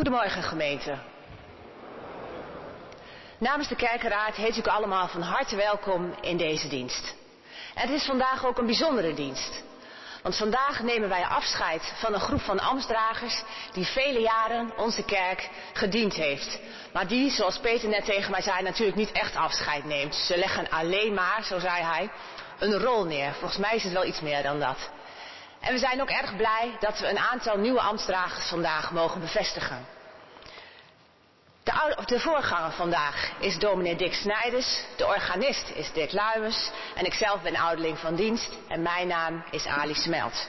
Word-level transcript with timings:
Goedemorgen 0.00 0.42
gemeente. 0.42 0.98
Namens 3.38 3.68
de 3.68 3.76
kerkenraad 3.76 4.34
heet 4.34 4.56
ik 4.56 4.66
u 4.66 4.70
allemaal 4.70 5.08
van 5.08 5.22
harte 5.22 5.56
welkom 5.56 6.14
in 6.20 6.36
deze 6.36 6.68
dienst. 6.68 7.14
En 7.74 7.88
het 7.88 8.00
is 8.00 8.04
vandaag 8.04 8.46
ook 8.46 8.58
een 8.58 8.66
bijzondere 8.66 9.14
dienst. 9.14 9.62
Want 10.22 10.36
vandaag 10.36 10.82
nemen 10.82 11.08
wij 11.08 11.24
afscheid 11.24 11.92
van 11.96 12.14
een 12.14 12.20
groep 12.20 12.40
van 12.40 12.60
ambtsdragers 12.60 13.42
die 13.72 13.86
vele 13.86 14.20
jaren 14.20 14.78
onze 14.78 15.04
kerk 15.04 15.50
gediend 15.72 16.14
heeft. 16.14 16.58
Maar 16.92 17.06
die, 17.06 17.30
zoals 17.30 17.58
Peter 17.58 17.88
net 17.88 18.04
tegen 18.04 18.30
mij 18.30 18.42
zei, 18.42 18.62
natuurlijk 18.62 18.96
niet 18.96 19.12
echt 19.12 19.36
afscheid 19.36 19.84
neemt. 19.84 20.14
Ze 20.14 20.36
leggen 20.36 20.70
alleen 20.70 21.14
maar, 21.14 21.44
zo 21.44 21.58
zei 21.58 21.82
hij, 21.82 22.10
een 22.58 22.78
rol 22.78 23.04
neer. 23.04 23.32
Volgens 23.32 23.60
mij 23.60 23.74
is 23.74 23.82
het 23.82 23.92
wel 23.92 24.04
iets 24.04 24.20
meer 24.20 24.42
dan 24.42 24.60
dat. 24.60 24.90
En 25.70 25.76
we 25.76 25.82
zijn 25.82 26.00
ook 26.00 26.10
erg 26.10 26.36
blij 26.36 26.76
dat 26.80 26.98
we 26.98 27.08
een 27.08 27.18
aantal 27.18 27.56
nieuwe 27.58 27.80
ambtsdragers 27.80 28.48
vandaag 28.48 28.90
mogen 28.90 29.20
bevestigen. 29.20 29.86
De, 31.62 31.96
de, 32.06 32.20
voorganger 32.20 32.70
vandaag 32.70 33.32
is 33.38 33.58
dominee 33.58 33.96
Dick 33.96 34.14
Snijders, 34.14 34.84
de 34.96 35.06
organist 35.06 35.70
is 35.74 35.92
Dick 35.92 36.12
Luimers 36.12 36.70
en 36.94 37.04
ikzelf 37.04 37.42
ben 37.42 37.56
ouderling 37.56 37.98
van 37.98 38.14
dienst 38.14 38.52
en 38.68 38.82
mijn 38.82 39.06
naam 39.06 39.44
is 39.50 39.66
Ali 39.66 39.94
Smelt. 39.94 40.48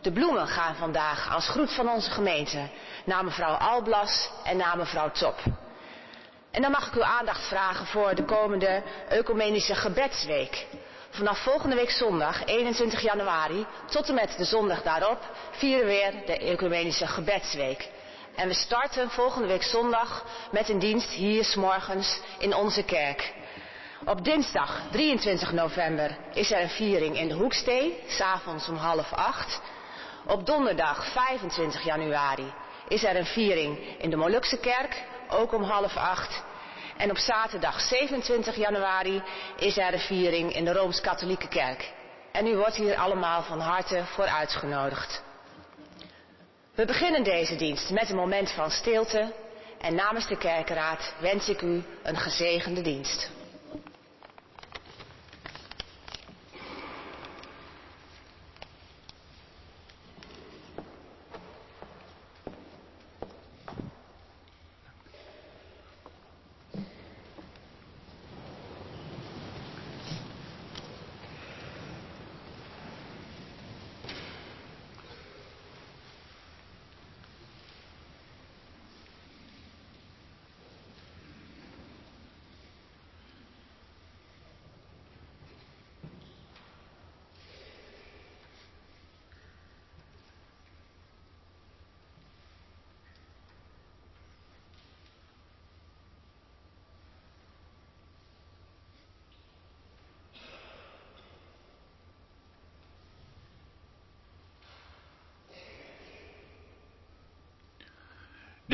De 0.00 0.12
bloemen 0.12 0.46
gaan 0.46 0.74
vandaag 0.76 1.34
als 1.34 1.48
groet 1.48 1.72
van 1.72 1.88
onze 1.88 2.10
gemeente 2.10 2.68
naar 3.04 3.24
mevrouw 3.24 3.54
Alblas 3.54 4.30
en 4.44 4.56
naar 4.56 4.76
mevrouw 4.76 5.10
Top. 5.10 5.38
En 6.50 6.62
dan 6.62 6.70
mag 6.70 6.86
ik 6.86 6.94
uw 6.94 7.04
aandacht 7.04 7.48
vragen 7.48 7.86
voor 7.86 8.14
de 8.14 8.24
komende 8.24 8.82
ecumenische 9.08 9.74
gebedsweek. 9.74 10.66
Vanaf 11.14 11.38
volgende 11.38 11.76
week 11.76 11.90
zondag, 11.90 12.44
21 12.44 13.00
januari, 13.00 13.66
tot 13.90 14.08
en 14.08 14.14
met 14.14 14.34
de 14.38 14.44
zondag 14.44 14.82
daarop, 14.82 15.18
vieren 15.50 15.86
we 15.86 15.90
weer 15.90 16.12
de 16.26 16.38
ecumenische 16.38 17.06
gebedsweek. 17.06 17.88
En 18.34 18.48
we 18.48 18.54
starten 18.54 19.10
volgende 19.10 19.48
week 19.48 19.62
zondag 19.62 20.24
met 20.50 20.68
een 20.68 20.78
dienst 20.78 21.08
hier 21.08 21.44
s 21.44 21.54
morgens 21.54 22.20
in 22.38 22.54
onze 22.54 22.82
kerk. 22.84 23.34
Op 24.04 24.24
dinsdag 24.24 24.80
23 24.90 25.52
november 25.52 26.16
is 26.32 26.52
er 26.52 26.60
een 26.60 26.68
viering 26.68 27.18
in 27.18 27.28
de 27.28 27.34
Hoekstee, 27.34 28.02
s'avonds 28.06 28.68
om 28.68 28.76
half 28.76 29.12
acht. 29.12 29.60
Op 30.26 30.46
donderdag 30.46 31.06
25 31.12 31.84
januari 31.84 32.52
is 32.88 33.04
er 33.04 33.16
een 33.16 33.26
viering 33.26 33.78
in 33.98 34.10
de 34.10 34.16
Molukse 34.16 34.58
kerk, 34.58 35.02
ook 35.28 35.52
om 35.52 35.62
half 35.62 35.96
acht. 35.96 36.42
En 36.96 37.10
op 37.10 37.18
zaterdag 37.18 37.80
27 37.80 38.56
januari 38.56 39.22
is 39.56 39.78
er 39.78 39.92
een 39.92 39.98
viering 39.98 40.54
in 40.54 40.64
de 40.64 40.72
Rooms-Katholieke 40.72 41.48
kerk. 41.48 41.92
En 42.32 42.46
u 42.46 42.56
wordt 42.56 42.76
hier 42.76 42.96
allemaal 42.96 43.42
van 43.42 43.60
harte 43.60 44.04
voor 44.04 44.26
uitgenodigd. 44.26 45.22
We 46.74 46.84
beginnen 46.84 47.24
deze 47.24 47.56
dienst 47.56 47.90
met 47.90 48.10
een 48.10 48.16
moment 48.16 48.50
van 48.50 48.70
stilte 48.70 49.32
en 49.80 49.94
namens 49.94 50.28
de 50.28 50.38
kerkenraad 50.38 51.14
wens 51.18 51.48
ik 51.48 51.62
u 51.62 51.82
een 52.02 52.16
gezegende 52.16 52.80
dienst. 52.80 53.30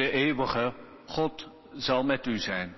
De 0.01 0.11
eeuwige 0.11 0.73
God 1.07 1.49
zal 1.73 2.03
met 2.03 2.27
u 2.27 2.39
zijn. 2.39 2.77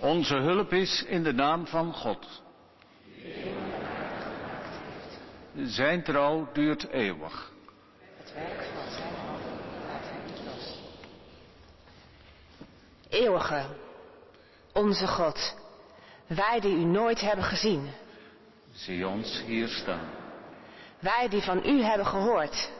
Onze 0.00 0.34
hulp 0.34 0.72
is 0.72 1.04
in 1.04 1.22
de 1.22 1.32
naam 1.32 1.66
van 1.66 1.94
God. 1.94 2.42
Zijn 5.54 6.02
trouw 6.02 6.48
duurt 6.52 6.88
eeuwig. 6.88 7.52
Het 8.16 8.34
werk 8.34 8.68
van 8.74 8.92
zijn 8.92 9.14
handen 9.14 9.52
laat 9.86 10.02
hij 10.02 10.20
niet 10.26 10.40
los. 10.44 10.78
Eeuwige, 13.08 13.64
onze 14.72 15.06
God, 15.06 15.56
wij 16.26 16.60
die 16.60 16.74
u 16.74 16.84
nooit 16.84 17.20
hebben 17.20 17.44
gezien. 17.44 17.90
Zie 18.72 19.06
ons 19.06 19.42
hier 19.46 19.68
staan. 19.68 20.08
Wij 20.98 21.28
die 21.28 21.42
van 21.42 21.66
u 21.66 21.82
hebben 21.82 22.06
gehoord 22.06 22.78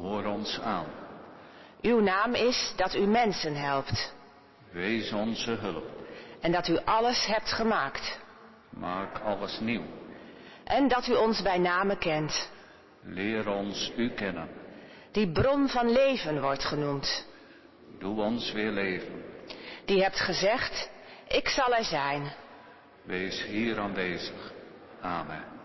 Hoor 0.00 0.24
ons 0.24 0.60
aan. 0.60 0.86
Uw 1.82 2.00
naam 2.00 2.34
is 2.34 2.72
dat 2.76 2.94
u 2.94 3.06
mensen 3.06 3.54
helpt. 3.54 4.12
Wees 4.70 5.12
onze 5.12 5.50
hulp. 5.50 5.88
En 6.40 6.52
dat 6.52 6.68
u 6.68 6.78
alles 6.84 7.26
hebt 7.26 7.52
gemaakt. 7.52 8.18
Maak 8.70 9.18
alles 9.18 9.60
nieuw. 9.60 9.84
En 10.64 10.88
dat 10.88 11.06
u 11.06 11.14
ons 11.14 11.42
bij 11.42 11.58
name 11.58 11.98
kent. 11.98 12.50
Leer 13.02 13.48
ons 13.48 13.92
u 13.96 14.10
kennen. 14.10 14.48
Die 15.12 15.32
bron 15.32 15.68
van 15.68 15.92
leven 15.92 16.40
wordt 16.40 16.64
genoemd. 16.64 17.26
Doe 17.98 18.20
ons 18.20 18.52
weer 18.52 18.70
leven. 18.70 19.24
Die 19.84 20.02
hebt 20.02 20.20
gezegd, 20.20 20.90
ik 21.28 21.48
zal 21.48 21.74
er 21.74 21.84
zijn. 21.84 22.32
Wees 23.02 23.44
hier 23.44 23.78
aanwezig. 23.78 24.52
Amen. 25.00 25.59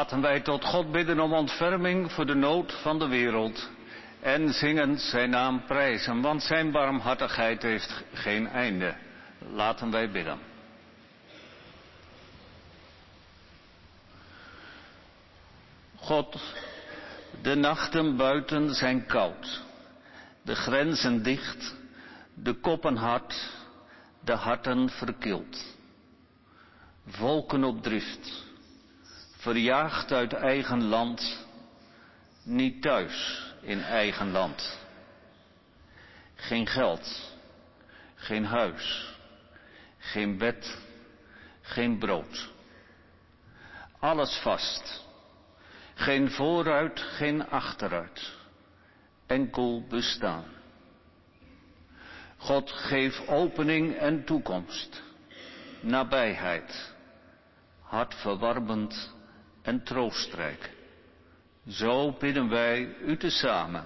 Laten 0.00 0.20
wij 0.20 0.40
tot 0.40 0.64
God 0.64 0.92
bidden 0.92 1.20
om 1.20 1.32
ontferming 1.32 2.12
voor 2.12 2.26
de 2.26 2.34
nood 2.34 2.72
van 2.82 2.98
de 2.98 3.08
wereld 3.08 3.68
en 4.20 4.52
zingend 4.52 5.00
zijn 5.00 5.30
naam 5.30 5.64
prijzen, 5.66 6.20
want 6.20 6.42
zijn 6.42 6.70
barmhartigheid 6.70 7.62
heeft 7.62 8.04
geen 8.12 8.48
einde. 8.48 8.94
Laten 9.52 9.90
wij 9.90 10.10
bidden. 10.10 10.38
God, 15.96 16.40
de 17.42 17.54
nachten 17.54 18.16
buiten 18.16 18.74
zijn 18.74 19.06
koud, 19.06 19.62
de 20.42 20.54
grenzen 20.54 21.22
dicht, 21.22 21.74
de 22.34 22.54
koppen 22.54 22.96
hard, 22.96 23.50
de 24.24 24.34
harten 24.34 24.88
verkild. 24.88 25.64
Volken 27.06 27.64
op 27.64 27.82
drift, 27.82 28.39
verjaagd 29.40 30.12
uit 30.12 30.32
eigen 30.32 30.84
land, 30.84 31.46
niet 32.42 32.82
thuis 32.82 33.42
in 33.60 33.82
eigen 33.82 34.30
land. 34.30 34.78
Geen 36.34 36.66
geld, 36.66 37.32
geen 38.14 38.44
huis, 38.44 39.14
geen 39.98 40.38
bed, 40.38 40.78
geen 41.60 41.98
brood. 41.98 42.50
Alles 43.98 44.38
vast, 44.42 45.04
geen 45.94 46.30
vooruit, 46.30 47.00
geen 47.00 47.48
achteruit, 47.48 48.32
enkel 49.26 49.86
bestaan. 49.88 50.44
God 52.36 52.70
geef 52.70 53.28
opening 53.28 53.96
en 53.96 54.24
toekomst, 54.24 55.02
nabijheid, 55.80 56.94
hartverwarmend 57.82 59.18
en 59.62 59.82
troostrijk. 59.82 60.70
Zo 61.66 62.12
bidden 62.18 62.48
wij 62.48 62.96
u 63.00 63.16
tezamen. 63.16 63.84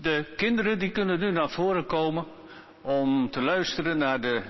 De 0.00 0.24
kinderen 0.36 0.78
die 0.78 0.90
kunnen 0.90 1.18
nu 1.18 1.30
naar 1.30 1.50
voren 1.50 1.86
komen 1.86 2.26
om 2.82 3.30
te 3.30 3.42
luisteren 3.42 3.98
naar, 3.98 4.20
de, 4.20 4.42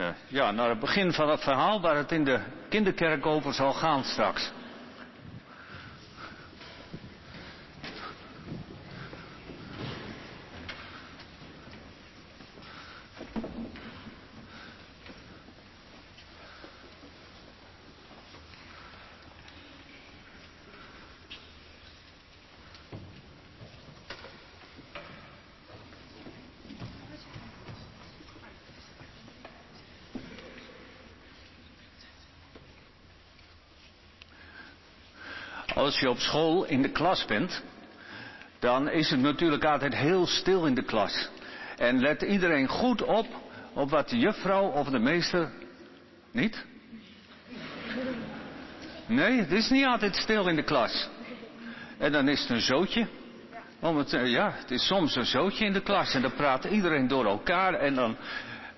uh, 0.00 0.06
ja, 0.26 0.50
naar 0.50 0.68
het 0.68 0.78
begin 0.78 1.12
van 1.12 1.28
het 1.28 1.40
verhaal 1.40 1.80
waar 1.80 1.96
het 1.96 2.12
in 2.12 2.24
de 2.24 2.40
kinderkerk 2.68 3.26
over 3.26 3.54
zal 3.54 3.72
gaan 3.72 4.04
straks. 4.04 4.50
Als 35.78 35.98
je 35.98 36.10
op 36.10 36.18
school 36.18 36.64
in 36.64 36.82
de 36.82 36.90
klas 36.90 37.24
bent, 37.24 37.62
dan 38.58 38.90
is 38.90 39.10
het 39.10 39.20
natuurlijk 39.20 39.64
altijd 39.64 39.94
heel 39.94 40.26
stil 40.26 40.66
in 40.66 40.74
de 40.74 40.82
klas. 40.82 41.28
En 41.76 42.00
let 42.00 42.22
iedereen 42.22 42.68
goed 42.68 43.02
op, 43.02 43.26
op 43.72 43.90
wat 43.90 44.08
de 44.08 44.18
juffrouw 44.18 44.70
of 44.70 44.88
de 44.88 44.98
meester... 44.98 45.50
Niet? 46.32 46.64
Nee, 49.06 49.38
het 49.38 49.52
is 49.52 49.70
niet 49.70 49.84
altijd 49.84 50.16
stil 50.16 50.48
in 50.48 50.56
de 50.56 50.62
klas. 50.62 51.08
En 51.98 52.12
dan 52.12 52.28
is 52.28 52.40
het 52.40 52.50
een 52.50 52.60
zootje. 52.60 53.06
Eh, 53.80 54.30
ja, 54.30 54.52
het 54.58 54.70
is 54.70 54.86
soms 54.86 55.16
een 55.16 55.26
zootje 55.26 55.64
in 55.64 55.72
de 55.72 55.82
klas 55.82 56.14
en 56.14 56.22
dan 56.22 56.34
praat 56.34 56.64
iedereen 56.64 57.08
door 57.08 57.26
elkaar 57.26 57.74
en 57.74 57.94
dan 57.94 58.16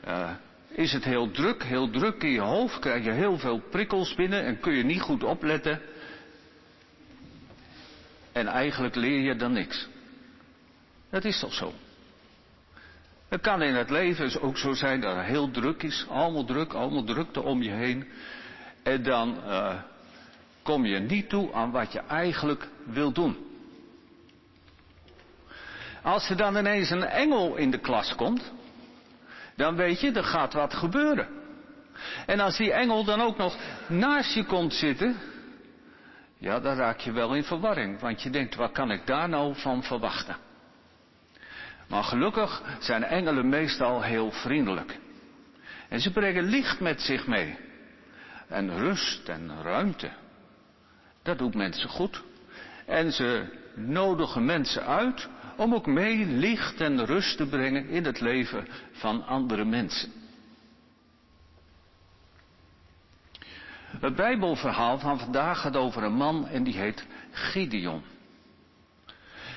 uh, 0.09 0.31
is 0.69 0.93
het 0.93 1.05
heel 1.05 1.31
druk, 1.31 1.63
heel 1.63 1.91
druk 1.91 2.23
in 2.23 2.31
je 2.31 2.41
hoofd, 2.41 2.79
krijg 2.79 3.05
je 3.05 3.13
heel 3.13 3.39
veel 3.39 3.63
prikkels 3.71 4.15
binnen 4.15 4.45
en 4.45 4.61
kun 4.61 4.73
je 4.73 4.85
niet 4.85 5.01
goed 5.01 5.25
opletten. 5.25 5.81
En 8.33 8.47
eigenlijk 8.47 8.95
leer 8.95 9.21
je 9.21 9.37
dan 9.37 9.53
niks. 9.53 9.89
Dat 11.11 11.25
is 11.25 11.41
toch 11.41 11.55
zo? 11.55 11.73
Het 13.29 13.41
kan 13.41 13.63
in 13.63 13.75
het 13.75 13.91
leven 13.91 14.41
ook 14.41 14.59
zo 14.59 14.73
zijn 14.73 15.01
dat 15.01 15.17
het 15.17 15.27
heel 15.27 15.51
druk 15.51 15.83
is, 15.83 16.07
allemaal 16.09 16.45
druk, 16.45 16.73
allemaal 16.73 17.05
drukte 17.05 17.43
om 17.43 17.63
je 17.63 17.71
heen. 17.71 18.09
En 18.83 19.03
dan 19.03 19.37
uh, 19.47 19.75
kom 20.63 20.87
je 20.87 20.99
niet 20.99 21.29
toe 21.29 21.53
aan 21.53 21.71
wat 21.71 21.93
je 21.93 21.99
eigenlijk 21.99 22.69
wil 22.85 23.13
doen. 23.13 23.37
Als 26.03 26.31
er 26.31 26.37
dan 26.37 26.57
ineens 26.57 26.91
een 26.91 27.05
engel 27.05 27.57
in 27.57 27.71
de 27.71 27.79
klas 27.79 28.15
komt, 28.15 28.53
dan 29.57 29.77
weet 29.77 30.01
je, 30.01 30.13
er 30.13 30.25
gaat 30.25 30.53
wat 30.53 30.75
gebeuren. 30.75 31.29
En 32.27 32.41
als 32.41 32.57
die 32.57 32.73
engel 32.73 33.05
dan 33.05 33.21
ook 33.21 33.37
nog 33.37 33.57
naast 33.89 34.35
je 34.35 34.45
komt 34.45 34.75
zitten, 34.75 35.17
ja, 36.41 36.61
dan 36.61 36.77
raak 36.77 36.99
je 36.99 37.13
wel 37.13 37.35
in 37.35 37.45
verwarring. 37.45 38.01
Want 38.01 38.23
je 38.23 38.31
denkt, 38.31 38.55
wat 38.55 38.73
kan 38.73 38.91
ik 38.91 39.07
daar 39.07 39.29
nou 39.29 39.55
van 39.55 39.83
verwachten? 39.83 40.37
Maar 41.89 42.03
gelukkig 42.03 42.63
zijn 42.79 43.05
engelen 43.05 43.49
meestal 43.49 44.03
heel 44.03 44.31
vriendelijk. 44.31 44.99
En 45.89 46.01
ze 46.01 46.13
brengen 46.13 46.45
licht 46.45 46.81
met 46.81 47.01
zich 47.01 47.27
mee. 47.27 47.59
En 48.49 48.79
rust 48.79 49.29
en 49.29 49.63
ruimte. 49.63 50.11
Dat 51.23 51.39
doet 51.39 51.55
mensen 51.55 51.89
goed. 51.89 52.23
En 52.87 53.13
ze 53.13 53.59
nodigen 53.75 54.45
mensen 54.45 54.87
uit 54.87 55.29
om 55.57 55.75
ook 55.75 55.87
mee 55.87 56.27
licht 56.27 56.81
en 56.81 57.05
rust 57.05 57.37
te 57.37 57.47
brengen 57.47 57.89
in 57.89 58.05
het 58.05 58.21
leven 58.21 58.67
van 58.93 59.27
andere 59.27 59.65
mensen. 59.65 60.20
Het 63.99 64.17
Bijbelverhaal 64.17 64.99
van 64.99 65.19
vandaag 65.19 65.61
gaat 65.61 65.77
over 65.77 66.03
een 66.03 66.13
man 66.13 66.49
en 66.49 66.63
die 66.63 66.75
heet 66.75 67.07
Gideon. 67.31 68.03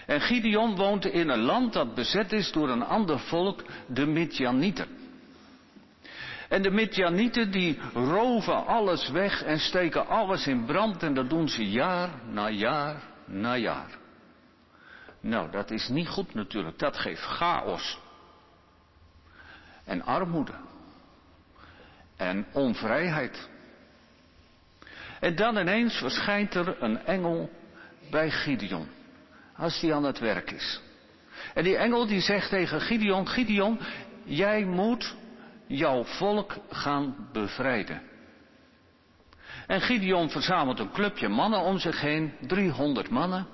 En 0.05 0.21
Gideon 0.21 0.75
woont 0.75 1.05
in 1.05 1.29
een 1.29 1.41
land 1.41 1.73
dat 1.73 1.95
bezet 1.95 2.31
is 2.31 2.51
door 2.51 2.69
een 2.69 2.83
ander 2.83 3.19
volk, 3.19 3.63
de 3.87 4.05
Midjanieten. 4.05 4.87
En 6.49 6.61
de 6.61 6.71
Midjanieten 6.71 7.51
die 7.51 7.79
roven 7.93 8.65
alles 8.65 9.09
weg 9.09 9.43
en 9.43 9.59
steken 9.59 10.07
alles 10.07 10.47
in 10.47 10.65
brand 10.65 11.03
en 11.03 11.13
dat 11.13 11.29
doen 11.29 11.49
ze 11.49 11.69
jaar 11.69 12.09
na 12.31 12.49
jaar 12.49 13.03
na 13.25 13.55
jaar. 13.57 13.97
Nou, 15.19 15.51
dat 15.51 15.71
is 15.71 15.87
niet 15.87 16.07
goed 16.07 16.33
natuurlijk. 16.33 16.79
Dat 16.79 16.97
geeft 16.97 17.21
chaos. 17.21 17.99
En 19.85 20.03
armoede. 20.03 20.53
En 22.17 22.45
onvrijheid. 22.53 23.49
En 25.23 25.35
dan 25.35 25.57
ineens 25.57 25.97
verschijnt 25.97 26.55
er 26.55 26.83
een 26.83 27.05
engel 27.05 27.49
bij 28.11 28.31
Gideon. 28.31 28.87
Als 29.55 29.79
die 29.79 29.93
aan 29.93 30.03
het 30.03 30.19
werk 30.19 30.51
is. 30.51 30.81
En 31.53 31.63
die 31.63 31.77
engel 31.77 32.07
die 32.07 32.21
zegt 32.21 32.49
tegen 32.49 32.81
Gideon, 32.81 33.27
Gideon, 33.27 33.79
jij 34.23 34.65
moet 34.65 35.15
jouw 35.67 36.03
volk 36.03 36.55
gaan 36.69 37.29
bevrijden. 37.31 38.01
En 39.67 39.81
Gideon 39.81 40.29
verzamelt 40.29 40.79
een 40.79 40.91
clubje 40.91 41.27
mannen 41.27 41.59
om 41.59 41.77
zich 41.79 42.01
heen, 42.01 42.33
300 42.47 43.09
mannen. 43.09 43.47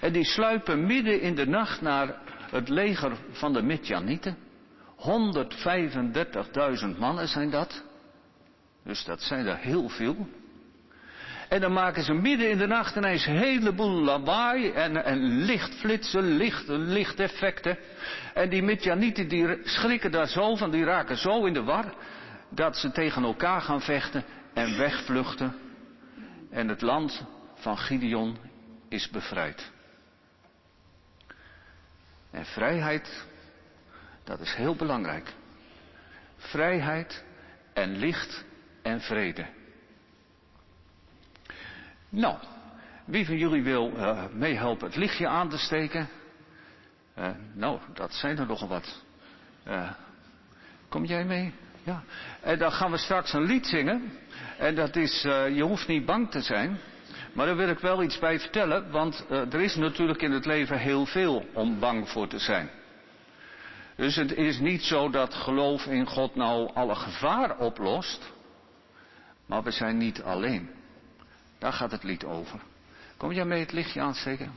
En 0.00 0.12
die 0.12 0.24
sluipen 0.24 0.86
midden 0.86 1.20
in 1.20 1.34
de 1.34 1.46
nacht 1.46 1.80
naar 1.80 2.14
het 2.50 2.68
leger 2.68 3.16
van 3.30 3.52
de 3.52 3.62
Midjanieten. 3.62 4.36
135.000 6.92 6.98
mannen 6.98 7.28
zijn 7.28 7.50
dat. 7.50 7.82
Dus 8.84 9.04
dat 9.04 9.22
zijn 9.22 9.46
er 9.46 9.56
heel 9.56 9.88
veel. 9.88 10.28
En 11.52 11.60
dan 11.60 11.72
maken 11.72 12.02
ze 12.02 12.12
midden 12.12 12.50
in 12.50 12.58
de 12.58 12.66
nacht 12.66 12.96
ineens 12.96 13.26
een 13.26 13.36
heleboel 13.36 14.02
lawaai 14.02 14.70
en, 14.70 15.04
en 15.04 15.44
lichtflitsen, 15.44 16.22
licht, 16.22 16.68
lichteffecten. 16.68 17.78
En 18.34 18.48
die 18.48 18.62
Midjanieten 18.62 19.28
die 19.28 19.58
schrikken 19.64 20.10
daar 20.10 20.28
zo 20.28 20.56
van, 20.56 20.70
die 20.70 20.84
raken 20.84 21.16
zo 21.16 21.44
in 21.44 21.52
de 21.52 21.62
war, 21.62 21.94
dat 22.48 22.76
ze 22.76 22.92
tegen 22.92 23.22
elkaar 23.22 23.60
gaan 23.60 23.80
vechten 23.80 24.24
en 24.54 24.78
wegvluchten. 24.78 25.54
En 26.50 26.68
het 26.68 26.80
land 26.80 27.24
van 27.54 27.78
Gideon 27.78 28.38
is 28.88 29.10
bevrijd. 29.10 29.70
En 32.30 32.44
vrijheid, 32.44 33.24
dat 34.24 34.40
is 34.40 34.54
heel 34.54 34.76
belangrijk. 34.76 35.32
Vrijheid 36.36 37.24
en 37.72 37.96
licht 37.96 38.44
en 38.82 39.00
vrede. 39.00 39.46
Nou, 42.12 42.36
wie 43.04 43.26
van 43.26 43.38
jullie 43.38 43.62
wil 43.62 43.92
uh, 43.96 44.24
meehelpen 44.32 44.86
het 44.86 44.96
lichtje 44.96 45.26
aan 45.28 45.48
te 45.48 45.58
steken? 45.58 46.08
Uh, 47.18 47.28
nou, 47.54 47.78
dat 47.94 48.14
zijn 48.14 48.38
er 48.38 48.46
nogal 48.46 48.68
wat. 48.68 49.02
Uh, 49.68 49.90
kom 50.88 51.04
jij 51.04 51.24
mee? 51.24 51.54
Ja. 51.82 52.02
En 52.40 52.58
dan 52.58 52.72
gaan 52.72 52.90
we 52.90 52.96
straks 52.96 53.32
een 53.32 53.42
lied 53.42 53.66
zingen. 53.66 54.18
En 54.58 54.74
dat 54.74 54.96
is, 54.96 55.22
je 55.22 55.62
hoeft 55.62 55.88
niet 55.88 56.06
bang 56.06 56.30
te 56.30 56.40
zijn. 56.40 56.78
Maar 57.32 57.46
daar 57.46 57.56
wil 57.56 57.68
ik 57.68 57.78
wel 57.78 58.02
iets 58.02 58.18
bij 58.18 58.40
vertellen, 58.40 58.90
want 58.90 59.26
er 59.28 59.60
is 59.60 59.74
natuurlijk 59.74 60.22
in 60.22 60.32
het 60.32 60.46
leven 60.46 60.78
heel 60.78 61.06
veel 61.06 61.46
om 61.52 61.78
bang 61.78 62.08
voor 62.08 62.28
te 62.28 62.38
zijn. 62.38 62.70
Dus 63.96 64.16
het 64.16 64.32
is 64.32 64.58
niet 64.58 64.82
zo 64.82 65.10
dat 65.10 65.34
geloof 65.34 65.86
in 65.86 66.06
God 66.06 66.34
nou 66.34 66.70
alle 66.74 66.94
gevaar 66.94 67.58
oplost, 67.58 68.32
maar 69.46 69.62
we 69.62 69.70
zijn 69.70 69.96
niet 69.96 70.22
alleen. 70.22 70.81
Daar 71.62 71.72
gaat 71.72 71.90
het 71.90 72.02
lied 72.02 72.24
over. 72.24 72.60
Kom 73.16 73.32
jij 73.32 73.44
mee 73.44 73.60
het 73.60 73.72
lichtje 73.72 74.00
aansteken? 74.00 74.52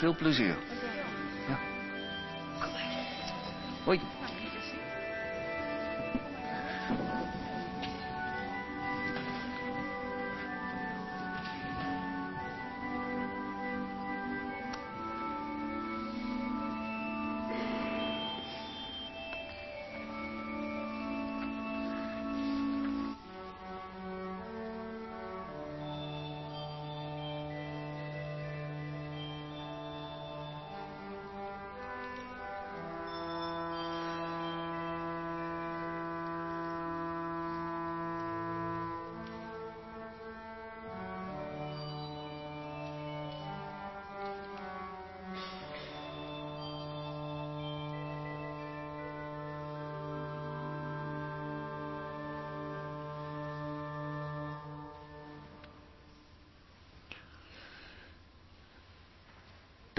Veel 0.00 0.14
plezier. 0.14 0.69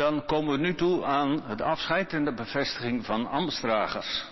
Dan 0.01 0.25
komen 0.25 0.51
we 0.51 0.57
nu 0.57 0.75
toe 0.75 1.05
aan 1.05 1.43
het 1.45 1.61
afscheid 1.61 2.13
en 2.13 2.25
de 2.25 2.33
bevestiging 2.33 3.05
van 3.05 3.27
ambtsdragers. 3.27 4.25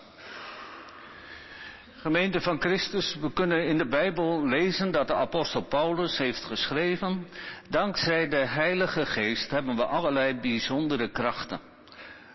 Gemeente 1.96 2.42
van 2.42 2.62
Christus, 2.62 3.18
we 3.22 3.34
kunnen 3.34 3.68
in 3.68 3.78
de 3.78 3.88
Bijbel 3.88 4.48
lezen 4.48 4.92
dat 4.92 5.08
de 5.08 5.14
apostel 5.14 5.62
Paulus 5.62 6.18
heeft 6.18 6.44
geschreven, 6.44 7.28
dankzij 7.68 8.30
de 8.30 8.46
Heilige 8.46 9.06
Geest 9.06 9.52
hebben 9.52 9.76
we 9.76 9.86
allerlei 9.86 10.40
bijzondere 10.40 11.12
krachten. 11.12 11.60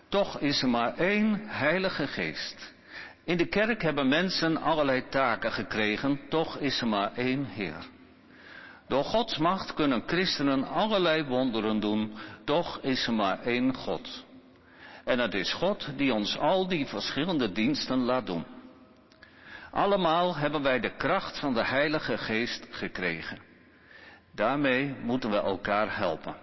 Toch 0.09 0.39
is 0.39 0.61
er 0.61 0.69
maar 0.69 0.97
één 0.97 1.41
Heilige 1.45 2.07
Geest. 2.07 2.73
In 3.23 3.37
de 3.37 3.47
kerk 3.47 3.81
hebben 3.81 4.07
mensen 4.07 4.57
allerlei 4.57 5.03
taken 5.09 5.51
gekregen, 5.51 6.19
toch 6.29 6.57
is 6.57 6.81
er 6.81 6.87
maar 6.87 7.11
één 7.15 7.45
Heer. 7.45 7.93
Door 8.87 9.03
Gods 9.03 9.37
macht 9.37 9.73
kunnen 9.73 10.03
christenen 10.05 10.67
allerlei 10.67 11.23
wonderen 11.23 11.79
doen, 11.79 12.17
toch 12.43 12.79
is 12.81 13.07
er 13.07 13.13
maar 13.13 13.39
één 13.39 13.75
God. 13.75 14.25
En 15.05 15.19
het 15.19 15.33
is 15.33 15.53
God 15.53 15.87
die 15.97 16.13
ons 16.13 16.37
al 16.37 16.67
die 16.67 16.85
verschillende 16.85 17.51
diensten 17.51 17.99
laat 17.99 18.25
doen. 18.25 18.45
Allemaal 19.71 20.35
hebben 20.35 20.61
wij 20.61 20.79
de 20.79 20.95
kracht 20.95 21.39
van 21.39 21.53
de 21.53 21.65
Heilige 21.65 22.17
Geest 22.17 22.67
gekregen. 22.69 23.39
Daarmee 24.31 24.95
moeten 25.01 25.29
we 25.29 25.37
elkaar 25.37 25.97
helpen. 25.97 26.35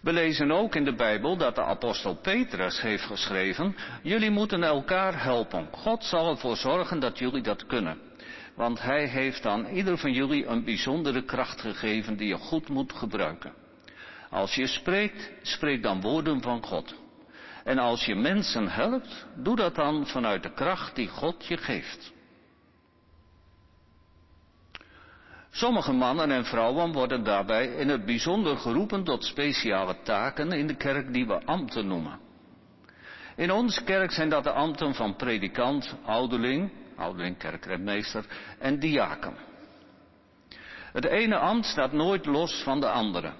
We 0.00 0.12
lezen 0.12 0.50
ook 0.50 0.74
in 0.74 0.84
de 0.84 0.94
Bijbel 0.94 1.36
dat 1.36 1.54
de 1.54 1.62
apostel 1.62 2.14
Petrus 2.14 2.80
heeft 2.80 3.04
geschreven, 3.04 3.76
jullie 4.02 4.30
moeten 4.30 4.62
elkaar 4.62 5.22
helpen. 5.22 5.68
God 5.72 6.04
zal 6.04 6.30
ervoor 6.30 6.56
zorgen 6.56 7.00
dat 7.00 7.18
jullie 7.18 7.42
dat 7.42 7.66
kunnen 7.66 8.12
want 8.54 8.82
hij 8.82 9.06
heeft 9.06 9.46
aan 9.46 9.66
ieder 9.66 9.98
van 9.98 10.12
jullie 10.12 10.46
een 10.46 10.64
bijzondere 10.64 11.24
kracht 11.24 11.60
gegeven 11.60 12.16
die 12.16 12.28
je 12.28 12.36
goed 12.36 12.68
moet 12.68 12.92
gebruiken. 12.92 13.52
Als 14.30 14.54
je 14.54 14.66
spreekt, 14.66 15.32
spreek 15.42 15.82
dan 15.82 16.00
woorden 16.00 16.42
van 16.42 16.62
God. 16.64 16.94
En 17.64 17.78
als 17.78 18.04
je 18.04 18.14
mensen 18.14 18.68
helpt, 18.68 19.26
doe 19.36 19.56
dat 19.56 19.74
dan 19.74 20.06
vanuit 20.06 20.42
de 20.42 20.52
kracht 20.52 20.94
die 20.94 21.08
God 21.08 21.46
je 21.46 21.56
geeft. 21.56 22.12
Sommige 25.50 25.92
mannen 25.92 26.30
en 26.30 26.44
vrouwen 26.44 26.92
worden 26.92 27.24
daarbij 27.24 27.66
in 27.66 27.88
het 27.88 28.04
bijzonder 28.04 28.56
geroepen 28.56 29.04
tot 29.04 29.24
speciale 29.24 29.96
taken 30.02 30.52
in 30.52 30.66
de 30.66 30.76
kerk 30.76 31.12
die 31.12 31.26
we 31.26 31.44
ambten 31.44 31.86
noemen. 31.86 32.18
In 33.36 33.52
onze 33.52 33.84
kerk 33.84 34.12
zijn 34.12 34.28
dat 34.28 34.44
de 34.44 34.50
ambten 34.50 34.94
van 34.94 35.16
predikant, 35.16 35.96
ouderling, 36.04 36.70
ouderling, 36.96 37.38
kerkrentmeester 37.38 38.24
en 38.58 38.78
diaken. 38.78 39.36
Het 40.92 41.04
ene 41.04 41.36
ambt 41.36 41.66
staat 41.66 41.92
nooit 41.92 42.26
los 42.26 42.62
van 42.62 42.80
de 42.80 42.88
andere. 42.88 43.32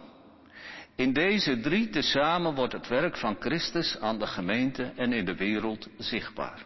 In 0.97 1.13
deze 1.13 1.61
drie 1.61 1.91
tezamen 1.91 2.55
wordt 2.55 2.73
het 2.73 2.89
werk 2.89 3.17
van 3.17 3.37
Christus 3.39 4.01
aan 4.01 4.19
de 4.19 4.27
gemeente 4.27 4.93
en 4.97 5.13
in 5.13 5.25
de 5.25 5.35
wereld 5.35 5.89
zichtbaar. 5.99 6.65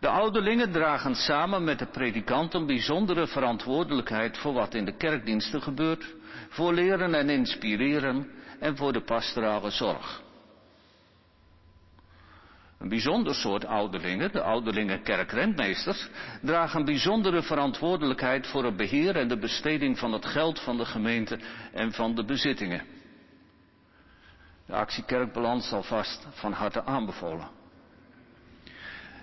De 0.00 0.08
ouderlingen 0.08 0.72
dragen 0.72 1.14
samen 1.14 1.64
met 1.64 1.78
de 1.78 1.86
predikanten 1.86 2.66
bijzondere 2.66 3.26
verantwoordelijkheid 3.26 4.38
voor 4.38 4.52
wat 4.52 4.74
in 4.74 4.84
de 4.84 4.96
kerkdiensten 4.96 5.62
gebeurt, 5.62 6.14
voor 6.48 6.74
leren 6.74 7.14
en 7.14 7.30
inspireren 7.30 8.30
en 8.60 8.76
voor 8.76 8.92
de 8.92 9.02
pastorale 9.02 9.70
zorg. 9.70 10.22
Een 12.78 12.88
bijzonder 12.88 13.34
soort 13.34 13.64
ouderlingen, 13.64 14.32
de 14.32 14.42
ouderlingen 14.42 15.02
kerkrentmeesters, 15.02 16.08
dragen 16.42 16.84
bijzondere 16.84 17.42
verantwoordelijkheid 17.42 18.46
voor 18.46 18.64
het 18.64 18.76
beheer 18.76 19.16
en 19.16 19.28
de 19.28 19.38
besteding 19.38 19.98
van 19.98 20.12
het 20.12 20.26
geld 20.26 20.60
van 20.60 20.76
de 20.76 20.84
gemeente 20.84 21.38
en 21.72 21.92
van 21.92 22.14
de 22.14 22.24
bezittingen. 22.24 22.82
De 24.66 24.74
actie 24.74 25.04
Kerkbalans 25.04 25.68
zal 25.68 25.82
vast 25.82 26.26
van 26.30 26.52
harte 26.52 26.84
aanbevolen. 26.84 27.48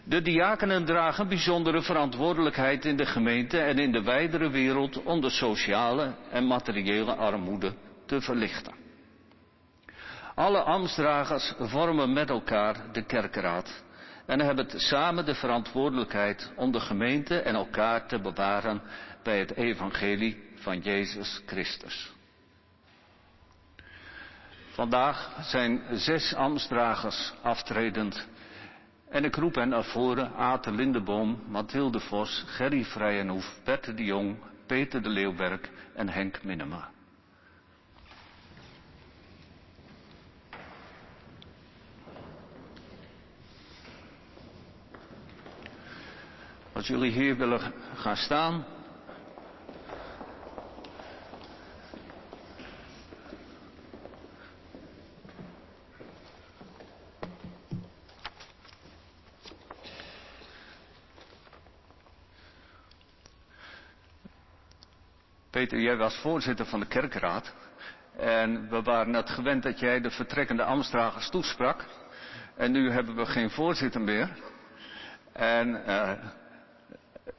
De 0.04 0.22
diakenen 0.22 0.86
dragen 0.86 1.28
bijzondere 1.28 1.82
verantwoordelijkheid 1.82 2.86
in 2.86 2.98
de 2.98 3.06
gemeente 3.06 3.60
en 3.60 3.80
in 3.80 3.92
de 3.92 4.02
wijdere 4.02 4.50
wereld 4.50 5.04
om 5.04 5.22
de 5.22 5.30
sociale 5.30 6.16
en 6.32 6.48
materiële 6.48 7.16
armoede 7.16 7.74
te 8.06 8.22
verlichten. 8.22 8.85
Alle 10.36 10.62
ambtsdragers 10.62 11.54
vormen 11.60 12.14
met 12.14 12.30
elkaar 12.30 12.76
de 12.92 13.02
kerkraad 13.06 13.84
en 14.26 14.40
hebben 14.40 14.80
samen 14.80 15.26
de 15.26 15.36
verantwoordelijkheid 15.36 16.52
om 16.56 16.72
de 16.72 16.80
gemeente 16.80 17.40
en 17.40 17.56
elkaar 17.56 18.08
te 18.08 18.20
bewaren 18.22 18.82
bij 19.24 19.40
het 19.40 19.56
evangelie 19.56 20.44
van 20.56 20.80
Jezus 20.80 21.42
Christus. 21.46 22.14
Vandaag 24.72 25.38
zijn 25.42 25.82
zes 25.92 26.34
ambtsdragers 26.34 27.34
aftredend 27.42 28.28
en 29.10 29.24
ik 29.24 29.36
roep 29.36 29.56
hen 29.56 29.70
naar 29.70 29.84
voren 29.84 30.34
Aten 30.34 30.76
Lindeboom, 30.76 31.44
Mathilde 31.48 32.00
Vos, 32.00 32.44
Gerry 32.48 32.84
Vrijenhoef, 32.84 33.60
Bette 33.64 33.94
de 33.94 34.04
Jong, 34.04 34.38
Peter 34.66 35.02
de 35.02 35.10
Leeuwberg 35.10 35.60
en 35.94 36.10
Henk 36.10 36.44
Minema. 36.44 36.95
Als 46.76 46.88
jullie 46.88 47.12
hier 47.12 47.38
willen 47.38 47.74
gaan 47.96 48.16
staan. 48.16 48.66
Peter, 65.50 65.80
jij 65.80 65.98
was 65.98 66.16
voorzitter 66.16 66.66
van 66.66 66.80
de 66.80 66.86
kerkraad. 66.86 67.54
En 68.18 68.70
we 68.70 68.82
waren 68.82 69.12
net 69.12 69.30
gewend 69.30 69.64
dat 69.64 69.80
jij 69.80 70.02
de 70.02 70.12
vertrekkende 70.12 70.64
ambtsdragers 70.64 71.30
toesprak. 71.30 71.86
En 72.56 72.72
nu 72.72 72.92
hebben 72.92 73.16
we 73.16 73.26
geen 73.26 73.50
voorzitter 73.50 74.02
meer. 74.02 74.30
En 75.34 75.84
uh, 75.88 76.12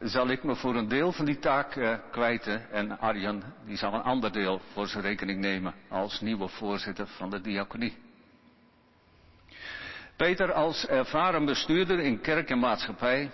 zal 0.00 0.28
ik 0.28 0.42
me 0.44 0.54
voor 0.54 0.74
een 0.74 0.88
deel 0.88 1.12
van 1.12 1.24
die 1.24 1.38
taak 1.38 1.76
uh, 1.76 1.94
kwijten 2.10 2.70
en 2.70 2.98
Arjan 2.98 3.42
die 3.66 3.76
zal 3.76 3.94
een 3.94 4.02
ander 4.02 4.32
deel 4.32 4.60
voor 4.72 4.86
zijn 4.86 5.02
rekening 5.02 5.40
nemen 5.40 5.74
als 5.88 6.20
nieuwe 6.20 6.48
voorzitter 6.48 7.06
van 7.06 7.30
de 7.30 7.40
diaconie. 7.40 7.96
Peter, 10.16 10.52
als 10.52 10.86
ervaren 10.86 11.44
bestuurder 11.44 11.98
in 11.98 12.20
kerk 12.20 12.50
en 12.50 12.58
maatschappij, 12.58 13.30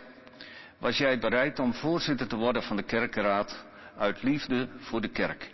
was 0.78 0.98
jij 0.98 1.18
bereid 1.18 1.58
om 1.58 1.74
voorzitter 1.74 2.26
te 2.26 2.36
worden 2.36 2.62
van 2.62 2.76
de 2.76 2.82
kerkenraad 2.82 3.64
uit 3.96 4.22
liefde 4.22 4.68
voor 4.78 5.00
de 5.00 5.08
kerk. 5.08 5.50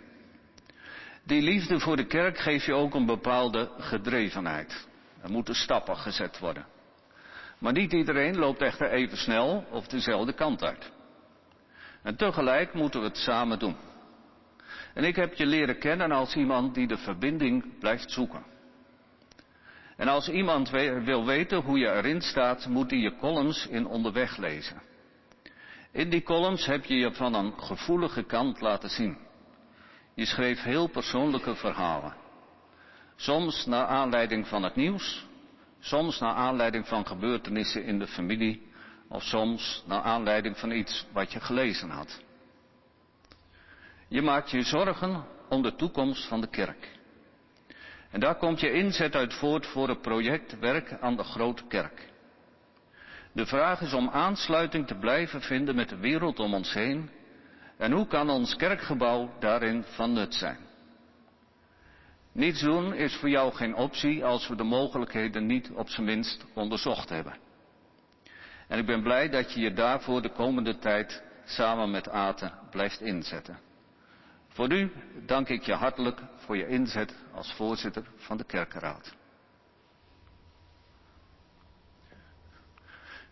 Die 1.23 1.41
liefde 1.41 1.79
voor 1.79 1.95
de 1.95 2.05
kerk 2.05 2.37
geeft 2.37 2.65
je 2.65 2.73
ook 2.73 2.93
een 2.93 3.05
bepaalde 3.05 3.71
gedrevenheid. 3.77 4.87
Er 5.21 5.31
moeten 5.31 5.55
stappen 5.55 5.97
gezet 5.97 6.39
worden. 6.39 6.65
Maar 7.59 7.73
niet 7.73 7.93
iedereen 7.93 8.37
loopt 8.37 8.61
echter 8.61 8.91
even 8.91 9.17
snel 9.17 9.65
of 9.71 9.87
dezelfde 9.87 10.33
kant 10.33 10.63
uit. 10.63 10.91
En 12.03 12.15
tegelijk 12.15 12.73
moeten 12.73 12.99
we 12.99 13.07
het 13.07 13.17
samen 13.17 13.59
doen. 13.59 13.75
En 14.93 15.03
ik 15.03 15.15
heb 15.15 15.33
je 15.33 15.45
leren 15.45 15.79
kennen 15.79 16.11
als 16.11 16.35
iemand 16.35 16.73
die 16.73 16.87
de 16.87 16.97
verbinding 16.97 17.79
blijft 17.79 18.11
zoeken. 18.11 18.43
En 19.97 20.07
als 20.07 20.29
iemand 20.29 20.69
wil 21.03 21.25
weten 21.25 21.61
hoe 21.61 21.79
je 21.79 21.91
erin 21.91 22.21
staat, 22.21 22.67
moet 22.67 22.89
hij 22.89 22.99
je 22.99 23.15
columns 23.15 23.67
in 23.67 23.85
onderweg 23.85 24.37
lezen. 24.37 24.81
In 25.91 26.09
die 26.09 26.23
columns 26.23 26.65
heb 26.65 26.85
je 26.85 26.95
je 26.95 27.13
van 27.13 27.33
een 27.33 27.61
gevoelige 27.61 28.23
kant 28.23 28.61
laten 28.61 28.89
zien. 28.89 29.17
Je 30.13 30.25
schreef 30.25 30.63
heel 30.63 30.87
persoonlijke 30.87 31.55
verhalen. 31.55 32.15
Soms 33.15 33.65
naar 33.65 33.85
aanleiding 33.85 34.47
van 34.47 34.63
het 34.63 34.75
nieuws, 34.75 35.25
soms 35.79 36.19
naar 36.19 36.33
aanleiding 36.33 36.87
van 36.87 37.07
gebeurtenissen 37.07 37.83
in 37.83 37.99
de 37.99 38.07
familie, 38.07 38.67
of 39.09 39.23
soms 39.23 39.83
naar 39.87 40.01
aanleiding 40.01 40.57
van 40.57 40.71
iets 40.71 41.05
wat 41.11 41.31
je 41.31 41.39
gelezen 41.39 41.89
had. 41.89 42.21
Je 44.07 44.21
maakt 44.21 44.51
je 44.51 44.61
zorgen 44.61 45.25
om 45.49 45.61
de 45.61 45.75
toekomst 45.75 46.27
van 46.27 46.41
de 46.41 46.47
kerk. 46.47 46.97
En 48.11 48.19
daar 48.19 48.35
komt 48.35 48.59
je 48.59 48.71
inzet 48.71 49.15
uit 49.15 49.33
voort 49.33 49.65
voor 49.65 49.87
het 49.87 50.01
project 50.01 50.59
Werk 50.59 50.97
aan 50.99 51.15
de 51.15 51.23
Grote 51.23 51.63
Kerk. 51.67 52.07
De 53.31 53.45
vraag 53.45 53.81
is 53.81 53.93
om 53.93 54.09
aansluiting 54.09 54.87
te 54.87 54.95
blijven 54.95 55.41
vinden 55.41 55.75
met 55.75 55.89
de 55.89 55.97
wereld 55.97 56.39
om 56.39 56.53
ons 56.53 56.73
heen. 56.73 57.09
En 57.77 57.91
hoe 57.91 58.07
kan 58.07 58.29
ons 58.29 58.55
kerkgebouw 58.55 59.31
daarin 59.39 59.83
van 59.83 60.13
nut 60.13 60.35
zijn? 60.35 60.68
Niets 62.31 62.61
doen 62.61 62.93
is 62.93 63.15
voor 63.15 63.29
jou 63.29 63.53
geen 63.53 63.75
optie 63.75 64.25
als 64.25 64.47
we 64.47 64.55
de 64.55 64.63
mogelijkheden 64.63 65.45
niet 65.45 65.71
op 65.71 65.89
zijn 65.89 66.05
minst 66.05 66.45
onderzocht 66.53 67.09
hebben. 67.09 67.37
En 68.67 68.79
ik 68.79 68.85
ben 68.85 69.03
blij 69.03 69.29
dat 69.29 69.53
je 69.53 69.59
je 69.59 69.73
daarvoor 69.73 70.21
de 70.21 70.31
komende 70.31 70.77
tijd 70.77 71.23
samen 71.45 71.91
met 71.91 72.09
Aten 72.09 72.53
blijft 72.71 73.01
inzetten. 73.01 73.59
Voor 74.47 74.67
nu 74.67 74.91
dank 75.25 75.49
ik 75.49 75.63
je 75.63 75.73
hartelijk 75.73 76.21
voor 76.35 76.57
je 76.57 76.67
inzet 76.67 77.15
als 77.33 77.53
voorzitter 77.53 78.03
van 78.15 78.37
de 78.37 78.43
kerkenraad. 78.45 79.15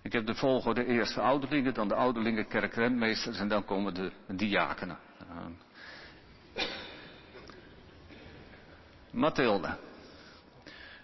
Ik 0.02 0.14
heb 0.14 0.26
de 0.26 0.36
volgorde 0.36 0.86
eerste 0.86 1.22
ouderlingen, 1.22 1.74
dan 1.74 1.88
de 1.88 1.96
ouderlingen 1.96 2.48
kerkrentmeesters 2.48 3.40
en 3.40 3.48
dan 3.48 3.66
komen 3.66 3.94
de 3.94 4.12
diakenen. 4.28 4.98
Mathilde. 9.18 9.78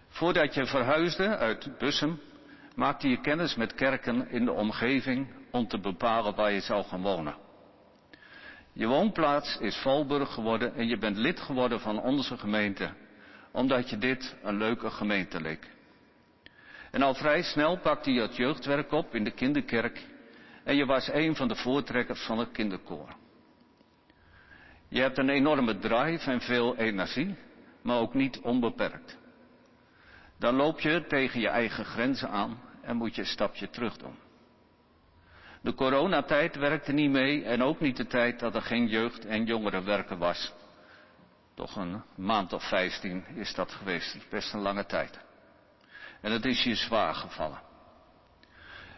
Voordat 0.09 0.53
je 0.53 0.65
verhuisde 0.65 1.37
uit 1.37 1.77
Bussum, 1.77 2.19
maakte 2.75 3.09
je 3.09 3.21
kennis 3.21 3.55
met 3.55 3.73
kerken 3.73 4.29
in 4.29 4.45
de 4.45 4.51
omgeving 4.51 5.27
om 5.51 5.67
te 5.67 5.79
bepalen 5.79 6.35
waar 6.35 6.51
je 6.51 6.59
zou 6.59 6.83
gaan 6.83 7.01
wonen. 7.01 7.35
Je 8.73 8.87
woonplaats 8.87 9.57
is 9.57 9.75
Valburg 9.75 10.33
geworden 10.33 10.75
en 10.75 10.87
je 10.87 10.97
bent 10.97 11.17
lid 11.17 11.39
geworden 11.39 11.79
van 11.79 12.01
onze 12.01 12.37
gemeente, 12.37 12.93
omdat 13.51 13.89
je 13.89 13.97
dit 13.97 14.35
een 14.43 14.57
leuke 14.57 14.89
gemeente 14.89 15.41
leek. 15.41 15.69
En 16.91 17.01
al 17.01 17.13
vrij 17.13 17.41
snel 17.41 17.77
pakte 17.77 18.11
je 18.11 18.21
het 18.21 18.35
jeugdwerk 18.35 18.91
op 18.91 19.15
in 19.15 19.23
de 19.23 19.31
kinderkerk 19.31 20.07
en 20.63 20.75
je 20.75 20.85
was 20.85 21.09
een 21.11 21.35
van 21.35 21.47
de 21.47 21.55
voortrekkers 21.55 22.21
van 22.21 22.37
het 22.39 22.51
kinderkoor. 22.51 23.15
Je 24.87 25.01
hebt 25.01 25.17
een 25.17 25.29
enorme 25.29 25.79
drive 25.79 26.31
en 26.31 26.41
veel 26.41 26.75
energie, 26.77 27.35
maar 27.83 27.97
ook 27.97 28.13
niet 28.13 28.39
onbeperkt. 28.39 29.17
Dan 30.39 30.55
loop 30.55 30.79
je 30.79 31.05
tegen 31.07 31.39
je 31.39 31.47
eigen 31.47 31.85
grenzen 31.85 32.29
aan 32.29 32.59
en 32.81 32.95
moet 32.95 33.15
je 33.15 33.21
een 33.21 33.27
stapje 33.27 33.69
terug 33.69 33.97
doen. 33.97 34.15
De 35.61 35.73
coronatijd 35.73 36.55
werkte 36.55 36.91
niet 36.91 37.11
mee 37.11 37.43
en 37.43 37.63
ook 37.63 37.79
niet 37.79 37.97
de 37.97 38.07
tijd 38.07 38.39
dat 38.39 38.55
er 38.55 38.61
geen 38.61 38.87
jeugd- 38.87 39.25
en 39.25 39.45
jongerenwerken 39.45 40.17
was. 40.17 40.53
Toch 41.55 41.75
een 41.75 42.03
maand 42.15 42.53
of 42.53 42.67
vijftien 42.67 43.25
is 43.35 43.53
dat 43.53 43.71
geweest, 43.71 44.29
best 44.29 44.53
een 44.53 44.59
lange 44.59 44.85
tijd. 44.85 45.19
En 46.21 46.31
het 46.31 46.45
is 46.45 46.63
je 46.63 46.75
zwaar 46.75 47.15
gevallen. 47.15 47.61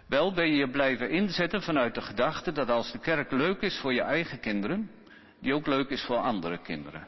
Wel 0.08 0.34
ben 0.34 0.48
je 0.48 0.56
je 0.56 0.70
blijven 0.70 1.10
inzetten 1.10 1.62
vanuit 1.62 1.96
de 1.96 2.02
gedachte 2.02 2.52
dat 2.52 2.70
als 2.70 2.92
de 2.92 3.00
kerk 3.00 3.32
leuk 3.32 3.62
is 3.62 3.80
voor 3.80 3.94
je 3.94 4.02
eigen 4.02 4.40
kinderen, 4.40 4.92
die 5.40 5.54
ook 5.54 5.68
leuk 5.68 5.90
is 5.90 6.04
voor 6.04 6.18
andere 6.18 6.62
kinderen. 6.62 7.08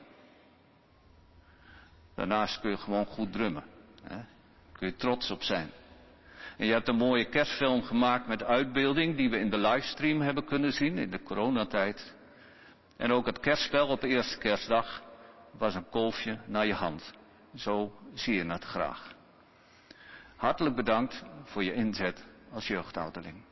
Daarnaast 2.17 2.59
kun 2.59 2.69
je 2.69 2.77
gewoon 2.77 3.05
goed 3.05 3.31
drummen. 3.31 3.63
Hè? 4.03 4.17
Kun 4.71 4.87
je 4.87 4.95
trots 4.95 5.31
op 5.31 5.43
zijn. 5.43 5.71
En 6.57 6.65
je 6.65 6.71
hebt 6.71 6.87
een 6.87 6.95
mooie 6.95 7.25
kerstfilm 7.29 7.81
gemaakt 7.81 8.27
met 8.27 8.43
uitbeelding 8.43 9.15
die 9.17 9.29
we 9.29 9.39
in 9.39 9.49
de 9.49 9.57
livestream 9.57 10.21
hebben 10.21 10.45
kunnen 10.45 10.71
zien 10.71 10.97
in 10.97 11.09
de 11.09 11.23
coronatijd. 11.23 12.15
En 12.97 13.11
ook 13.11 13.25
het 13.25 13.39
kerstspel 13.39 13.87
op 13.87 14.01
de 14.01 14.07
eerste 14.07 14.37
kerstdag 14.37 15.01
was 15.51 15.75
een 15.75 15.89
kolfje 15.89 16.39
naar 16.45 16.65
je 16.65 16.73
hand. 16.73 17.13
Zo 17.55 17.99
zie 18.13 18.33
je 18.33 18.45
het 18.45 18.63
graag. 18.63 19.13
Hartelijk 20.35 20.75
bedankt 20.75 21.23
voor 21.43 21.63
je 21.63 21.73
inzet 21.73 22.25
als 22.51 22.67
jeugdouderling. 22.67 23.43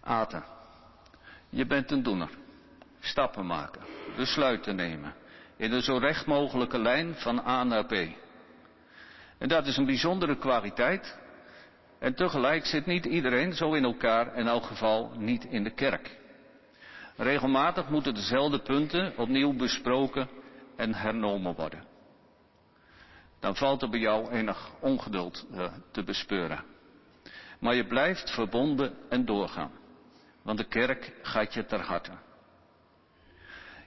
Aten, 0.00 0.44
je 1.48 1.66
bent 1.66 1.90
een 1.90 2.02
doener. 2.02 2.30
Stappen 3.00 3.46
maken, 3.46 3.82
besluiten 4.16 4.76
nemen. 4.76 5.14
In 5.56 5.72
een 5.72 5.82
zo 5.82 5.96
recht 5.96 6.26
mogelijke 6.26 6.78
lijn 6.78 7.14
van 7.14 7.46
A 7.46 7.64
naar 7.64 7.86
B. 7.86 7.92
En 9.38 9.48
dat 9.48 9.66
is 9.66 9.76
een 9.76 9.86
bijzondere 9.86 10.36
kwaliteit. 10.36 11.18
En 11.98 12.14
tegelijk 12.14 12.66
zit 12.66 12.86
niet 12.86 13.04
iedereen 13.04 13.52
zo 13.52 13.72
in 13.72 13.84
elkaar, 13.84 14.36
in 14.36 14.46
elk 14.46 14.64
geval 14.64 15.12
niet 15.16 15.44
in 15.44 15.64
de 15.64 15.74
kerk. 15.74 16.18
Regelmatig 17.16 17.88
moeten 17.88 18.14
dezelfde 18.14 18.58
punten 18.58 19.16
opnieuw 19.16 19.56
besproken 19.56 20.28
en 20.76 20.94
hernomen 20.94 21.54
worden. 21.54 21.84
Dan 23.40 23.56
valt 23.56 23.82
er 23.82 23.90
bij 23.90 24.00
jou 24.00 24.30
enig 24.30 24.70
ongeduld 24.80 25.46
uh, 25.52 25.72
te 25.90 26.02
bespeuren. 26.02 26.64
Maar 27.60 27.74
je 27.74 27.86
blijft 27.86 28.30
verbonden 28.30 28.94
en 29.08 29.24
doorgaan. 29.24 29.72
Want 30.42 30.58
de 30.58 30.64
kerk 30.64 31.12
gaat 31.22 31.54
je 31.54 31.64
ter 31.64 31.80
harte. 31.80 32.12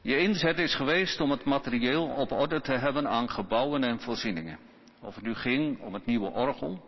Je 0.08 0.18
inzet 0.18 0.60
is 0.60 0.76
geweest 0.76 1.22
om 1.22 1.32
het 1.32 1.44
materieel 1.44 2.08
op 2.08 2.32
orde 2.32 2.62
te 2.62 2.72
hebben 2.72 3.08
aan 3.08 3.30
gebouwen 3.30 3.84
en 3.84 4.00
voorzieningen. 4.00 4.60
Of 5.02 5.16
het 5.16 5.24
nu 5.24 5.34
ging 5.34 5.82
om 5.82 5.94
het 5.94 6.06
nieuwe 6.06 6.30
orgel, 6.30 6.84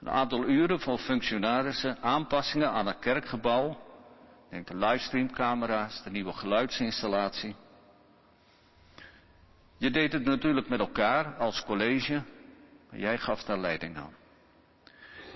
een 0.00 0.10
aantal 0.10 0.44
uren 0.44 0.80
voor 0.80 0.98
functionarissen, 0.98 2.02
aanpassingen 2.02 2.70
aan 2.70 2.86
het 2.86 2.98
kerkgebouw, 2.98 3.76
denk 4.50 4.66
de 4.66 4.76
livestreamcamera's, 4.76 6.02
de 6.02 6.10
nieuwe 6.10 6.32
geluidsinstallatie. 6.32 7.56
Je 9.76 9.90
deed 9.90 10.12
het 10.12 10.24
natuurlijk 10.24 10.68
met 10.68 10.80
elkaar 10.80 11.34
als 11.36 11.64
college, 11.64 12.22
maar 12.90 13.00
jij 13.00 13.18
gaf 13.18 13.42
daar 13.42 13.58
leiding 13.58 13.96
aan. 13.96 14.14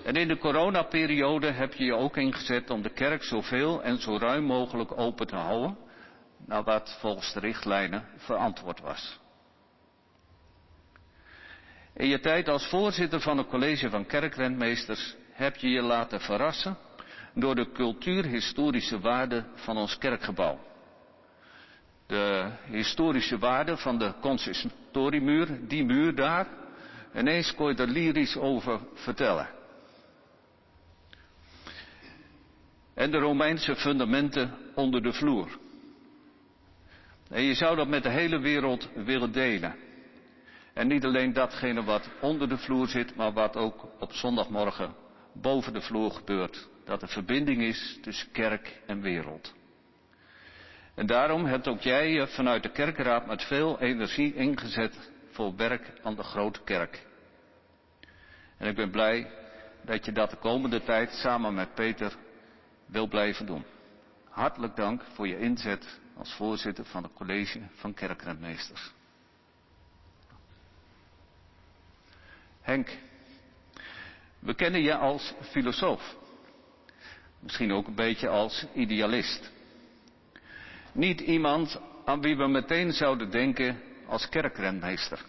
En 0.03 0.15
in 0.15 0.27
de 0.27 0.37
coronaperiode 0.37 1.51
heb 1.51 1.73
je 1.73 1.85
je 1.85 1.95
ook 1.95 2.17
ingezet 2.17 2.69
om 2.69 2.81
de 2.81 2.93
kerk 2.93 3.23
zoveel 3.23 3.83
en 3.83 3.97
zo 3.97 4.17
ruim 4.17 4.43
mogelijk 4.43 4.97
open 4.97 5.27
te 5.27 5.35
houden, 5.35 5.87
naar 6.45 6.63
wat 6.63 6.97
volgens 6.99 7.33
de 7.33 7.39
richtlijnen 7.39 8.05
verantwoord 8.17 8.79
was. 8.79 9.19
In 11.93 12.07
je 12.07 12.19
tijd 12.19 12.47
als 12.47 12.67
voorzitter 12.67 13.21
van 13.21 13.37
het 13.37 13.47
college 13.47 13.89
van 13.89 14.05
kerkrentmeesters 14.05 15.15
heb 15.31 15.55
je 15.55 15.69
je 15.69 15.81
laten 15.81 16.19
verrassen 16.19 16.77
door 17.33 17.55
de 17.55 17.71
cultuurhistorische 17.71 18.99
waarde 18.99 19.45
van 19.55 19.77
ons 19.77 19.97
kerkgebouw. 19.97 20.59
De 22.07 22.51
historische 22.65 23.37
waarde 23.37 23.77
van 23.77 23.97
de 23.97 24.13
consistoriemuur, 24.21 25.67
die 25.67 25.85
muur 25.85 26.15
daar, 26.15 26.47
ineens 27.15 27.55
kon 27.55 27.67
je 27.67 27.75
er 27.75 27.87
lyrisch 27.87 28.37
over 28.37 28.79
vertellen. 28.93 29.49
En 32.93 33.11
de 33.11 33.17
Romeinse 33.17 33.75
fundamenten 33.75 34.57
onder 34.75 35.03
de 35.03 35.13
vloer. 35.13 35.59
Je 37.29 37.53
zou 37.53 37.75
dat 37.75 37.87
met 37.87 38.03
de 38.03 38.09
hele 38.09 38.39
wereld 38.39 38.89
willen 38.93 39.31
delen. 39.31 39.75
En 40.73 40.87
niet 40.87 41.05
alleen 41.05 41.33
datgene 41.33 41.83
wat 41.83 42.09
onder 42.21 42.49
de 42.49 42.57
vloer 42.57 42.87
zit, 42.87 43.15
maar 43.15 43.33
wat 43.33 43.55
ook 43.55 43.87
op 43.99 44.13
zondagmorgen 44.13 44.95
boven 45.33 45.73
de 45.73 45.81
vloer 45.81 46.11
gebeurt. 46.11 46.67
Dat 46.85 47.01
er 47.01 47.07
verbinding 47.07 47.61
is 47.61 47.97
tussen 48.01 48.31
kerk 48.31 48.81
en 48.85 49.01
wereld. 49.01 49.53
En 50.95 51.05
daarom 51.05 51.45
hebt 51.45 51.67
ook 51.67 51.81
jij 51.81 52.11
je 52.11 52.27
vanuit 52.27 52.63
de 52.63 52.71
kerkraad 52.71 53.27
met 53.27 53.43
veel 53.43 53.79
energie 53.79 54.33
ingezet 54.33 55.11
voor 55.31 55.55
werk 55.55 55.93
aan 56.03 56.15
de 56.15 56.23
grote 56.23 56.61
kerk. 56.63 57.07
En 58.57 58.67
ik 58.67 58.75
ben 58.75 58.91
blij 58.91 59.31
dat 59.81 60.05
je 60.05 60.11
dat 60.11 60.29
de 60.29 60.37
komende 60.37 60.83
tijd 60.83 61.11
samen 61.11 61.53
met 61.53 61.73
Peter 61.73 62.13
wil 62.85 63.07
blijven 63.07 63.45
doen. 63.45 63.65
Hartelijk 64.29 64.75
dank 64.75 65.03
voor 65.13 65.27
je 65.27 65.39
inzet 65.39 65.99
als 66.19 66.33
voorzitter 66.33 66.85
van 66.85 67.03
het 67.03 67.13
college 67.13 67.61
van 67.73 67.93
kerkrentmeesters. 67.93 68.91
Henk, 72.61 72.97
we 74.39 74.53
kennen 74.53 74.81
je 74.81 74.95
als 74.95 75.33
filosoof. 75.41 76.15
Misschien 77.39 77.71
ook 77.71 77.87
een 77.87 77.95
beetje 77.95 78.27
als 78.27 78.65
idealist. 78.73 79.51
Niet 80.91 81.19
iemand 81.19 81.79
aan 82.05 82.21
wie 82.21 82.37
we 82.37 82.47
meteen 82.47 82.91
zouden 82.91 83.31
denken 83.31 83.81
als 84.07 84.29
kerkrentmeester. 84.29 85.25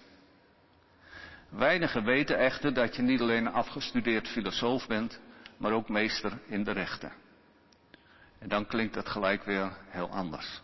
Weinigen 1.48 2.04
weten 2.04 2.38
echter 2.38 2.74
dat 2.74 2.96
je 2.96 3.02
niet 3.02 3.20
alleen 3.20 3.46
een 3.46 3.52
afgestudeerd 3.52 4.28
filosoof 4.28 4.86
bent, 4.86 5.20
maar 5.56 5.72
ook 5.72 5.88
meester 5.88 6.38
in 6.46 6.64
de 6.64 6.72
rechten. 6.72 7.12
En 8.38 8.48
dan 8.48 8.66
klinkt 8.66 8.94
het 8.94 9.08
gelijk 9.08 9.44
weer 9.44 9.72
heel 9.88 10.10
anders. 10.10 10.62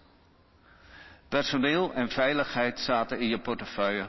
Personeel 1.29 1.93
en 1.93 2.09
veiligheid 2.09 2.79
zaten 2.79 3.18
in 3.18 3.29
je 3.29 3.41
portefeuille. 3.41 4.09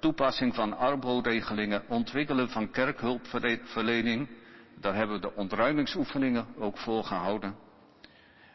Toepassing 0.00 0.54
van 0.54 0.76
arbo-regelingen, 0.76 1.82
ontwikkelen 1.88 2.50
van 2.50 2.70
kerkhulpverlening, 2.70 4.28
daar 4.80 4.94
hebben 4.94 5.16
we 5.16 5.22
de 5.22 5.34
ontruimingsoefeningen 5.34 6.46
ook 6.58 6.78
voor 6.78 7.04
gehouden. 7.04 7.56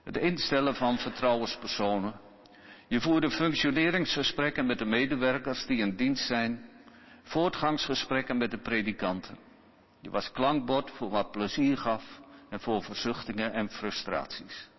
Het 0.03 0.17
instellen 0.17 0.75
van 0.75 0.97
vertrouwenspersonen. 0.97 2.19
Je 2.87 3.01
voerde 3.01 3.31
functioneringsgesprekken 3.31 4.65
met 4.65 4.77
de 4.77 4.85
medewerkers 4.85 5.65
die 5.65 5.77
in 5.77 5.95
dienst 5.95 6.25
zijn. 6.25 6.69
Voortgangsgesprekken 7.23 8.37
met 8.37 8.51
de 8.51 8.57
predikanten. 8.57 9.37
Je 10.01 10.09
was 10.09 10.31
klankbord 10.31 10.91
voor 10.91 11.09
wat 11.09 11.31
plezier 11.31 11.77
gaf 11.77 12.21
en 12.49 12.59
voor 12.59 12.83
verzuchtingen 12.83 13.53
en 13.53 13.69
frustraties. 13.69 14.69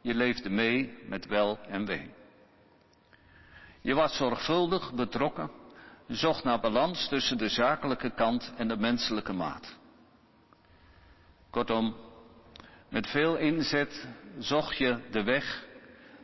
Je 0.00 0.14
leefde 0.14 0.50
mee 0.50 0.98
met 1.08 1.26
wel 1.26 1.58
en 1.68 1.84
wee. 1.86 2.10
Je 3.84 3.94
was 3.94 4.16
zorgvuldig 4.16 4.92
betrokken, 4.92 5.50
zocht 6.08 6.44
naar 6.44 6.60
balans 6.60 7.08
tussen 7.08 7.38
de 7.38 7.48
zakelijke 7.48 8.10
kant 8.10 8.52
en 8.56 8.68
de 8.68 8.76
menselijke 8.76 9.32
maat. 9.32 9.76
Kortom, 11.50 11.96
met 12.88 13.06
veel 13.06 13.36
inzet 13.36 14.08
zocht 14.38 14.76
je 14.76 14.98
de 15.10 15.22
weg 15.22 15.66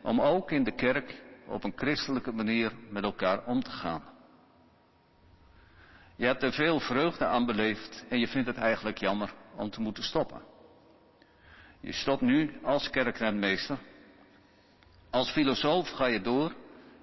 om 0.01 0.21
ook 0.21 0.51
in 0.51 0.63
de 0.63 0.75
kerk 0.75 1.21
op 1.47 1.63
een 1.63 1.73
christelijke 1.75 2.31
manier 2.31 2.71
met 2.89 3.03
elkaar 3.03 3.45
om 3.45 3.63
te 3.63 3.71
gaan. 3.71 4.03
Je 6.15 6.25
hebt 6.25 6.43
er 6.43 6.53
veel 6.53 6.79
vreugde 6.79 7.25
aan 7.25 7.45
beleefd 7.45 8.05
en 8.09 8.19
je 8.19 8.27
vindt 8.27 8.47
het 8.47 8.57
eigenlijk 8.57 8.97
jammer 8.97 9.33
om 9.55 9.69
te 9.69 9.81
moeten 9.81 10.03
stoppen. 10.03 10.41
Je 11.79 11.93
stopt 11.93 12.21
nu 12.21 12.59
als 12.63 12.89
kerkrentmeester. 12.89 13.77
Als 15.09 15.31
filosoof 15.31 15.89
ga 15.89 16.05
je 16.05 16.21
door 16.21 16.55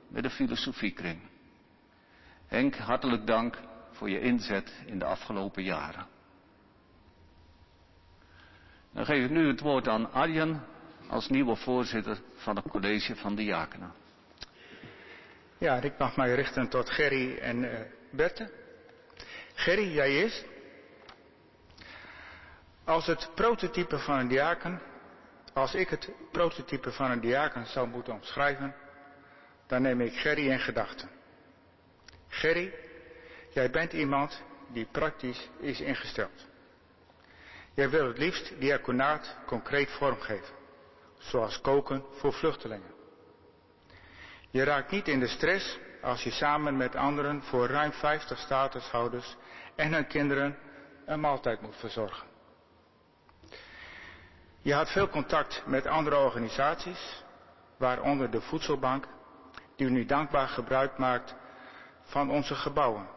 met 0.09 0.23
de 0.23 0.31
filosofiekring. 0.31 1.21
Henk, 2.47 2.77
hartelijk 2.77 3.27
dank 3.27 3.59
voor 3.91 4.11
je 4.11 4.21
inzet 4.21 4.73
in 4.87 4.99
de 4.99 5.05
afgelopen 5.05 5.63
jaren. 5.63 6.07
Dan 8.93 9.05
geef 9.05 9.25
ik 9.25 9.31
nu 9.31 9.47
het 9.49 9.61
woord 9.61 9.89
aan 9.89 10.13
Arjen 10.13 10.65
als 11.09 11.29
nieuwe 11.29 11.57
voorzitter 11.57 12.21
van 12.35 12.57
het 12.57 12.69
college 12.69 13.17
van 13.17 13.35
diakenen. 13.35 13.93
Ja, 15.59 15.77
ik 15.77 15.99
mag 15.99 16.17
mij 16.17 16.35
richten 16.35 16.69
tot 16.69 16.91
Gerry 16.91 17.39
en 17.39 17.63
uh, 17.63 17.81
Berthe. 18.11 18.51
Gerry, 19.55 19.93
jij 19.93 20.09
eerst. 20.09 20.45
Als 22.85 23.07
het 23.07 23.31
prototype 23.35 23.99
van 23.99 24.19
een 24.19 24.29
diaken, 24.29 24.81
als 25.53 25.75
ik 25.75 25.89
het 25.89 26.11
prototype 26.33 26.93
van 26.93 27.11
een 27.11 27.21
diaken 27.21 27.67
zou 27.67 27.89
moeten 27.89 28.13
omschrijven, 28.13 28.75
dan 29.69 29.83
neem 29.83 30.01
ik 30.01 30.13
Gerry 30.15 30.51
in 30.51 30.61
gedachten. 30.61 31.09
Gerry, 32.29 32.75
jij 33.51 33.71
bent 33.71 33.93
iemand 33.93 34.43
die 34.69 34.87
praktisch 34.93 35.49
is 35.61 35.81
ingesteld. 35.81 36.47
Jij 37.75 37.91
wil 37.91 38.07
het 38.07 38.19
liefst 38.19 38.53
diaconaat 38.59 39.37
concreet 39.47 39.91
vormgeven, 39.91 40.55
zoals 41.19 41.61
koken 41.61 42.05
voor 42.13 42.33
vluchtelingen. 42.33 42.93
Je 44.51 44.65
raakt 44.65 44.91
niet 44.91 45.09
in 45.09 45.21
de 45.21 45.27
stress 45.27 45.79
als 46.03 46.23
je 46.23 46.31
samen 46.31 46.77
met 46.77 46.97
anderen 46.97 47.43
voor 47.43 47.67
ruim 47.67 47.93
50 47.93 48.39
statushouders 48.39 49.37
en 49.75 49.93
hun 49.93 50.07
kinderen 50.07 50.59
een 51.07 51.21
maaltijd 51.21 51.61
moet 51.61 51.77
verzorgen. 51.77 52.27
Je 54.63 54.75
had 54.75 54.91
veel 54.91 55.09
contact 55.09 55.63
met 55.67 55.87
andere 55.87 56.17
organisaties, 56.17 57.25
waaronder 57.77 58.31
de 58.31 58.41
Voedselbank, 58.41 59.07
die 59.79 59.91
nu 59.91 60.05
dankbaar 60.05 60.49
gebruik 60.49 60.99
maakt 60.99 61.35
van 62.03 62.31
onze 62.31 62.55
gebouwen. 62.55 63.09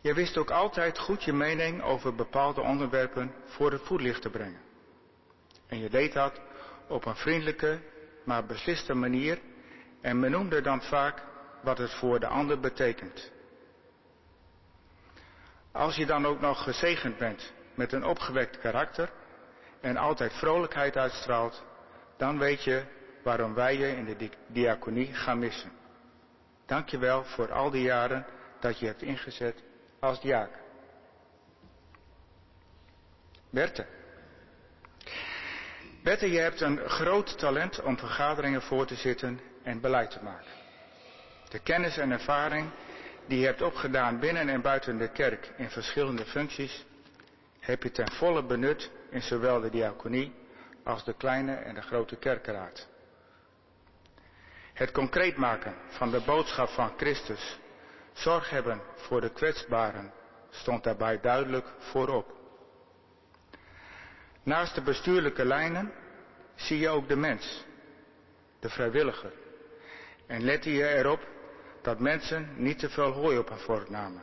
Je 0.00 0.14
wist 0.14 0.36
ook 0.36 0.50
altijd 0.50 0.98
goed 0.98 1.24
je 1.24 1.32
mening 1.32 1.82
over 1.82 2.14
bepaalde 2.14 2.60
onderwerpen 2.60 3.34
voor 3.44 3.72
het 3.72 3.82
voetlicht 3.82 4.22
te 4.22 4.30
brengen. 4.30 4.60
En 5.66 5.78
je 5.78 5.88
deed 5.88 6.12
dat 6.12 6.40
op 6.88 7.04
een 7.04 7.16
vriendelijke, 7.16 7.80
maar 8.24 8.46
besliste 8.46 8.94
manier 8.94 9.38
en 10.00 10.20
benoemde 10.20 10.60
dan 10.60 10.82
vaak 10.82 11.22
wat 11.62 11.78
het 11.78 11.94
voor 11.94 12.20
de 12.20 12.26
ander 12.26 12.60
betekent. 12.60 13.32
Als 15.72 15.96
je 15.96 16.06
dan 16.06 16.26
ook 16.26 16.40
nog 16.40 16.62
gezegend 16.62 17.18
bent 17.18 17.52
met 17.74 17.92
een 17.92 18.04
opgewekt 18.04 18.58
karakter 18.58 19.10
en 19.80 19.96
altijd 19.96 20.32
vrolijkheid 20.32 20.96
uitstraalt, 20.96 21.64
dan 22.16 22.38
weet 22.38 22.64
je 22.64 22.84
waarom 23.24 23.54
wij 23.54 23.76
je 23.76 23.96
in 23.96 24.04
de 24.04 24.30
diaconie 24.46 25.14
gaan 25.14 25.38
missen. 25.38 25.72
Dank 26.66 26.88
je 26.88 26.98
wel 26.98 27.24
voor 27.24 27.52
al 27.52 27.70
die 27.70 27.82
jaren 27.82 28.26
dat 28.60 28.78
je 28.78 28.86
hebt 28.86 29.02
ingezet 29.02 29.62
als 30.00 30.20
diaak. 30.20 30.50
Berthe. 33.50 33.86
Berthe, 36.02 36.30
je 36.30 36.38
hebt 36.38 36.60
een 36.60 36.78
groot 36.78 37.38
talent 37.38 37.82
om 37.82 37.98
vergaderingen 37.98 38.62
voor 38.62 38.86
te 38.86 38.94
zitten 38.94 39.40
en 39.62 39.80
beleid 39.80 40.10
te 40.10 40.22
maken. 40.22 40.50
De 41.48 41.58
kennis 41.58 41.96
en 41.96 42.10
ervaring 42.10 42.70
die 43.26 43.38
je 43.38 43.46
hebt 43.46 43.62
opgedaan 43.62 44.18
binnen 44.18 44.48
en 44.48 44.60
buiten 44.60 44.98
de 44.98 45.08
kerk 45.08 45.50
in 45.56 45.70
verschillende 45.70 46.24
functies, 46.24 46.84
heb 47.60 47.82
je 47.82 47.90
ten 47.90 48.12
volle 48.12 48.44
benut 48.44 48.90
in 49.10 49.22
zowel 49.22 49.60
de 49.60 49.70
diaconie 49.70 50.34
als 50.84 51.04
de 51.04 51.14
kleine 51.14 51.54
en 51.54 51.74
de 51.74 51.82
grote 51.82 52.16
kerkenraad. 52.16 52.88
Het 54.74 54.90
concreet 54.90 55.36
maken 55.36 55.74
van 55.88 56.10
de 56.10 56.20
boodschap 56.20 56.68
van 56.68 56.92
Christus, 56.96 57.58
zorg 58.12 58.50
hebben 58.50 58.80
voor 58.94 59.20
de 59.20 59.30
kwetsbaren, 59.30 60.12
stond 60.50 60.84
daarbij 60.84 61.20
duidelijk 61.20 61.66
voorop. 61.78 62.32
Naast 64.42 64.74
de 64.74 64.82
bestuurlijke 64.82 65.44
lijnen 65.44 65.92
zie 66.54 66.78
je 66.78 66.88
ook 66.88 67.08
de 67.08 67.16
mens, 67.16 67.64
de 68.60 68.68
vrijwilliger. 68.68 69.32
En 70.26 70.44
lette 70.44 70.72
je 70.72 70.88
erop 70.88 71.28
dat 71.82 71.98
mensen 71.98 72.48
niet 72.56 72.78
te 72.78 72.90
veel 72.90 73.10
hooi 73.10 73.38
op 73.38 73.50
een 73.50 73.58
vork 73.58 73.90
namen. 73.90 74.22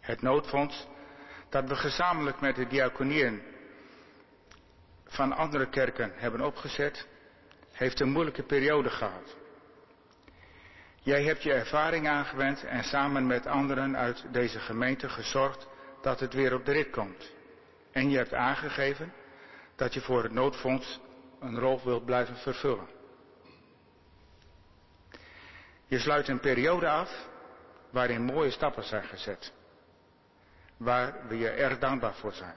Het 0.00 0.22
noodfonds 0.22 0.86
dat 1.48 1.68
we 1.68 1.76
gezamenlijk 1.76 2.40
met 2.40 2.56
de 2.56 2.66
diaconieën 2.66 3.42
van 5.06 5.32
andere 5.32 5.68
kerken 5.68 6.12
hebben 6.14 6.40
opgezet, 6.40 7.06
heeft 7.80 8.00
een 8.00 8.10
moeilijke 8.10 8.42
periode 8.42 8.90
gehad. 8.90 9.36
Jij 11.00 11.24
hebt 11.24 11.42
je 11.42 11.52
ervaring 11.52 12.08
aangewend 12.08 12.64
en 12.64 12.84
samen 12.84 13.26
met 13.26 13.46
anderen 13.46 13.96
uit 13.96 14.24
deze 14.32 14.58
gemeente 14.58 15.08
gezorgd 15.08 15.66
dat 16.02 16.20
het 16.20 16.34
weer 16.34 16.54
op 16.54 16.64
de 16.64 16.72
rit 16.72 16.90
komt. 16.90 17.32
En 17.92 18.10
je 18.10 18.16
hebt 18.16 18.34
aangegeven 18.34 19.12
dat 19.76 19.94
je 19.94 20.00
voor 20.00 20.22
het 20.22 20.32
noodfonds 20.32 21.00
een 21.40 21.58
rol 21.58 21.80
wilt 21.84 22.04
blijven 22.04 22.36
vervullen. 22.36 22.88
Je 25.86 25.98
sluit 25.98 26.28
een 26.28 26.40
periode 26.40 26.88
af 26.88 27.28
waarin 27.90 28.22
mooie 28.22 28.50
stappen 28.50 28.84
zijn 28.84 29.04
gezet. 29.04 29.52
Waar 30.76 31.28
we 31.28 31.38
je 31.38 31.48
erg 31.48 31.78
dankbaar 31.78 32.14
voor 32.14 32.32
zijn. 32.32 32.56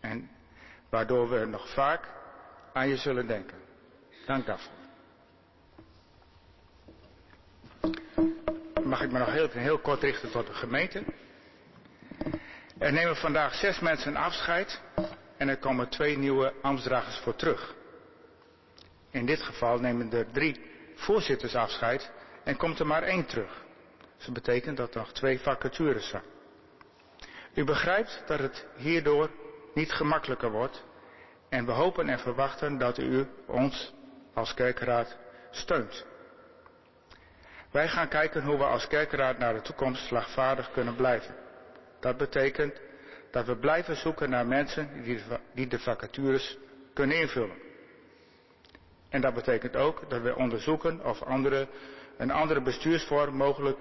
En 0.00 0.30
waardoor 0.88 1.28
we 1.28 1.44
nog 1.44 1.72
vaak 1.72 2.08
aan 2.72 2.88
je 2.88 2.96
zullen 2.96 3.26
denken. 3.26 3.57
Dank 4.28 4.46
daarvoor. 4.46 4.72
Mag 8.84 9.02
ik 9.02 9.12
me 9.12 9.18
nog 9.18 9.32
heel, 9.32 9.48
heel 9.50 9.78
kort 9.78 10.02
richten 10.02 10.30
tot 10.30 10.46
de 10.46 10.52
gemeente. 10.52 11.02
Er 12.78 12.92
nemen 12.92 13.16
vandaag 13.16 13.54
zes 13.54 13.80
mensen 13.80 14.16
afscheid 14.16 14.80
en 15.36 15.48
er 15.48 15.56
komen 15.58 15.88
twee 15.88 16.18
nieuwe 16.18 16.52
ambtsdragers 16.62 17.18
voor 17.18 17.36
terug. 17.36 17.74
In 19.10 19.26
dit 19.26 19.42
geval 19.42 19.78
nemen 19.78 20.12
er 20.12 20.30
drie 20.30 20.60
voorzitters 20.94 21.54
afscheid 21.54 22.10
en 22.44 22.56
komt 22.56 22.78
er 22.78 22.86
maar 22.86 23.02
één 23.02 23.26
terug. 23.26 23.64
Dat 24.18 24.32
betekent 24.34 24.76
dat 24.76 24.94
er 24.94 25.00
nog 25.00 25.12
twee 25.12 25.40
vacatures 25.40 26.08
zijn. 26.08 26.24
U 27.54 27.64
begrijpt 27.64 28.22
dat 28.26 28.38
het 28.38 28.66
hierdoor 28.76 29.30
niet 29.74 29.92
gemakkelijker 29.92 30.50
wordt 30.50 30.84
en 31.48 31.66
we 31.66 31.72
hopen 31.72 32.08
en 32.08 32.18
verwachten 32.18 32.78
dat 32.78 32.98
u 32.98 33.26
ons 33.46 33.96
als 34.38 34.54
kerkraad 34.54 35.16
steunt. 35.50 36.06
Wij 37.70 37.88
gaan 37.88 38.08
kijken 38.08 38.42
hoe 38.42 38.56
we 38.56 38.64
als 38.64 38.86
kerkraad 38.86 39.38
naar 39.38 39.54
de 39.54 39.60
toekomst 39.60 40.06
slagvaardig 40.06 40.70
kunnen 40.70 40.96
blijven. 40.96 41.34
Dat 42.00 42.16
betekent 42.16 42.80
dat 43.30 43.46
we 43.46 43.56
blijven 43.56 43.96
zoeken 43.96 44.30
naar 44.30 44.46
mensen 44.46 45.02
die 45.54 45.66
de 45.66 45.78
vacatures 45.78 46.58
kunnen 46.94 47.20
invullen. 47.20 47.56
En 49.08 49.20
dat 49.20 49.34
betekent 49.34 49.76
ook 49.76 50.10
dat 50.10 50.22
we 50.22 50.36
onderzoeken 50.36 51.04
of 51.04 51.22
andere, 51.22 51.68
een 52.16 52.30
andere 52.30 52.62
bestuursvorm 52.62 53.34
mogelijk 53.36 53.80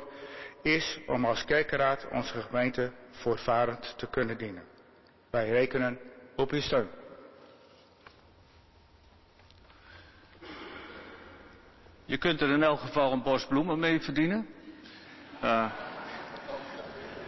is 0.62 0.99
om 1.05 1.26
als 1.26 1.45
kerkenraad 1.45 2.08
onze 2.12 2.41
gemeente 2.41 2.91
voortvarend 3.12 3.93
te 3.97 4.10
kunnen 4.10 4.38
dienen. 4.38 4.64
Wij 5.30 5.49
rekenen 5.49 5.99
op 6.36 6.51
uw 6.51 6.62
steun. 6.62 6.89
Je 12.08 12.18
kunt 12.18 12.41
er 12.41 12.49
in 12.49 12.64
elk 12.64 12.80
geval 12.80 13.12
een 13.12 13.24
bos 13.24 13.45
bloemen 13.45 13.80
mee 13.80 14.01
verdienen. 14.01 14.47
Uh, 15.43 15.72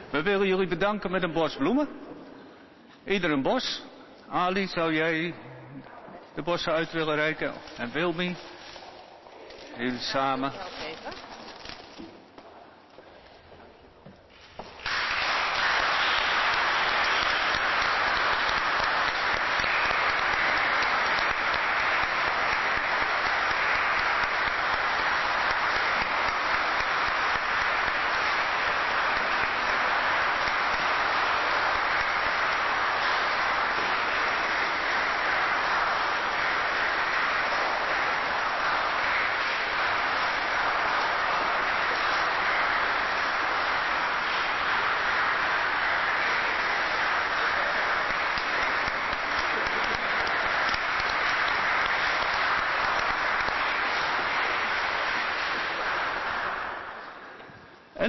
we 0.10 0.22
willen 0.22 0.48
jullie 0.48 0.68
bedanken 0.68 1.12
met 1.12 1.24
een 1.24 1.34
bos 1.34 1.56
bloemen. 1.56 1.88
Ieder 3.06 3.32
een 3.32 3.42
bos. 3.42 3.84
Ali, 4.30 4.68
zou 4.68 4.94
jij 4.94 5.34
de 6.36 6.42
bossen 6.42 6.74
uit 6.74 6.92
willen 6.92 7.16
reiken? 7.16 7.54
En 7.78 7.92
Wilmi? 7.92 8.36
Jullie 9.78 10.00
samen. 10.00 10.52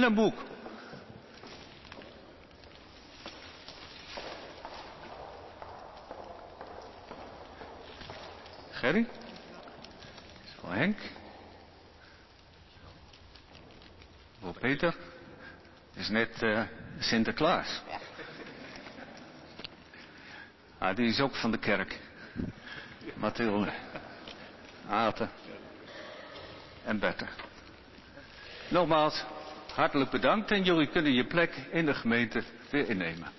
En 0.01 0.07
een 0.07 0.13
boek. 0.13 0.35
Gerry? 8.71 9.07
Zo 10.61 10.67
Henk? 10.67 10.97
Voor 14.39 14.53
Peter? 14.59 14.95
Is 15.93 16.09
net 16.09 16.41
uh, 16.41 16.61
Sinterklaas. 16.99 17.81
Ja. 17.87 17.99
Ah, 20.77 20.95
die 20.95 21.07
is 21.07 21.19
ook 21.19 21.35
van 21.35 21.51
de 21.51 21.59
kerk. 21.59 21.99
Mathilde. 23.13 23.71
Aten. 24.89 25.29
En 26.83 26.99
Bette. 26.99 27.27
Nogmaals, 28.67 29.25
Hartelijk 29.75 30.09
bedankt 30.09 30.51
en 30.51 30.63
jullie 30.63 30.87
kunnen 30.87 31.13
je 31.13 31.25
plek 31.25 31.55
in 31.71 31.85
de 31.85 31.93
gemeente 31.93 32.43
weer 32.69 32.89
innemen. 32.89 33.31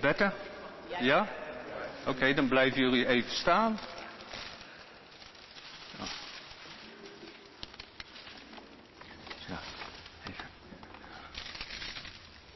Bette? 0.00 0.32
Ja? 1.00 1.28
Oké, 2.06 2.34
dan 2.34 2.48
blijven 2.48 2.80
jullie 2.80 3.06
even 3.06 3.30
staan. 3.30 3.78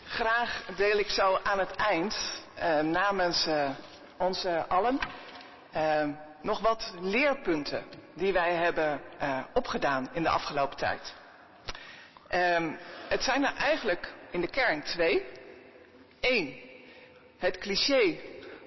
Graag 0.05 0.65
deel 0.77 0.99
ik 0.99 1.11
zo 1.11 1.39
aan 1.43 1.59
het 1.59 1.71
eind 1.71 2.43
eh, 2.55 2.81
namens 2.81 3.47
uh, 3.47 3.71
ons 4.19 4.47
allen 4.69 4.99
uh, 5.75 6.09
nog 6.43 6.61
wat 6.61 6.95
leerpunten 7.01 7.85
die 8.17 8.33
wij 8.33 8.55
hebben 8.55 9.01
uh, 9.23 9.39
opgedaan 9.53 10.09
in 10.13 10.23
de 10.23 10.29
afgelopen 10.29 10.77
tijd. 10.77 11.15
Um, 12.31 12.79
het 13.09 13.23
zijn 13.23 13.45
er 13.45 13.55
eigenlijk 13.55 14.13
in 14.31 14.41
de 14.41 14.49
kern 14.49 14.83
twee. 14.83 15.27
Eén, 16.21 16.61
het 17.39 17.59
cliché 17.59 18.19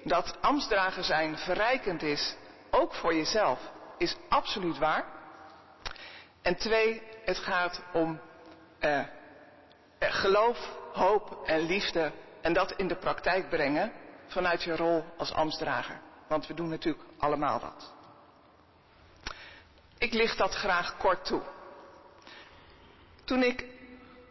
dat 0.03 0.37
ambtsdrager 0.41 1.03
zijn 1.03 1.37
verrijkend 1.37 2.01
is, 2.01 2.35
ook 2.69 2.93
voor 2.93 3.15
jezelf, 3.15 3.59
is 3.97 4.15
absoluut 4.29 4.77
waar. 4.77 5.05
En 6.41 6.55
twee, 6.55 7.01
het 7.25 7.37
gaat 7.37 7.81
om 7.93 8.19
uh, 8.79 9.01
geloof, 9.99 10.77
hoop 10.93 11.43
en 11.45 11.59
liefde 11.59 12.11
en 12.41 12.53
dat 12.53 12.71
in 12.71 12.87
de 12.87 12.95
praktijk 12.95 13.49
brengen 13.49 13.91
vanuit 14.27 14.63
je 14.63 14.75
rol 14.75 15.03
als 15.17 15.33
ambtsdrager. 15.33 15.99
Want 16.27 16.47
we 16.47 16.53
doen 16.53 16.69
natuurlijk 16.69 17.03
allemaal 17.17 17.59
wat. 17.59 17.93
Ik 19.99 20.13
licht 20.13 20.37
dat 20.37 20.53
graag 20.53 20.97
kort 20.97 21.25
toe. 21.25 21.41
Toen 23.23 23.43
ik 23.43 23.65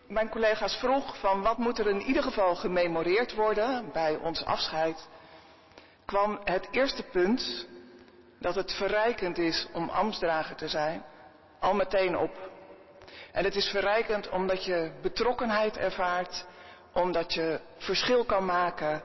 mijn 0.06 0.28
collega's 0.28 0.76
vroeg 0.76 1.18
van 1.18 1.42
wat 1.42 1.58
moet 1.58 1.78
er 1.78 1.86
in 1.86 2.00
ieder 2.00 2.22
geval 2.22 2.54
gememoreerd 2.54 3.34
worden 3.34 3.92
bij 3.92 4.16
ons 4.16 4.44
afscheid, 4.44 5.08
kwam 6.04 6.40
het 6.44 6.68
eerste 6.70 7.02
punt 7.02 7.66
dat 8.40 8.54
het 8.54 8.72
verrijkend 8.72 9.38
is 9.38 9.66
om 9.72 9.88
ambtsdrager 9.88 10.56
te 10.56 10.68
zijn, 10.68 11.04
al 11.60 11.74
meteen 11.74 12.16
op. 12.16 12.50
En 13.32 13.44
het 13.44 13.56
is 13.56 13.68
verrijkend 13.68 14.28
omdat 14.28 14.64
je 14.64 14.92
betrokkenheid 15.02 15.76
ervaart, 15.76 16.46
omdat 16.92 17.34
je 17.34 17.60
verschil 17.78 18.24
kan 18.24 18.44
maken, 18.44 19.02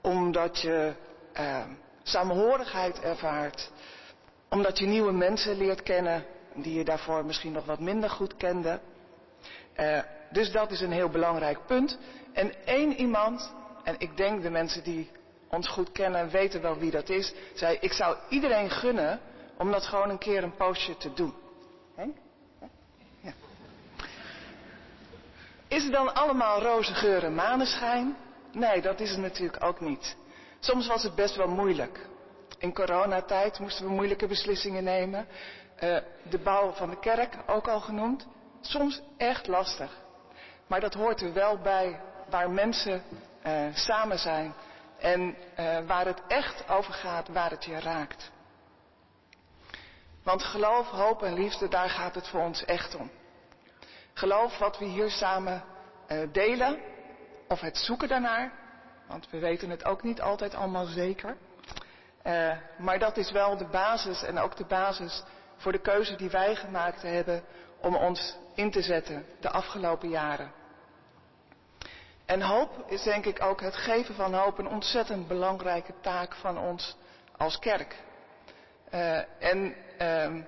omdat 0.00 0.60
je 0.60 0.94
eh, 1.32 1.64
samenhorigheid 2.02 3.00
ervaart, 3.00 3.70
omdat 4.48 4.78
je 4.78 4.86
nieuwe 4.86 5.12
mensen 5.12 5.56
leert 5.56 5.82
kennen 5.82 6.24
die 6.54 6.74
je 6.74 6.84
daarvoor 6.84 7.24
misschien 7.24 7.52
nog 7.52 7.64
wat 7.64 7.80
minder 7.80 8.10
goed 8.10 8.36
kende. 8.36 8.80
Uh, 9.76 10.00
dus 10.30 10.52
dat 10.52 10.70
is 10.70 10.80
een 10.80 10.92
heel 10.92 11.08
belangrijk 11.08 11.66
punt. 11.66 11.98
En 12.32 12.64
één 12.64 12.92
iemand, 12.92 13.52
en 13.84 13.94
ik 13.98 14.16
denk 14.16 14.42
de 14.42 14.50
mensen 14.50 14.82
die 14.82 15.10
ons 15.48 15.68
goed 15.68 15.92
kennen 15.92 16.30
weten 16.30 16.62
wel 16.62 16.78
wie 16.78 16.90
dat 16.90 17.08
is, 17.08 17.34
zei 17.54 17.76
ik 17.80 17.92
zou 17.92 18.16
iedereen 18.28 18.70
gunnen 18.70 19.20
om 19.58 19.70
dat 19.70 19.86
gewoon 19.86 20.10
een 20.10 20.18
keer 20.18 20.42
een 20.42 20.56
poosje 20.56 20.96
te 20.96 21.12
doen. 21.12 21.34
Ja. 23.20 23.32
Is 25.68 25.82
het 25.82 25.92
dan 25.92 26.14
allemaal 26.14 26.62
roze 26.62 26.94
geur 26.94 27.24
en 27.24 27.34
maneschijn? 27.34 28.16
Nee, 28.52 28.80
dat 28.80 29.00
is 29.00 29.10
het 29.10 29.20
natuurlijk 29.20 29.64
ook 29.64 29.80
niet. 29.80 30.16
Soms 30.58 30.86
was 30.86 31.02
het 31.02 31.14
best 31.14 31.36
wel 31.36 31.48
moeilijk. 31.48 32.06
In 32.58 32.74
coronatijd 32.74 33.58
moesten 33.58 33.84
we 33.84 33.92
moeilijke 33.92 34.26
beslissingen 34.26 34.84
nemen. 34.84 35.26
Uh, 35.80 35.98
de 36.30 36.38
bouw 36.38 36.72
van 36.72 36.90
de 36.90 36.98
kerk, 36.98 37.36
ook 37.46 37.68
al 37.68 37.80
genoemd. 37.80 38.26
Soms 38.60 39.02
echt 39.16 39.46
lastig. 39.46 39.96
Maar 40.66 40.80
dat 40.80 40.94
hoort 40.94 41.20
er 41.20 41.32
wel 41.32 41.58
bij 41.58 42.00
waar 42.30 42.50
mensen 42.50 43.02
uh, 43.46 43.74
samen 43.74 44.18
zijn. 44.18 44.54
En 44.98 45.20
uh, 45.20 45.78
waar 45.86 46.06
het 46.06 46.22
echt 46.28 46.68
over 46.68 46.92
gaat, 46.92 47.28
waar 47.28 47.50
het 47.50 47.64
je 47.64 47.80
raakt. 47.80 48.30
Want 50.22 50.42
geloof, 50.42 50.88
hoop 50.88 51.22
en 51.22 51.34
liefde, 51.34 51.68
daar 51.68 51.90
gaat 51.90 52.14
het 52.14 52.28
voor 52.28 52.40
ons 52.40 52.64
echt 52.64 52.96
om. 52.96 53.10
Geloof 54.12 54.58
wat 54.58 54.78
we 54.78 54.84
hier 54.84 55.10
samen 55.10 55.64
delen, 56.32 56.80
of 57.48 57.60
het 57.60 57.76
zoeken 57.76 58.08
daarnaar, 58.08 58.52
want 59.06 59.30
we 59.30 59.38
weten 59.38 59.70
het 59.70 59.84
ook 59.84 60.02
niet 60.02 60.20
altijd 60.20 60.54
allemaal 60.54 60.84
zeker. 60.84 61.36
Uh, 62.28 62.52
maar 62.76 62.98
dat 62.98 63.16
is 63.16 63.30
wel 63.30 63.56
de 63.56 63.66
basis 63.66 64.22
en 64.22 64.38
ook 64.38 64.56
de 64.56 64.64
basis 64.64 65.22
voor 65.56 65.72
de 65.72 65.80
keuze 65.80 66.16
die 66.16 66.30
wij 66.30 66.54
gemaakt 66.54 67.02
hebben 67.02 67.42
om 67.80 67.96
ons 67.96 68.36
in 68.54 68.70
te 68.70 68.82
zetten 68.82 69.26
de 69.40 69.50
afgelopen 69.50 70.08
jaren. 70.08 70.52
En 72.26 72.42
hoop 72.42 72.84
is 72.86 73.02
denk 73.02 73.24
ik 73.24 73.42
ook 73.42 73.60
het 73.60 73.76
geven 73.76 74.14
van 74.14 74.34
hoop 74.34 74.58
een 74.58 74.68
ontzettend 74.68 75.28
belangrijke 75.28 75.92
taak 76.00 76.34
van 76.34 76.58
ons 76.58 76.96
als 77.36 77.58
kerk. 77.58 77.96
Uh, 78.94 79.18
en 79.38 79.74
uh, 80.02 80.42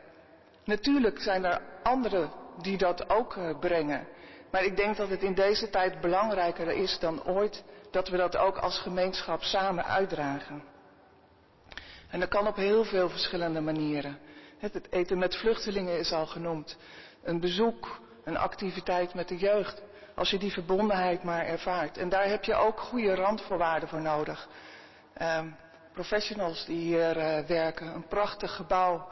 natuurlijk 0.65 1.21
zijn 1.21 1.45
er 1.45 1.61
anderen 1.83 2.31
die 2.63 2.79
dat 2.79 3.11
ook 3.11 3.35
uh, 3.37 3.59
brengen. 3.59 4.07
Maar 4.51 4.65
ik 4.65 4.77
denk 4.77 4.97
dat 4.97 5.09
het 5.09 5.23
in 5.23 5.35
deze 5.35 5.71
tijd 5.71 6.01
belangrijker 6.01 6.69
is 6.69 6.99
dan 6.99 7.25
ooit 7.25 7.65
dat 7.91 8.09
we 8.09 8.17
dat 8.17 8.37
ook 8.37 8.59
als 8.59 8.79
gemeenschap 8.79 9.43
samen 9.43 9.85
uitdragen. 9.85 10.70
En 12.11 12.21
dat 12.21 12.29
kan 12.29 12.47
op 12.47 12.57
heel 12.57 12.85
veel 12.85 13.09
verschillende 13.09 13.61
manieren. 13.61 14.19
Het 14.59 14.87
eten 14.91 15.19
met 15.19 15.37
vluchtelingen 15.37 15.99
is 15.99 16.13
al 16.13 16.27
genoemd. 16.27 16.77
Een 17.23 17.41
bezoek, 17.41 18.01
een 18.25 18.37
activiteit 18.37 19.15
met 19.15 19.29
de 19.29 19.37
jeugd. 19.37 19.83
Als 20.15 20.31
je 20.31 20.39
die 20.39 20.53
verbondenheid 20.53 21.23
maar 21.23 21.47
ervaart. 21.47 21.99
En 21.99 22.09
daar 22.09 22.29
heb 22.29 22.45
je 22.45 22.55
ook 22.55 22.81
goede 22.81 23.15
randvoorwaarden 23.15 23.89
voor 23.89 24.01
nodig. 24.01 24.49
Um, 25.23 25.57
professionals 25.93 26.65
die 26.65 26.79
hier 26.79 27.17
uh, 27.17 27.47
werken, 27.47 27.87
een 27.87 28.07
prachtig 28.09 28.55
gebouw, 28.57 29.09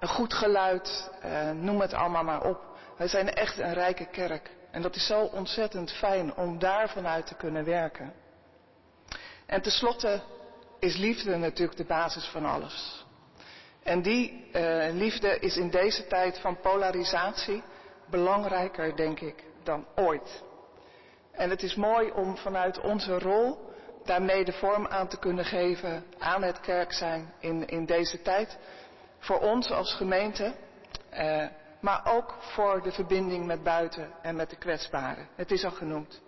een 0.00 0.08
goed 0.08 0.34
geluid, 0.34 1.10
uh, 1.24 1.50
noem 1.50 1.80
het 1.80 1.94
allemaal 1.94 2.24
maar 2.24 2.44
op. 2.44 2.60
Wij 2.96 3.08
zijn 3.08 3.34
echt 3.34 3.58
een 3.58 3.74
rijke 3.74 4.06
kerk. 4.06 4.50
En 4.70 4.82
dat 4.82 4.96
is 4.96 5.06
zo 5.06 5.20
ontzettend 5.20 5.92
fijn 5.92 6.34
om 6.34 6.58
daar 6.58 6.88
vanuit 6.88 7.26
te 7.26 7.34
kunnen 7.34 7.64
werken. 7.64 8.12
En 9.46 9.62
tenslotte 9.62 10.20
is 10.78 10.96
liefde 10.96 11.36
natuurlijk 11.36 11.78
de 11.78 11.84
basis 11.84 12.24
van 12.24 12.44
alles. 12.44 13.06
En 13.82 14.02
die 14.02 14.50
uh, 14.52 14.88
liefde 14.92 15.38
is 15.38 15.56
in 15.56 15.70
deze 15.70 16.06
tijd 16.06 16.38
van 16.38 16.60
polarisatie 16.60 17.62
belangrijker, 18.10 18.96
denk 18.96 19.20
ik, 19.20 19.44
dan 19.62 19.86
ooit. 19.94 20.42
En 21.32 21.50
het 21.50 21.62
is 21.62 21.74
mooi 21.74 22.10
om 22.10 22.36
vanuit 22.36 22.80
onze 22.80 23.18
rol 23.18 23.66
daarmee 24.04 24.44
de 24.44 24.52
vorm 24.52 24.86
aan 24.86 25.08
te 25.08 25.18
kunnen 25.18 25.44
geven 25.44 26.04
aan 26.18 26.42
het 26.42 26.60
kerk 26.60 26.92
zijn 26.92 27.32
in, 27.38 27.66
in 27.66 27.86
deze 27.86 28.22
tijd. 28.22 28.58
Voor 29.18 29.38
ons 29.38 29.70
als 29.70 29.94
gemeente, 29.94 30.54
uh, 31.12 31.46
maar 31.80 32.00
ook 32.04 32.36
voor 32.40 32.82
de 32.82 32.92
verbinding 32.92 33.46
met 33.46 33.62
buiten 33.62 34.10
en 34.22 34.36
met 34.36 34.50
de 34.50 34.56
kwetsbaren. 34.56 35.28
Het 35.36 35.50
is 35.50 35.64
al 35.64 35.70
genoemd. 35.70 36.20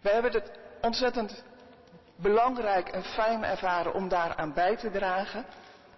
We 0.00 0.10
hebben 0.10 0.32
het 0.32 0.50
ontzettend 0.80 1.44
belangrijk 2.16 2.88
en 2.88 3.02
fijn 3.02 3.44
ervaren 3.44 3.94
om 3.94 4.08
daaraan 4.08 4.52
bij 4.52 4.76
te 4.76 4.90
dragen. 4.90 5.44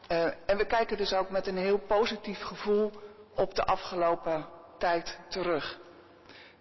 Uh, 0.08 0.24
en 0.46 0.56
we 0.56 0.66
kijken 0.66 0.96
dus 0.96 1.12
ook 1.12 1.30
met 1.30 1.46
een 1.46 1.56
heel 1.56 1.78
positief 1.78 2.42
gevoel 2.42 2.92
op 3.34 3.54
de 3.54 3.64
afgelopen 3.64 4.46
tijd 4.78 5.18
terug. 5.28 5.78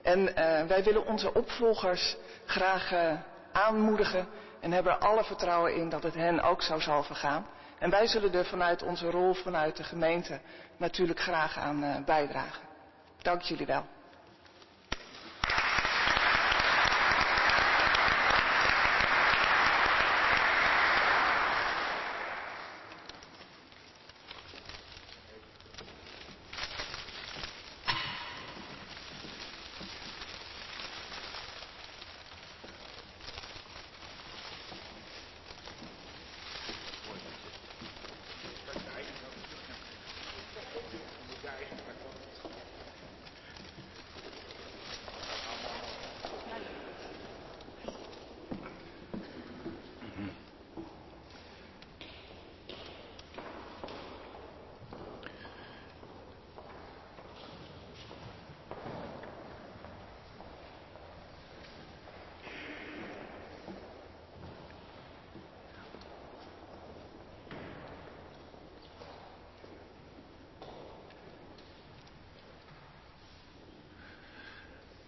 En 0.02 0.20
uh, 0.20 0.34
wij 0.64 0.84
willen 0.84 1.06
onze 1.06 1.34
opvolgers 1.34 2.18
graag 2.46 2.94
uh, 2.94 3.14
aanmoedigen 3.52 4.28
en 4.60 4.72
hebben 4.72 5.00
alle 5.00 5.24
vertrouwen 5.24 5.76
in 5.76 5.90
dat 5.90 6.04
het 6.04 6.14
hen 6.14 6.42
ook 6.42 6.62
zo 6.62 6.80
zal 6.80 7.04
vergaan. 7.04 7.46
En 7.80 7.90
wij 7.90 8.08
zullen 8.08 8.34
er 8.34 8.46
vanuit 8.46 8.84
onze 8.84 9.10
rol, 9.10 9.34
vanuit 9.34 9.78
de 9.78 9.84
gemeente, 9.84 10.40
natuurlijk 10.78 11.20
graag 11.20 11.58
aan 11.58 12.04
bijdragen. 12.06 12.64
Dank 13.22 13.42
jullie 13.42 13.66
wel. 13.66 13.86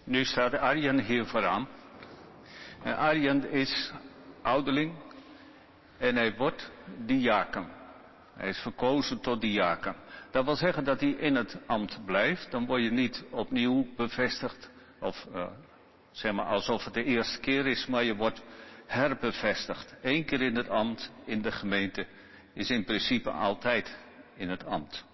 Nu 0.10 0.26
staat 0.26 0.53
Arjen 0.53 0.99
hier 0.99 1.26
vooraan. 1.26 1.68
En 2.84 2.97
Arjen 2.97 3.51
is 3.51 3.91
ouderling 4.41 4.93
en 5.97 6.16
hij 6.16 6.36
wordt 6.36 6.72
diaken. 7.05 7.68
Hij 8.34 8.49
is 8.49 8.57
verkozen 8.57 9.20
tot 9.20 9.41
diaken. 9.41 9.95
Dat 10.32 10.45
wil 10.45 10.55
zeggen 10.55 10.84
dat 10.84 10.99
hij 10.99 11.10
in 11.10 11.36
het 11.36 11.57
ambt 11.66 12.05
blijft. 12.05 12.51
Dan 12.51 12.66
word 12.66 12.84
je 12.84 12.91
niet 12.91 13.26
opnieuw 13.30 13.88
bevestigd. 13.95 14.70
Of 14.99 15.28
uh, 15.34 15.47
zeg 16.12 16.34
maar 16.34 16.45
alsof 16.45 16.86
het 16.86 16.93
de 16.93 17.03
eerste 17.03 17.39
keer 17.39 17.68
is, 17.68 17.86
maar 17.86 18.03
je 18.03 18.16
wordt 18.16 18.43
herbevestigd. 18.86 19.95
Eén 20.01 20.26
keer 20.26 20.41
in 20.41 20.55
het 20.55 20.70
ambt 20.70 21.12
in 21.26 21.41
de 21.41 21.51
gemeente 21.51 22.05
is 22.53 22.70
in 22.70 22.84
principe 22.84 23.30
altijd 23.30 23.97
in 24.36 24.49
het 24.49 24.66
ambt. 24.66 25.05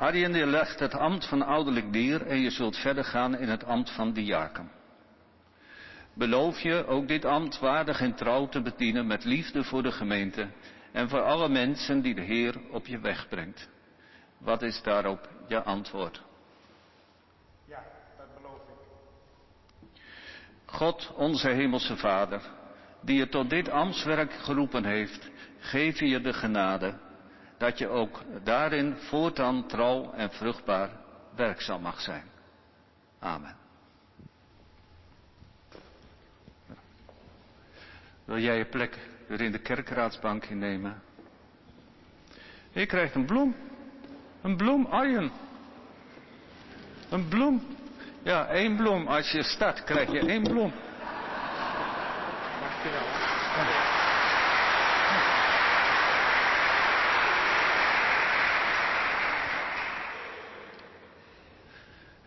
Arjen, 0.00 0.34
je 0.34 0.46
legt 0.46 0.78
het 0.78 0.94
ambt 0.94 1.26
van 1.26 1.42
ouderlijk 1.42 1.92
dier 1.92 2.26
en 2.26 2.40
je 2.40 2.50
zult 2.50 2.76
verder 2.76 3.04
gaan 3.04 3.36
in 3.36 3.48
het 3.48 3.64
ambt 3.64 3.90
van 3.90 4.12
diaken. 4.12 4.70
Beloof 6.14 6.60
je 6.60 6.86
ook 6.86 7.08
dit 7.08 7.24
ambt 7.24 7.58
waardig 7.58 8.00
en 8.00 8.14
trouw 8.14 8.48
te 8.48 8.62
bedienen 8.62 9.06
met 9.06 9.24
liefde 9.24 9.64
voor 9.64 9.82
de 9.82 9.92
gemeente 9.92 10.48
en 10.92 11.08
voor 11.08 11.22
alle 11.22 11.48
mensen 11.48 12.00
die 12.00 12.14
de 12.14 12.20
Heer 12.20 12.54
op 12.70 12.86
je 12.86 12.98
weg 12.98 13.28
brengt. 13.28 13.68
Wat 14.38 14.62
is 14.62 14.82
daarop 14.82 15.28
je 15.48 15.62
antwoord? 15.62 16.22
Ja, 17.64 17.82
dat 18.16 18.34
beloof 18.36 18.60
ik. 18.60 19.92
God, 20.64 21.12
onze 21.16 21.48
hemelse 21.48 21.96
Vader, 21.96 22.42
die 23.00 23.16
je 23.16 23.28
tot 23.28 23.50
dit 23.50 23.68
ambtswerk 23.68 24.32
geroepen 24.32 24.84
heeft, 24.84 25.30
geef 25.58 25.98
je 25.98 26.20
de 26.20 26.32
genade 26.32 27.08
dat 27.60 27.78
je 27.78 27.88
ook 27.88 28.22
daarin 28.42 28.96
voortaan 28.96 29.66
trouw 29.66 30.12
en 30.12 30.30
vruchtbaar 30.30 30.90
werkzaam 31.36 31.82
mag 31.82 32.00
zijn. 32.00 32.24
Amen. 33.18 33.56
Wil 38.24 38.38
jij 38.38 38.56
je 38.56 38.64
plek 38.64 38.98
weer 39.26 39.40
in 39.40 39.52
de 39.52 39.58
kerkraadsbank 39.58 40.44
innemen? 40.44 41.02
Je 42.70 42.86
krijgt 42.86 43.14
een 43.14 43.26
bloem. 43.26 43.56
Een 44.42 44.56
bloem, 44.56 44.86
Arjen. 44.86 45.30
Een 47.10 47.28
bloem. 47.28 47.66
Ja, 48.22 48.46
één 48.46 48.76
bloem. 48.76 49.06
Als 49.06 49.30
je 49.30 49.42
start, 49.42 49.84
krijg 49.84 50.12
je 50.12 50.26
één 50.26 50.42
bloem. 50.42 50.72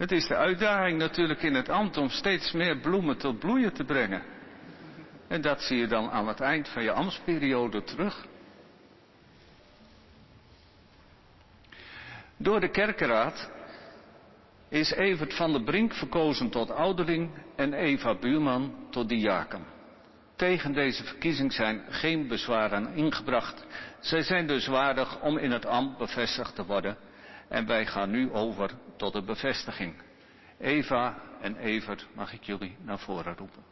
Het 0.03 0.11
is 0.11 0.27
de 0.27 0.35
uitdaging 0.35 0.97
natuurlijk 0.97 1.43
in 1.43 1.53
het 1.53 1.69
ambt 1.69 1.97
om 1.97 2.09
steeds 2.09 2.51
meer 2.51 2.77
bloemen 2.77 3.17
tot 3.17 3.39
bloeien 3.39 3.73
te 3.73 3.83
brengen. 3.83 4.23
En 5.27 5.41
dat 5.41 5.61
zie 5.61 5.77
je 5.77 5.87
dan 5.87 6.09
aan 6.09 6.27
het 6.27 6.39
eind 6.39 6.69
van 6.69 6.83
je 6.83 6.91
ambtsperiode 6.91 7.83
terug. 7.83 8.25
Door 12.37 12.59
de 12.59 12.69
kerkenraad 12.69 13.51
is 14.69 14.91
Evert 14.91 15.33
van 15.33 15.51
der 15.51 15.63
Brink 15.63 15.93
verkozen 15.93 16.49
tot 16.49 16.71
ouderling 16.71 17.29
en 17.55 17.73
Eva 17.73 18.15
Buurman 18.15 18.75
tot 18.89 19.09
diaken. 19.09 19.65
Tegen 20.35 20.73
deze 20.73 21.03
verkiezing 21.03 21.53
zijn 21.53 21.83
geen 21.89 22.27
bezwaren 22.27 22.93
ingebracht. 22.93 23.65
Zij 23.99 24.21
zijn 24.21 24.47
dus 24.47 24.67
waardig 24.67 25.21
om 25.21 25.37
in 25.37 25.51
het 25.51 25.65
ambt 25.65 25.97
bevestigd 25.97 26.55
te 26.55 26.65
worden 26.65 26.97
en 27.53 27.65
wij 27.65 27.85
gaan 27.85 28.09
nu 28.09 28.31
over 28.31 28.71
tot 28.97 29.13
de 29.13 29.23
bevestiging. 29.23 29.95
Eva 30.57 31.21
en 31.41 31.55
Evert 31.55 32.07
mag 32.13 32.33
ik 32.33 32.43
jullie 32.43 32.77
naar 32.81 32.99
voren 32.99 33.35
roepen. 33.37 33.63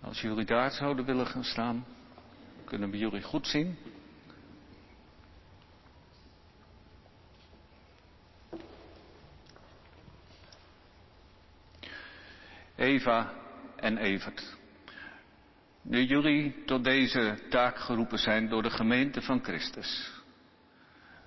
Als 0.00 0.20
jullie 0.20 0.44
daar 0.44 0.70
zouden 0.70 1.04
willen 1.04 1.26
gaan 1.26 1.44
staan, 1.44 1.86
kunnen 2.64 2.90
we 2.90 2.98
jullie 2.98 3.22
goed 3.22 3.46
zien. 3.46 3.78
Eva 12.78 13.32
en 13.76 13.96
Evert. 13.96 14.56
Nu 15.82 16.02
jullie 16.02 16.64
tot 16.64 16.84
deze 16.84 17.38
taak 17.50 17.78
geroepen 17.78 18.18
zijn 18.18 18.48
door 18.48 18.62
de 18.62 18.70
gemeente 18.70 19.22
van 19.22 19.42
Christus. 19.42 20.10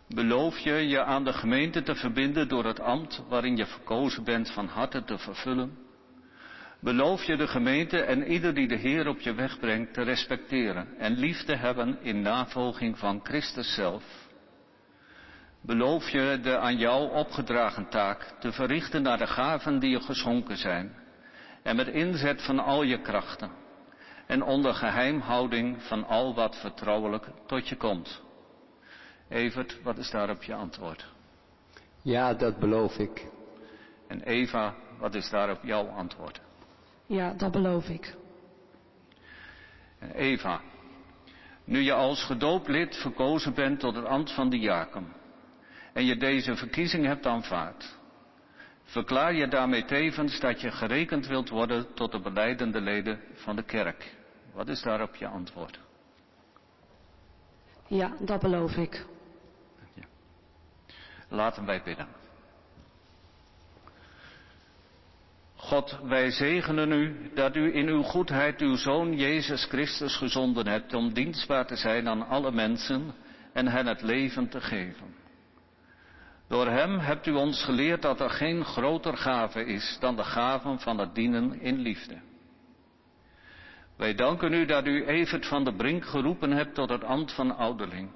Beloof 0.07 0.57
je 0.57 0.73
je 0.73 1.03
aan 1.03 1.23
de 1.23 1.33
gemeente 1.33 1.83
te 1.83 1.95
verbinden 1.95 2.47
door 2.47 2.65
het 2.65 2.79
ambt 2.79 3.23
waarin 3.29 3.55
je 3.55 3.65
verkozen 3.65 4.23
bent 4.23 4.51
van 4.51 4.67
harte 4.67 5.03
te 5.03 5.17
vervullen. 5.17 5.77
Beloof 6.79 7.23
je 7.23 7.37
de 7.37 7.47
gemeente 7.47 7.99
en 7.99 8.31
ieder 8.31 8.53
die 8.53 8.67
de 8.67 8.77
Heer 8.77 9.07
op 9.07 9.19
je 9.19 9.33
weg 9.33 9.59
brengt 9.59 9.93
te 9.93 10.01
respecteren 10.01 10.97
en 10.97 11.17
lief 11.17 11.43
te 11.43 11.55
hebben 11.55 11.97
in 12.01 12.21
navolging 12.21 12.97
van 12.97 13.19
Christus 13.23 13.73
zelf. 13.73 14.03
Beloof 15.61 16.09
je 16.09 16.39
de 16.41 16.57
aan 16.57 16.77
jou 16.77 17.11
opgedragen 17.11 17.89
taak 17.89 18.35
te 18.39 18.51
verrichten 18.51 19.01
naar 19.01 19.17
de 19.17 19.27
gaven 19.27 19.79
die 19.79 19.89
je 19.89 20.01
geschonken 20.01 20.57
zijn 20.57 21.00
en 21.63 21.75
met 21.75 21.87
inzet 21.87 22.41
van 22.41 22.59
al 22.59 22.83
je 22.83 23.01
krachten 23.01 23.51
en 24.25 24.43
onder 24.43 24.73
geheimhouding 24.73 25.83
van 25.83 26.07
al 26.07 26.35
wat 26.35 26.55
vertrouwelijk 26.55 27.27
tot 27.45 27.67
je 27.67 27.75
komt. 27.75 28.21
Evert, 29.29 29.81
wat 29.83 29.97
is 29.97 30.11
daarop 30.11 30.43
je 30.43 30.53
antwoord? 30.53 31.05
Ja, 32.01 32.33
dat 32.33 32.59
beloof 32.59 32.97
ik. 32.97 33.27
En 34.07 34.21
Eva, 34.21 34.75
wat 34.97 35.15
is 35.15 35.29
daarop 35.29 35.63
jouw 35.63 35.87
antwoord? 35.87 36.41
Ja, 37.05 37.33
dat 37.33 37.51
beloof 37.51 37.87
ik. 37.87 38.15
En 39.99 40.11
Eva, 40.11 40.61
nu 41.63 41.79
je 41.79 41.93
als 41.93 42.23
gedoopt 42.23 42.67
lid 42.67 42.95
verkozen 42.95 43.53
bent 43.53 43.79
tot 43.79 43.95
het 43.95 44.05
ambt 44.05 44.31
van 44.31 44.49
diaken 44.49 45.13
en 45.93 46.05
je 46.05 46.17
deze 46.17 46.55
verkiezing 46.55 47.05
hebt 47.05 47.25
aanvaard, 47.25 47.97
verklaar 48.91 49.33
je 49.33 49.47
daarmee 49.47 49.85
tevens 49.85 50.39
dat 50.39 50.61
je 50.61 50.71
gerekend 50.71 51.27
wilt 51.27 51.49
worden 51.49 51.93
tot 51.93 52.11
de 52.11 52.19
beleidende 52.19 52.81
leden 52.81 53.19
van 53.33 53.55
de 53.55 53.63
kerk. 53.63 54.15
Wat 54.53 54.67
is 54.67 54.81
daarop 54.81 55.15
je 55.15 55.27
antwoord? 55.27 55.79
Ja, 57.87 58.13
dat 58.19 58.41
beloof 58.41 58.75
ik. 58.75 59.05
Laten 61.27 61.65
wij 61.65 61.81
bidden. 61.83 62.07
God, 65.55 65.99
wij 66.03 66.31
zegenen 66.31 66.91
u 66.91 67.31
dat 67.33 67.55
u 67.55 67.75
in 67.75 67.87
uw 67.87 68.01
goedheid 68.01 68.61
uw 68.61 68.75
Zoon 68.75 69.15
Jezus 69.15 69.65
Christus 69.65 70.15
gezonden 70.15 70.67
hebt 70.67 70.93
om 70.93 71.13
dienstbaar 71.13 71.65
te 71.65 71.75
zijn 71.75 72.07
aan 72.07 72.27
alle 72.27 72.51
mensen 72.51 73.13
en 73.53 73.67
hen 73.67 73.85
het 73.85 74.01
leven 74.01 74.49
te 74.49 74.61
geven. 74.61 75.20
Door 76.51 76.67
hem 76.67 76.99
hebt 76.99 77.25
u 77.27 77.31
ons 77.31 77.63
geleerd 77.63 78.01
dat 78.01 78.19
er 78.19 78.29
geen 78.29 78.65
groter 78.65 79.17
gave 79.17 79.65
is 79.65 79.97
dan 79.99 80.15
de 80.15 80.23
gaven 80.23 80.79
van 80.79 80.97
het 80.97 81.15
dienen 81.15 81.61
in 81.61 81.77
liefde. 81.77 82.21
Wij 83.97 84.15
danken 84.15 84.53
u 84.53 84.65
dat 84.65 84.85
u 84.85 85.05
Evert 85.05 85.45
van 85.45 85.63
de 85.63 85.73
Brink 85.73 86.05
geroepen 86.05 86.51
hebt 86.51 86.75
tot 86.75 86.89
het 86.89 87.03
ambt 87.03 87.33
van 87.33 87.55
ouderling 87.57 88.09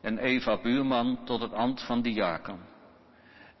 en 0.00 0.18
Eva 0.18 0.60
Buurman 0.60 1.24
tot 1.24 1.40
het 1.40 1.52
ambt 1.52 1.82
van 1.82 2.02
diaken. 2.02 2.58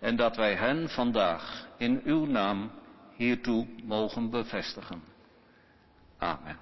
En 0.00 0.16
dat 0.16 0.36
wij 0.36 0.54
hen 0.54 0.88
vandaag 0.88 1.68
in 1.78 2.00
uw 2.04 2.26
naam 2.26 2.70
hiertoe 3.16 3.66
mogen 3.82 4.30
bevestigen. 4.30 5.02
Amen. 6.18 6.58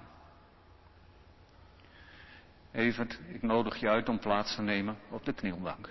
Evert, 2.71 3.19
ik 3.33 3.41
nodig 3.41 3.77
je 3.77 3.89
uit 3.89 4.09
om 4.09 4.19
plaats 4.19 4.55
te 4.55 4.61
nemen 4.61 4.97
op 5.09 5.25
de 5.25 5.33
knielbank. 5.33 5.89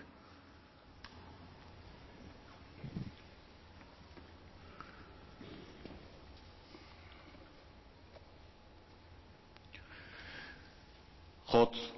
God, 11.53 11.92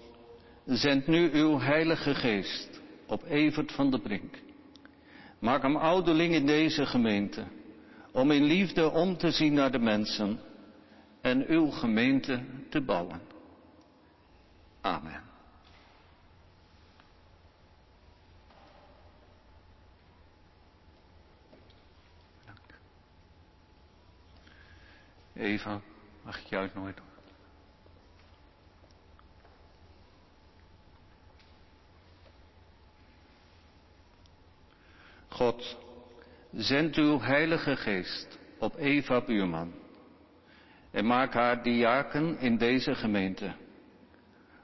zend 0.67 1.07
nu 1.07 1.31
uw 1.33 1.59
heilige 1.59 2.15
geest 2.15 2.81
op 3.07 3.25
Evert 3.25 3.73
van 3.73 3.91
de 3.91 4.01
Brink. 4.01 4.39
Maak 5.39 5.63
hem 5.63 5.77
ouderling 5.77 6.35
in 6.35 6.47
deze 6.47 6.87
gemeente, 6.87 7.45
om 8.13 8.31
in 8.31 8.43
liefde 8.43 8.91
om 8.91 9.17
te 9.17 9.31
zien 9.31 9.53
naar 9.53 9.71
de 9.71 9.79
mensen 9.79 10.41
en 11.21 11.47
uw 11.47 11.71
gemeente 11.71 12.45
te 12.71 12.81
bouwen. 12.81 13.21
Amen. 14.81 15.23
Eva, 25.35 25.81
mag 26.25 26.41
ik 26.41 26.47
je 26.47 26.57
uitnodigen? 26.57 27.14
God, 35.35 35.77
zend 36.53 36.97
uw 36.97 37.21
heilige 37.21 37.77
geest 37.77 38.39
op 38.59 38.77
Eva 38.77 39.21
Buurman 39.21 39.73
en 40.91 41.07
maak 41.07 41.33
haar 41.33 41.63
diaken 41.63 42.39
in 42.39 42.57
deze 42.57 42.95
gemeente, 42.95 43.55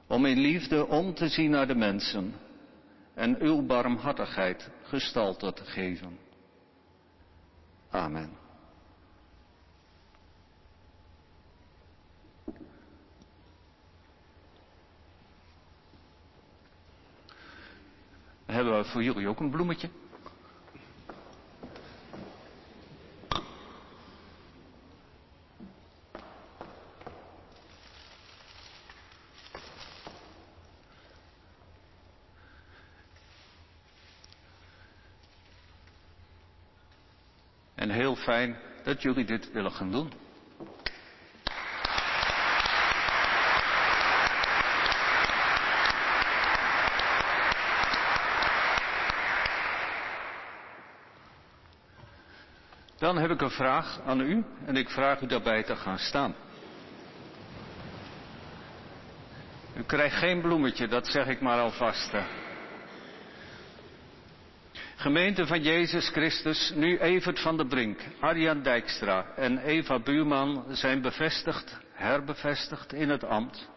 om 0.07 0.25
in 0.25 0.39
liefde 0.39 0.87
om 0.87 1.13
te 1.13 1.27
zien 1.27 1.51
naar 1.51 1.67
de 1.67 1.75
mensen 1.75 2.33
en 3.13 3.41
uw 3.41 3.65
barmhartigheid 3.65 4.69
gestalte 4.83 5.53
te 5.53 5.65
geven. 5.65 6.17
Amen. 7.89 8.37
Hebben 18.45 18.77
we 18.77 18.83
voor 18.83 19.03
jullie 19.03 19.27
ook 19.27 19.39
een 19.39 19.51
bloemetje. 19.51 19.89
En 37.81 37.89
heel 37.89 38.10
fijn 38.21 38.57
dat 38.83 39.01
jullie 39.01 39.25
dit 39.25 39.51
willen 39.51 39.71
gaan 39.71 39.91
doen. 39.91 40.11
Dan 52.97 53.17
heb 53.17 53.31
ik 53.31 53.41
een 53.41 53.49
vraag 53.49 53.99
aan 54.05 54.19
u 54.19 54.43
en 54.65 54.75
ik 54.75 54.89
vraag 54.89 55.21
u 55.21 55.27
daarbij 55.27 55.63
te 55.63 55.75
gaan 55.75 55.97
staan. 55.97 56.35
U 59.75 59.83
krijgt 59.83 60.15
geen 60.15 60.41
bloemetje, 60.41 60.87
dat 60.87 61.07
zeg 61.07 61.27
ik 61.27 61.41
maar 61.41 61.59
alvast. 61.59 62.13
Gemeente 65.01 65.47
van 65.47 65.61
Jezus 65.61 66.09
Christus, 66.09 66.71
nu 66.75 66.97
Evert 66.97 67.39
van 67.39 67.57
der 67.57 67.65
Brink, 67.65 67.99
Arjan 68.19 68.61
Dijkstra 68.61 69.25
en 69.35 69.57
Eva 69.57 69.99
Buurman 69.99 70.65
zijn 70.69 71.01
bevestigd, 71.01 71.79
herbevestigd 71.93 72.93
in 72.93 73.09
het 73.09 73.23
ambt. 73.23 73.69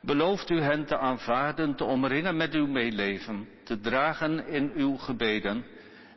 Belooft 0.00 0.50
u 0.50 0.60
hen 0.60 0.84
te 0.84 0.98
aanvaarden, 0.98 1.74
te 1.74 1.84
omringen 1.84 2.36
met 2.36 2.54
uw 2.54 2.66
meeleven, 2.66 3.48
te 3.64 3.80
dragen 3.80 4.46
in 4.46 4.72
uw 4.74 4.96
gebeden 4.96 5.64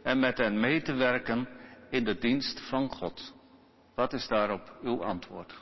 en 0.03 0.19
met 0.19 0.37
hen 0.37 0.59
mee 0.59 0.81
te 0.81 0.93
werken 0.93 1.47
in 1.89 2.03
de 2.03 2.17
dienst 2.17 2.59
van 2.59 2.89
God. 2.89 3.33
Wat 3.95 4.13
is 4.13 4.27
daarop 4.27 4.77
uw 4.81 5.03
antwoord? 5.03 5.53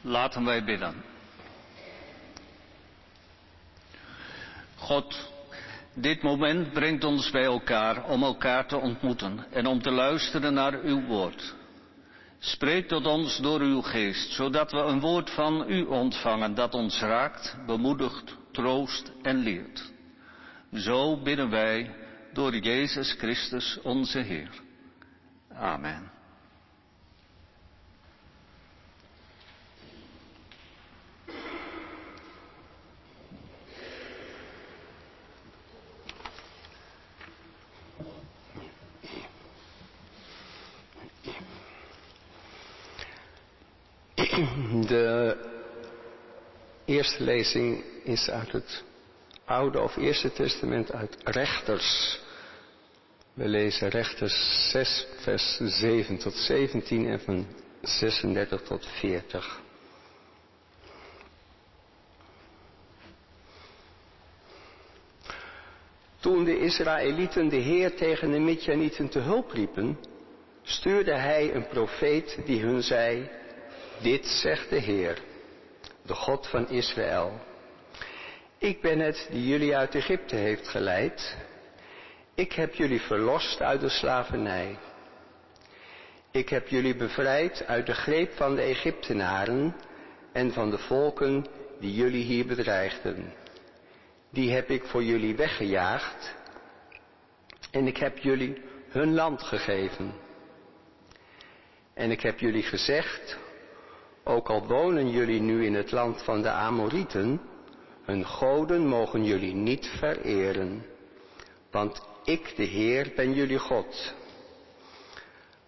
Laten 0.00 0.44
wij 0.44 0.64
bidden. 0.64 0.94
God, 4.76 5.30
dit 5.94 6.22
moment 6.22 6.72
brengt 6.72 7.04
ons 7.04 7.30
bij 7.30 7.44
elkaar 7.44 8.04
om 8.04 8.22
elkaar 8.22 8.66
te 8.66 8.76
ontmoeten 8.76 9.46
en 9.50 9.66
om 9.66 9.82
te 9.82 9.90
luisteren 9.90 10.54
naar 10.54 10.80
uw 10.80 11.06
woord. 11.06 11.54
Spreek 12.38 12.88
tot 12.88 13.06
ons 13.06 13.38
door 13.38 13.60
uw 13.60 13.80
geest, 13.80 14.32
zodat 14.32 14.72
we 14.72 14.78
een 14.78 15.00
woord 15.00 15.30
van 15.30 15.64
u 15.70 15.84
ontvangen 15.84 16.54
dat 16.54 16.74
ons 16.74 17.00
raakt, 17.00 17.56
bemoedigt, 17.66 18.36
troost 18.52 19.12
en 19.22 19.36
leert. 19.36 19.92
Zo 20.72 21.22
bidden 21.22 21.50
wij 21.50 21.94
door 22.32 22.56
Jezus 22.56 23.12
Christus 23.12 23.78
onze 23.82 24.18
Heer. 24.18 24.50
Amen. 25.54 26.10
De 44.86 45.36
eerste 47.00 47.24
lezing 47.24 47.84
is 48.04 48.30
uit 48.30 48.52
het 48.52 48.84
Oude 49.44 49.80
of 49.80 49.96
Eerste 49.96 50.32
Testament 50.32 50.92
uit 50.92 51.16
Rechters. 51.24 52.20
We 53.34 53.48
lezen 53.48 53.88
Rechters 53.88 54.70
6, 54.70 55.06
vers 55.20 55.56
7 55.56 56.18
tot 56.18 56.34
17 56.34 57.06
en 57.06 57.20
van 57.20 57.46
36 57.82 58.62
tot 58.62 58.86
40. 58.86 59.60
Toen 66.20 66.44
de 66.44 66.58
Israëlieten 66.58 67.48
de 67.48 67.56
Heer 67.56 67.94
tegen 67.94 68.30
de 68.30 68.38
Midjanieten 68.38 69.08
te 69.08 69.18
hulp 69.18 69.50
riepen, 69.50 69.98
stuurde 70.62 71.14
hij 71.14 71.54
een 71.54 71.68
profeet 71.68 72.38
die 72.44 72.60
hun 72.60 72.82
zei, 72.82 73.30
dit 74.02 74.26
zegt 74.26 74.70
de 74.70 74.78
Heer, 74.78 75.28
de 76.06 76.14
God 76.14 76.46
van 76.46 76.68
Israël. 76.68 77.40
Ik 78.58 78.80
ben 78.80 78.98
het 78.98 79.28
die 79.30 79.48
jullie 79.48 79.76
uit 79.76 79.94
Egypte 79.94 80.36
heeft 80.36 80.68
geleid. 80.68 81.36
Ik 82.34 82.52
heb 82.52 82.74
jullie 82.74 83.00
verlost 83.00 83.60
uit 83.60 83.80
de 83.80 83.88
slavernij. 83.88 84.78
Ik 86.30 86.48
heb 86.48 86.68
jullie 86.68 86.96
bevrijd 86.96 87.66
uit 87.66 87.86
de 87.86 87.94
greep 87.94 88.32
van 88.32 88.54
de 88.54 88.62
Egyptenaren 88.62 89.76
en 90.32 90.52
van 90.52 90.70
de 90.70 90.78
volken 90.78 91.46
die 91.80 91.94
jullie 91.94 92.24
hier 92.24 92.46
bedreigden. 92.46 93.32
Die 94.30 94.52
heb 94.52 94.70
ik 94.70 94.84
voor 94.84 95.04
jullie 95.04 95.36
weggejaagd 95.36 96.34
en 97.70 97.86
ik 97.86 97.96
heb 97.96 98.18
jullie 98.18 98.62
hun 98.88 99.14
land 99.14 99.42
gegeven. 99.42 100.12
En 101.94 102.10
ik 102.10 102.20
heb 102.20 102.38
jullie 102.38 102.62
gezegd, 102.62 103.38
ook 104.24 104.48
al 104.48 104.66
wonen 104.66 105.10
jullie 105.10 105.40
nu 105.40 105.64
in 105.64 105.74
het 105.74 105.92
land 105.92 106.22
van 106.22 106.42
de 106.42 106.50
Amorieten, 106.50 107.40
hun 108.02 108.26
goden 108.26 108.86
mogen 108.86 109.24
jullie 109.24 109.54
niet 109.54 109.86
vereren, 109.98 110.86
want 111.70 112.02
ik, 112.24 112.56
de 112.56 112.64
Heer, 112.64 113.12
ben 113.16 113.32
jullie 113.34 113.58
God. 113.58 114.14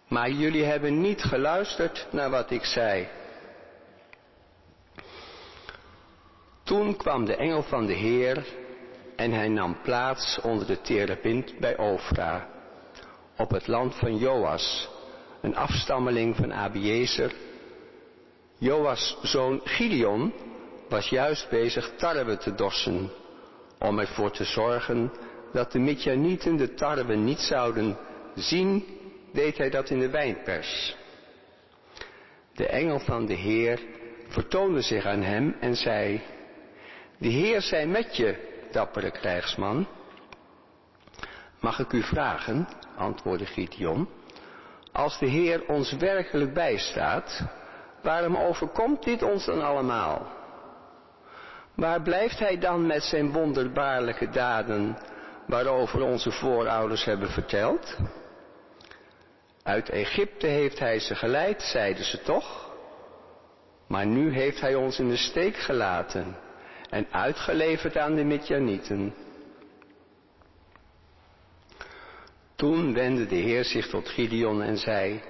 Maar 0.09 0.31
jullie 0.31 0.65
hebben 0.65 1.01
niet 1.01 1.23
geluisterd 1.23 2.07
naar 2.11 2.31
wat 2.31 2.51
ik 2.51 2.65
zei. 2.65 3.09
Toen 6.63 6.97
kwam 6.97 7.25
de 7.25 7.37
engel 7.37 7.63
van 7.63 7.87
de 7.87 7.93
Heer 7.93 8.47
en 9.17 9.33
hij 9.33 9.49
nam 9.49 9.81
plaats 9.83 10.41
onder 10.41 10.67
de 10.67 10.81
terebint 10.81 11.59
bij 11.59 11.77
Ofra, 11.77 12.49
op 13.37 13.51
het 13.51 13.67
land 13.67 13.95
van 13.95 14.17
Joas, 14.17 14.89
een 15.41 15.57
afstammeling 15.57 16.37
van 16.37 16.53
Abiezer. 16.53 17.35
Joas' 18.63 19.17
zoon 19.23 19.61
Gideon 19.65 20.33
was 20.89 21.09
juist 21.09 21.51
bezig 21.51 21.95
tarwe 21.97 22.37
te 22.37 22.55
dorsen, 22.55 23.11
om 23.79 23.99
ervoor 23.99 24.31
te 24.31 24.45
zorgen 24.45 25.13
dat 25.53 25.73
de 25.73 25.79
Midjanieten 25.79 26.57
de 26.57 26.75
tarwe 26.75 27.15
niet 27.15 27.39
zouden 27.39 27.99
zien, 28.35 28.85
deed 29.33 29.59
hij 29.59 29.71
dat 29.71 29.91
in 29.91 29.99
de 29.99 30.11
wijnpers. 30.11 30.97
De 32.55 32.67
engel 32.67 32.99
van 32.99 33.27
de 33.27 33.35
Heer 33.35 33.81
vertoonde 34.29 34.81
zich 34.81 35.07
aan 35.07 35.23
hem 35.23 35.57
en 35.61 35.77
zei, 35.77 36.23
de 37.19 37.29
Heer 37.29 37.61
zij 37.61 37.87
met 37.87 38.17
je, 38.17 38.37
dappere 38.71 39.11
krijgsman. 39.11 39.87
Mag 41.61 41.79
ik 41.79 41.93
u 41.93 42.03
vragen, 42.03 42.69
antwoordde 42.97 43.47
Gideon, 43.47 44.09
als 44.93 45.19
de 45.19 45.27
Heer 45.27 45.67
ons 45.67 45.93
werkelijk 45.93 46.55
bijstaat, 46.55 47.61
waarom 48.03 48.37
overkomt 48.37 49.03
dit 49.05 49.23
ons 49.23 49.45
dan 49.45 49.63
allemaal? 49.63 50.27
Waar 51.75 52.03
blijft 52.03 52.39
hij 52.39 52.59
dan 52.59 52.87
met 52.87 53.03
zijn 53.03 53.33
wonderbaarlijke 53.33 54.31
daden 54.31 54.99
waarover 55.47 56.03
onze 56.03 56.31
voorouders 56.31 57.05
hebben 57.05 57.31
verteld? 57.31 57.97
Uit 59.63 59.89
Egypte 59.89 60.47
heeft 60.47 60.79
hij 60.79 60.99
ze 60.99 61.15
geleid, 61.15 61.63
zeiden 61.63 62.05
ze 62.05 62.23
toch? 62.23 62.71
Maar 63.87 64.07
nu 64.07 64.33
heeft 64.33 64.61
hij 64.61 64.75
ons 64.75 64.99
in 64.99 65.09
de 65.09 65.17
steek 65.17 65.57
gelaten 65.57 66.37
en 66.91 67.07
uitgeleverd 67.11 67.97
aan 67.97 68.15
de 68.15 68.25
Midjanieten. 68.25 69.15
Toen 72.57 72.95
wendde 72.95 73.27
de 73.27 73.35
Heer 73.37 73.65
zich 73.65 73.89
tot 73.89 74.09
Gideon 74.09 74.63
en 74.63 74.79
zei, 74.79 75.23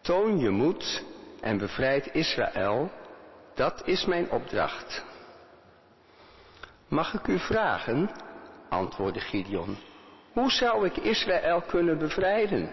Toon 0.00 0.38
je 0.38 0.50
moed 0.50 1.04
en 1.40 1.58
bevrijd 1.58 2.14
Israël, 2.14 2.90
dat 3.54 3.82
is 3.86 4.04
mijn 4.04 4.30
opdracht. 4.30 5.04
Mag 6.88 7.14
ik 7.14 7.26
u 7.26 7.38
vragen, 7.38 8.10
antwoordde 8.68 9.20
Gideon, 9.20 9.76
hoe 10.32 10.50
zou 10.50 10.86
ik 10.86 10.96
Israël 10.96 11.60
kunnen 11.60 11.98
bevrijden? 11.98 12.72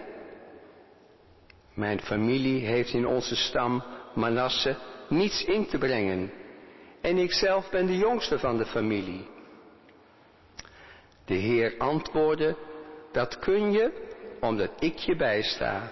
Mijn 1.74 2.00
familie 2.00 2.66
heeft 2.66 2.92
in 2.92 3.06
onze 3.06 3.36
stam 3.36 3.82
Manasse 4.14 4.76
niets 5.08 5.44
in 5.44 5.66
te 5.66 5.78
brengen 5.78 6.32
en 7.00 7.18
ik 7.18 7.32
zelf 7.32 7.70
ben 7.70 7.86
de 7.86 7.96
jongste 7.96 8.38
van 8.38 8.56
de 8.56 8.66
familie. 8.66 9.28
De 11.24 11.34
Heer 11.34 11.74
antwoordde, 11.78 12.56
dat 13.12 13.38
kun 13.38 13.72
je 13.72 14.06
omdat 14.40 14.70
ik 14.78 14.96
je 14.96 15.16
bijsta. 15.16 15.90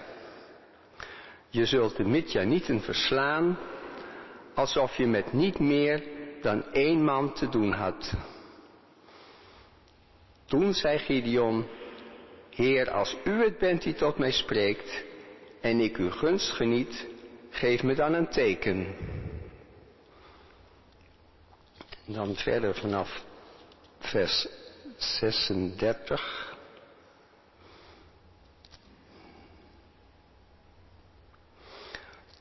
Je 1.57 1.65
zult 1.65 1.95
de 1.95 2.03
Midjanieten 2.03 2.81
verslaan 2.81 3.57
alsof 4.53 4.95
je 4.95 5.07
met 5.07 5.33
niet 5.33 5.59
meer 5.59 6.03
dan 6.41 6.63
één 6.71 7.03
man 7.03 7.33
te 7.33 7.49
doen 7.49 7.71
had. 7.71 8.13
Toen 10.45 10.73
zei 10.73 10.97
Gideon, 10.97 11.67
Heer, 12.49 12.91
als 12.91 13.17
u 13.23 13.43
het 13.43 13.57
bent 13.57 13.81
die 13.81 13.93
tot 13.93 14.17
mij 14.17 14.31
spreekt 14.31 15.03
en 15.61 15.79
ik 15.79 15.97
uw 15.97 16.09
gunst 16.09 16.51
geniet, 16.51 17.07
geef 17.49 17.83
me 17.83 17.95
dan 17.95 18.13
een 18.13 18.29
teken. 18.29 18.95
Dan 22.05 22.35
verder 22.35 22.75
vanaf 22.75 23.23
vers 23.99 24.47
36. 24.97 26.56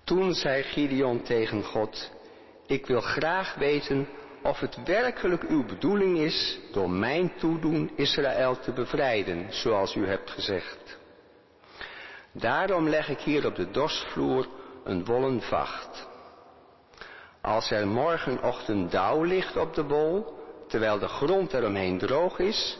Toen 0.06 0.34
zei 0.34 0.62
Gideon 0.62 1.22
tegen 1.22 1.64
God, 1.64 2.10
ik 2.66 2.86
wil 2.86 3.00
graag 3.00 3.54
weten 3.54 4.08
of 4.42 4.60
het 4.60 4.82
werkelijk 4.84 5.42
uw 5.42 5.64
bedoeling 5.64 6.18
is 6.18 6.58
door 6.72 6.90
mijn 6.90 7.32
toedoen 7.36 7.90
Israël 7.96 8.58
te 8.58 8.72
bevrijden, 8.72 9.46
zoals 9.48 9.94
u 9.94 10.06
hebt 10.06 10.30
gezegd. 10.30 10.98
Daarom 12.32 12.88
leg 12.88 13.08
ik 13.08 13.18
hier 13.18 13.46
op 13.46 13.54
de 13.54 13.70
dorsvloer 13.70 14.48
een 14.84 15.04
wollen 15.04 15.40
vacht. 15.40 16.08
Als 17.40 17.70
er 17.70 17.86
morgenochtend 17.86 18.90
dauw 18.90 19.22
ligt 19.22 19.56
op 19.56 19.74
de 19.74 19.84
wol, 19.84 20.38
terwijl 20.68 20.98
de 20.98 21.08
grond 21.08 21.52
eromheen 21.52 21.98
droog 21.98 22.38
is, 22.38 22.78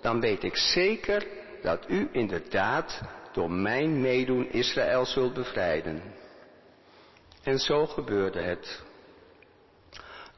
dan 0.00 0.20
weet 0.20 0.42
ik 0.42 0.56
zeker 0.56 1.26
dat 1.62 1.84
u 1.88 2.08
inderdaad 2.12 3.00
door 3.32 3.50
mijn 3.50 4.00
meedoen 4.00 4.50
Israël 4.52 5.04
zult 5.04 5.34
bevrijden. 5.34 6.15
En 7.46 7.58
zo 7.58 7.86
gebeurde 7.86 8.40
het. 8.40 8.82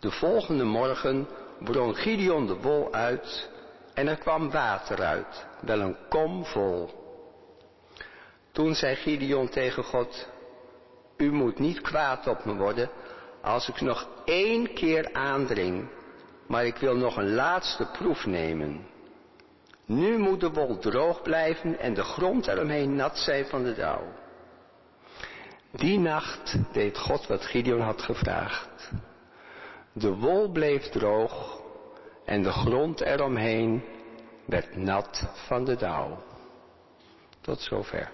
De 0.01 0.11
volgende 0.11 0.65
morgen 0.65 1.29
brong 1.59 1.99
Gideon 1.99 2.47
de 2.47 2.57
wol 2.57 2.93
uit 2.93 3.51
en 3.95 4.09
er 4.09 4.19
kwam 4.19 4.51
water 4.51 5.03
uit, 5.03 5.47
wel 5.61 5.81
een 5.81 5.97
kom 6.09 6.45
vol. 6.45 6.91
Toen 8.53 8.75
zei 8.75 8.95
Gideon 8.97 9.49
tegen 9.49 9.85
God, 9.85 10.29
u 11.17 11.33
moet 11.33 11.59
niet 11.59 11.81
kwaad 11.81 12.27
op 12.27 12.45
me 12.45 12.55
worden 12.55 12.91
als 13.43 13.69
ik 13.69 13.81
nog 13.81 14.09
één 14.25 14.75
keer 14.75 15.13
aandring, 15.13 15.89
maar 16.47 16.67
ik 16.67 16.77
wil 16.77 16.97
nog 16.97 17.17
een 17.17 17.35
laatste 17.35 17.87
proef 17.93 18.27
nemen. 18.27 18.87
Nu 19.85 20.19
moet 20.19 20.41
de 20.41 20.51
wol 20.51 20.79
droog 20.79 21.23
blijven 21.23 21.79
en 21.79 21.95
de 21.95 22.03
grond 22.03 22.47
eromheen 22.47 22.95
nat 22.95 23.19
zijn 23.19 23.47
van 23.47 23.63
de 23.63 23.75
dauw. 23.75 24.03
Die 25.71 25.99
nacht 25.99 26.57
deed 26.73 26.99
God 26.99 27.27
wat 27.27 27.45
Gideon 27.45 27.81
had 27.81 28.03
gevraagd. 28.03 28.91
De 29.93 30.15
wol 30.15 30.49
bleef 30.49 30.89
droog 30.89 31.61
en 32.25 32.43
de 32.43 32.53
grond 32.53 33.01
eromheen 33.01 33.85
werd 34.45 34.77
nat 34.77 35.33
van 35.47 35.65
de 35.65 35.77
dauw. 35.77 36.23
Tot 37.41 37.61
zover. 37.61 38.11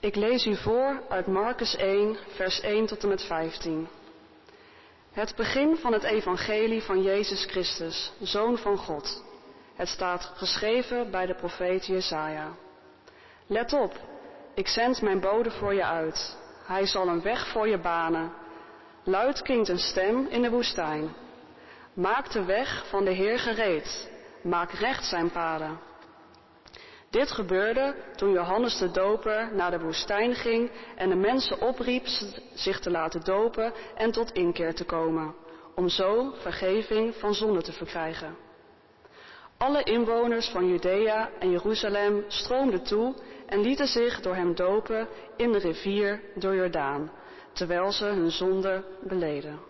Ik 0.00 0.16
lees 0.16 0.46
u 0.46 0.56
voor 0.56 1.02
uit 1.08 1.26
Marcus 1.26 1.76
1, 1.76 2.16
vers 2.28 2.60
1 2.60 2.86
tot 2.86 3.02
en 3.02 3.08
met 3.08 3.22
15. 3.22 3.88
Het 5.12 5.34
begin 5.36 5.76
van 5.76 5.92
het 5.92 6.02
evangelie 6.02 6.82
van 6.82 7.02
Jezus 7.02 7.44
Christus, 7.44 8.12
Zoon 8.20 8.58
van 8.58 8.76
God. 8.76 9.24
Het 9.74 9.88
staat 9.88 10.32
geschreven 10.34 11.10
bij 11.10 11.26
de 11.26 11.34
profeet 11.34 11.86
Jesaja. 11.86 12.52
Let 13.46 13.72
op, 13.72 13.92
ik 14.54 14.68
zend 14.68 15.02
mijn 15.02 15.20
bode 15.20 15.50
voor 15.50 15.74
je 15.74 15.84
uit. 15.84 16.36
Hij 16.64 16.86
zal 16.86 17.08
een 17.08 17.22
weg 17.22 17.46
voor 17.46 17.68
je 17.68 17.78
banen. 17.78 18.32
Luid 19.04 19.42
klinkt 19.42 19.68
een 19.68 19.78
stem 19.78 20.26
in 20.26 20.42
de 20.42 20.50
woestijn. 20.50 21.14
Maak 21.94 22.32
de 22.32 22.44
weg 22.44 22.86
van 22.88 23.04
de 23.04 23.12
Heer 23.12 23.38
gereed. 23.38 24.10
Maak 24.42 24.70
recht 24.70 25.04
zijn 25.04 25.30
paden. 25.30 25.89
Dit 27.10 27.30
gebeurde 27.30 27.94
toen 28.16 28.32
Johannes 28.32 28.78
de 28.78 28.90
Doper 28.90 29.54
naar 29.54 29.70
de 29.70 29.80
woestijn 29.80 30.34
ging 30.34 30.70
en 30.96 31.08
de 31.08 31.16
mensen 31.16 31.60
opriep 31.60 32.06
zich 32.54 32.80
te 32.80 32.90
laten 32.90 33.20
dopen 33.24 33.72
en 33.94 34.10
tot 34.10 34.32
inkeer 34.32 34.74
te 34.74 34.84
komen, 34.84 35.34
om 35.74 35.88
zo 35.88 36.32
vergeving 36.34 37.14
van 37.14 37.34
zonde 37.34 37.62
te 37.62 37.72
verkrijgen. 37.72 38.36
Alle 39.56 39.82
inwoners 39.82 40.48
van 40.48 40.68
Judea 40.68 41.30
en 41.38 41.50
Jeruzalem 41.50 42.24
stroomden 42.28 42.82
toe 42.82 43.14
en 43.46 43.60
lieten 43.60 43.86
zich 43.86 44.20
door 44.20 44.34
hem 44.34 44.54
dopen 44.54 45.08
in 45.36 45.52
de 45.52 45.58
rivier 45.58 46.22
door 46.34 46.54
Jordaan, 46.54 47.10
terwijl 47.52 47.92
ze 47.92 48.04
hun 48.04 48.30
zonde 48.30 48.84
beleden. 49.00 49.60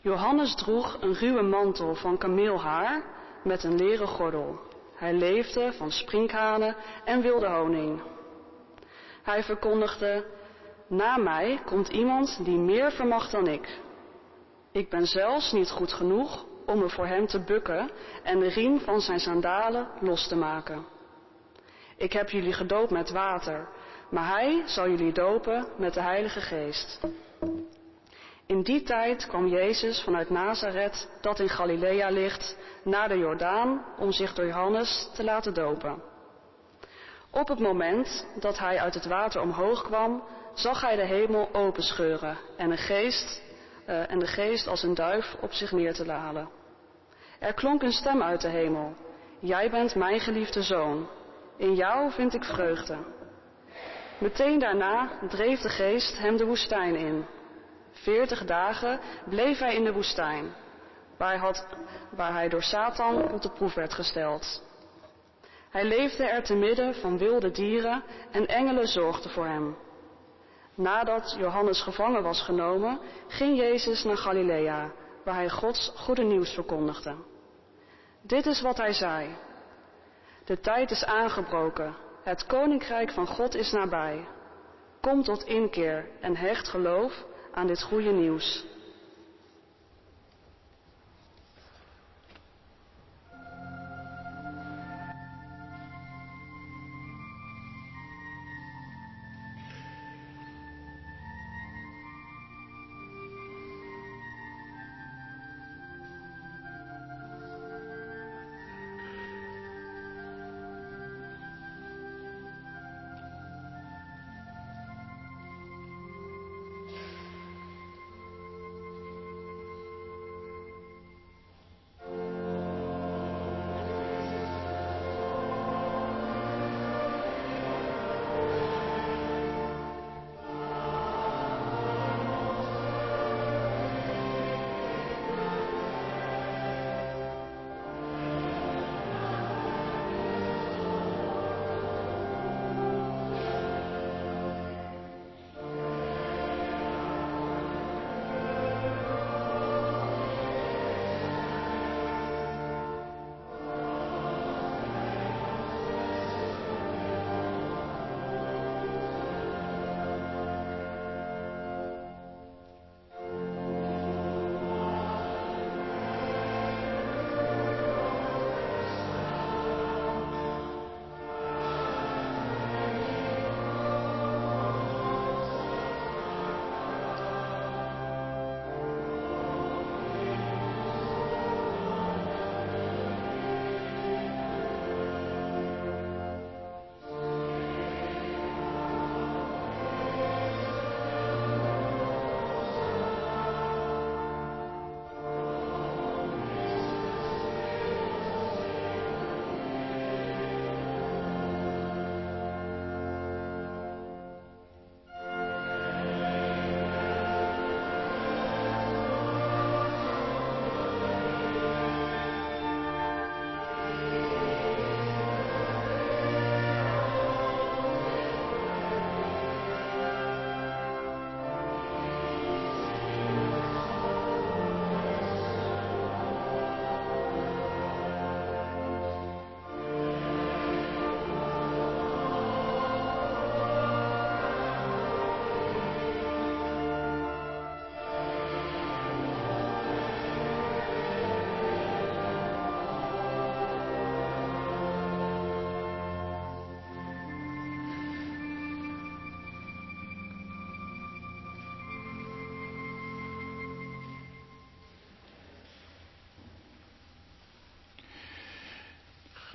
Johannes 0.00 0.54
droeg 0.54 0.98
een 1.00 1.14
ruwe 1.14 1.42
mantel 1.42 1.94
van 1.94 2.18
kameelhaar 2.18 3.04
met 3.44 3.64
een 3.64 3.76
leren 3.76 4.08
gordel 4.08 4.68
hij 5.00 5.12
leefde 5.12 5.72
van 5.72 5.90
sprinkhanen 5.90 6.76
en 7.04 7.20
wilde 7.20 7.46
honing. 7.46 8.02
Hij 9.22 9.42
verkondigde, 9.42 10.24
na 10.86 11.16
mij 11.16 11.60
komt 11.64 11.88
iemand 11.88 12.38
die 12.44 12.58
meer 12.58 12.92
vermag 12.92 13.30
dan 13.30 13.46
ik. 13.46 13.80
Ik 14.72 14.90
ben 14.90 15.06
zelfs 15.06 15.52
niet 15.52 15.70
goed 15.70 15.92
genoeg 15.92 16.44
om 16.66 16.78
me 16.78 16.88
voor 16.88 17.06
hem 17.06 17.26
te 17.26 17.40
bukken 17.44 17.90
en 18.22 18.38
de 18.38 18.48
riem 18.48 18.80
van 18.80 19.00
zijn 19.00 19.20
sandalen 19.20 19.88
los 20.00 20.28
te 20.28 20.36
maken. 20.36 20.84
Ik 21.96 22.12
heb 22.12 22.30
jullie 22.30 22.52
gedoopt 22.52 22.90
met 22.90 23.10
water, 23.10 23.68
maar 24.10 24.28
hij 24.28 24.62
zal 24.66 24.88
jullie 24.88 25.12
dopen 25.12 25.66
met 25.76 25.94
de 25.94 26.02
Heilige 26.02 26.40
Geest. 26.40 27.00
In 28.50 28.62
die 28.62 28.82
tijd 28.82 29.26
kwam 29.26 29.46
Jezus 29.46 30.02
vanuit 30.02 30.30
Nazareth, 30.30 31.08
dat 31.20 31.38
in 31.38 31.48
Galilea 31.48 32.08
ligt, 32.08 32.56
naar 32.82 33.08
de 33.08 33.18
Jordaan 33.18 33.84
om 33.98 34.12
zich 34.12 34.34
door 34.34 34.46
Johannes 34.46 35.10
te 35.14 35.24
laten 35.24 35.54
dopen. 35.54 36.02
Op 37.30 37.48
het 37.48 37.58
moment 37.58 38.26
dat 38.40 38.58
hij 38.58 38.80
uit 38.80 38.94
het 38.94 39.06
water 39.06 39.40
omhoog 39.40 39.82
kwam, 39.82 40.22
zag 40.54 40.80
hij 40.80 40.96
de 40.96 41.04
hemel 41.04 41.48
openscheuren 41.52 42.38
en, 42.56 42.76
geest, 42.78 43.42
uh, 43.88 44.10
en 44.10 44.18
de 44.18 44.26
geest 44.26 44.66
als 44.66 44.82
een 44.82 44.94
duif 44.94 45.36
op 45.40 45.52
zich 45.52 45.72
neer 45.72 45.94
te 45.94 46.10
halen. 46.10 46.48
Er 47.38 47.54
klonk 47.54 47.82
een 47.82 47.92
stem 47.92 48.22
uit 48.22 48.40
de 48.40 48.48
hemel. 48.48 48.94
Jij 49.38 49.70
bent 49.70 49.94
mijn 49.94 50.20
geliefde 50.20 50.62
zoon, 50.62 51.08
In 51.56 51.74
jou 51.74 52.10
vind 52.10 52.34
ik 52.34 52.44
vreugde. 52.44 52.96
Meteen 54.18 54.58
daarna 54.58 55.10
dreef 55.28 55.60
de 55.60 55.68
geest 55.68 56.18
hem 56.18 56.36
de 56.36 56.44
woestijn 56.44 56.96
in. 56.96 57.24
Veertig 58.02 58.44
dagen 58.44 59.00
bleef 59.28 59.58
hij 59.58 59.74
in 59.74 59.84
de 59.84 59.92
woestijn, 59.92 60.54
waar 61.16 62.32
hij, 62.32 62.48
door 62.48 62.62
Satan 62.62 63.32
op 63.32 63.42
de 63.42 63.50
proef 63.50 63.74
werd 63.74 63.92
gesteld. 63.92 64.62
Hij 65.70 65.84
leefde 65.84 66.24
er 66.24 66.42
te 66.42 66.54
midden 66.54 66.94
van 66.94 67.18
wilde 67.18 67.50
dieren 67.50 68.02
en 68.30 68.46
engelen 68.46 68.86
zorgden 68.86 69.30
voor 69.30 69.46
hem. 69.46 69.76
Nadat 70.74 71.36
Johannes 71.38 71.82
gevangen 71.82 72.22
was 72.22 72.42
genomen, 72.42 73.00
ging 73.28 73.58
Jezus 73.58 74.04
naar 74.04 74.16
Galilea, 74.16 74.92
waar 75.24 75.34
hij 75.34 75.48
Gods 75.48 75.92
goede 75.96 76.22
nieuws 76.22 76.54
verkondigde. 76.54 77.14
Dit 78.22 78.46
is 78.46 78.60
wat 78.60 78.76
hij 78.76 78.92
zei. 78.92 79.36
De 80.44 80.60
tijd 80.60 80.90
is 80.90 81.04
aangebroken. 81.04 81.96
Het 82.22 82.46
koninkrijk 82.46 83.10
van 83.10 83.26
God 83.26 83.54
is 83.54 83.72
nabij. 83.72 84.28
Kom 85.00 85.22
tot 85.22 85.44
inkeer 85.44 86.08
en 86.20 86.36
hecht 86.36 86.68
geloof 86.68 87.24
aan 87.52 87.66
dit 87.66 87.82
goede 87.82 88.10
nieuws. 88.10 88.64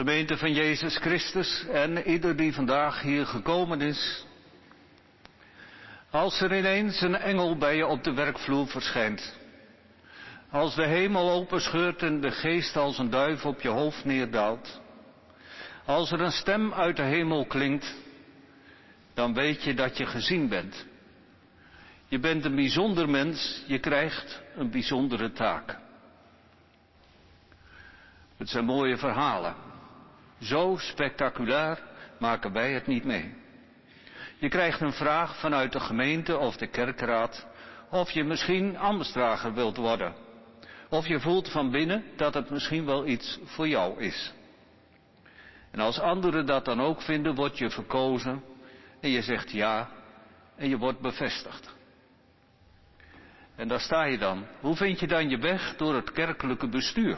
Gemeente 0.05 0.37
van 0.37 0.53
Jezus 0.53 0.97
Christus 0.97 1.65
en 1.71 2.07
ieder 2.07 2.35
die 2.35 2.53
vandaag 2.53 3.01
hier 3.01 3.25
gekomen 3.25 3.81
is. 3.81 4.25
Als 6.09 6.41
er 6.41 6.57
ineens 6.57 7.01
een 7.01 7.15
engel 7.15 7.57
bij 7.57 7.75
je 7.75 7.87
op 7.87 8.03
de 8.03 8.13
werkvloer 8.13 8.67
verschijnt. 8.67 9.35
Als 10.51 10.75
de 10.75 10.85
hemel 10.85 11.31
openscheurt 11.31 12.01
en 12.01 12.21
de 12.21 12.31
geest 12.31 12.75
als 12.75 12.97
een 12.97 13.09
duif 13.09 13.45
op 13.45 13.61
je 13.61 13.69
hoofd 13.69 14.05
neerdaalt. 14.05 14.81
Als 15.85 16.11
er 16.11 16.21
een 16.21 16.31
stem 16.31 16.73
uit 16.73 16.95
de 16.95 17.03
hemel 17.03 17.45
klinkt, 17.45 17.95
dan 19.13 19.33
weet 19.33 19.63
je 19.63 19.73
dat 19.73 19.97
je 19.97 20.05
gezien 20.05 20.49
bent. 20.49 20.85
Je 22.07 22.19
bent 22.19 22.45
een 22.45 22.55
bijzonder 22.55 23.09
mens, 23.09 23.63
je 23.67 23.79
krijgt 23.79 24.41
een 24.55 24.71
bijzondere 24.71 25.31
taak. 25.31 25.77
Het 28.37 28.49
zijn 28.49 28.65
mooie 28.65 28.97
verhalen. 28.97 29.73
Zo 30.41 30.75
spectaculair 30.77 31.79
maken 32.19 32.51
wij 32.51 32.73
het 32.73 32.87
niet 32.87 33.03
mee. 33.03 33.33
Je 34.37 34.49
krijgt 34.49 34.81
een 34.81 34.93
vraag 34.93 35.39
vanuit 35.39 35.71
de 35.71 35.79
gemeente 35.79 36.37
of 36.37 36.57
de 36.57 36.67
kerkraad 36.67 37.47
of 37.89 38.11
je 38.11 38.23
misschien 38.23 38.77
ambtsdrager 38.77 39.53
wilt 39.53 39.77
worden. 39.77 40.15
Of 40.89 41.07
je 41.07 41.19
voelt 41.19 41.49
van 41.49 41.71
binnen 41.71 42.03
dat 42.15 42.33
het 42.33 42.49
misschien 42.49 42.85
wel 42.85 43.07
iets 43.07 43.39
voor 43.43 43.67
jou 43.67 43.99
is. 43.99 44.33
En 45.71 45.79
als 45.79 45.99
anderen 45.99 46.45
dat 46.45 46.65
dan 46.65 46.81
ook 46.81 47.01
vinden, 47.01 47.35
word 47.35 47.57
je 47.57 47.69
verkozen 47.69 48.43
en 49.01 49.09
je 49.09 49.21
zegt 49.21 49.51
ja 49.51 49.89
en 50.55 50.69
je 50.69 50.77
wordt 50.77 50.99
bevestigd. 50.99 51.75
En 53.55 53.67
daar 53.67 53.79
sta 53.79 54.03
je 54.03 54.17
dan. 54.17 54.45
Hoe 54.59 54.75
vind 54.75 54.99
je 54.99 55.07
dan 55.07 55.29
je 55.29 55.37
weg 55.37 55.75
door 55.75 55.95
het 55.95 56.11
kerkelijke 56.11 56.67
bestuur? 56.67 57.17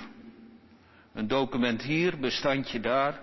Een 1.17 1.27
document 1.27 1.81
hier, 1.81 2.19
bestandje 2.19 2.79
daar, 2.79 3.19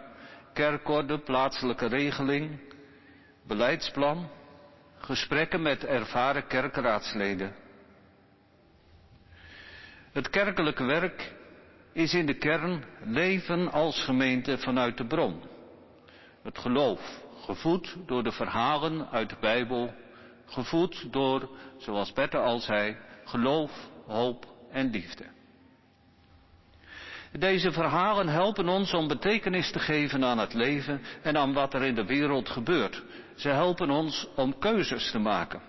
kerkorde, 0.53 1.19
plaatselijke 1.19 1.87
regeling, 1.87 2.61
beleidsplan, 3.47 4.31
gesprekken 4.99 5.63
met 5.63 5.85
ervaren 5.85 6.47
kerkraadsleden. 6.47 7.55
Het 10.13 10.31
kerkelijke 10.31 10.85
werk 10.85 11.35
is 11.93 12.15
in 12.15 12.27
de 12.27 12.35
kern 12.35 12.85
leven 13.05 13.73
als 13.73 14.05
gemeente 14.05 14.59
vanuit 14.59 14.97
de 14.97 15.07
bron. 15.07 15.43
Het 16.43 16.59
geloof, 16.59 17.23
gevoed 17.41 17.97
door 18.07 18.23
de 18.23 18.33
verhalen 18.33 19.11
uit 19.11 19.29
de 19.29 19.37
Bijbel, 19.41 19.95
gevoed 20.47 21.13
door, 21.13 21.51
zoals 21.79 22.13
Petter 22.13 22.41
al 22.41 22.59
zei, 22.59 22.97
geloof, 23.25 23.89
hoop 24.07 24.47
en 24.71 24.91
liefde. 24.91 25.25
Deze 27.39 27.73
verhalen 27.73 28.29
helpen 28.29 28.69
ons 28.69 28.95
om 28.95 29.09
betekenis 29.09 29.71
te 29.71 29.79
geven 29.79 30.25
aan 30.25 30.39
het 30.39 30.55
leven 30.55 31.01
en 31.23 31.37
aan 31.37 31.53
wat 31.53 31.75
er 31.75 31.83
in 31.83 31.95
de 31.95 32.05
wereld 32.05 32.49
gebeurt. 32.49 33.03
Ze 33.37 33.49
helpen 33.49 33.91
ons 33.91 34.29
om 34.37 34.59
keuzes 34.59 35.11
te 35.11 35.19
maken. 35.19 35.61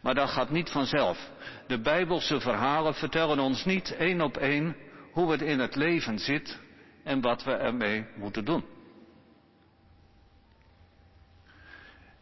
Maar 0.00 0.14
dat 0.14 0.28
gaat 0.28 0.50
niet 0.50 0.70
vanzelf. 0.70 1.30
De 1.66 1.80
Bijbelse 1.80 2.40
verhalen 2.40 2.94
vertellen 2.94 3.38
ons 3.38 3.64
niet 3.64 3.96
één 3.96 4.20
op 4.20 4.36
één 4.36 4.76
hoe 5.12 5.30
het 5.30 5.42
in 5.42 5.58
het 5.58 5.74
leven 5.76 6.18
zit 6.18 6.60
en 7.04 7.20
wat 7.20 7.44
we 7.44 7.52
ermee 7.52 8.06
moeten 8.16 8.44
doen. 8.44 8.64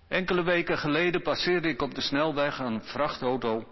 Enkele 0.09 0.43
weken 0.43 0.79
geleden 0.79 1.23
passeerde 1.23 1.69
ik 1.69 1.83
op 1.83 1.95
de 1.95 2.01
snelweg 2.01 2.59
een 2.59 2.83
vrachtauto 2.83 3.65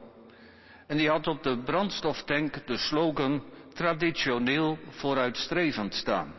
en 0.86 0.96
die 0.96 1.08
had 1.08 1.26
op 1.26 1.42
de 1.42 1.58
brandstoftank 1.58 2.66
de 2.66 2.76
slogan 2.76 3.42
traditioneel 3.78 4.78
vooruitstrevend 4.88 5.94
staan. 5.94 6.34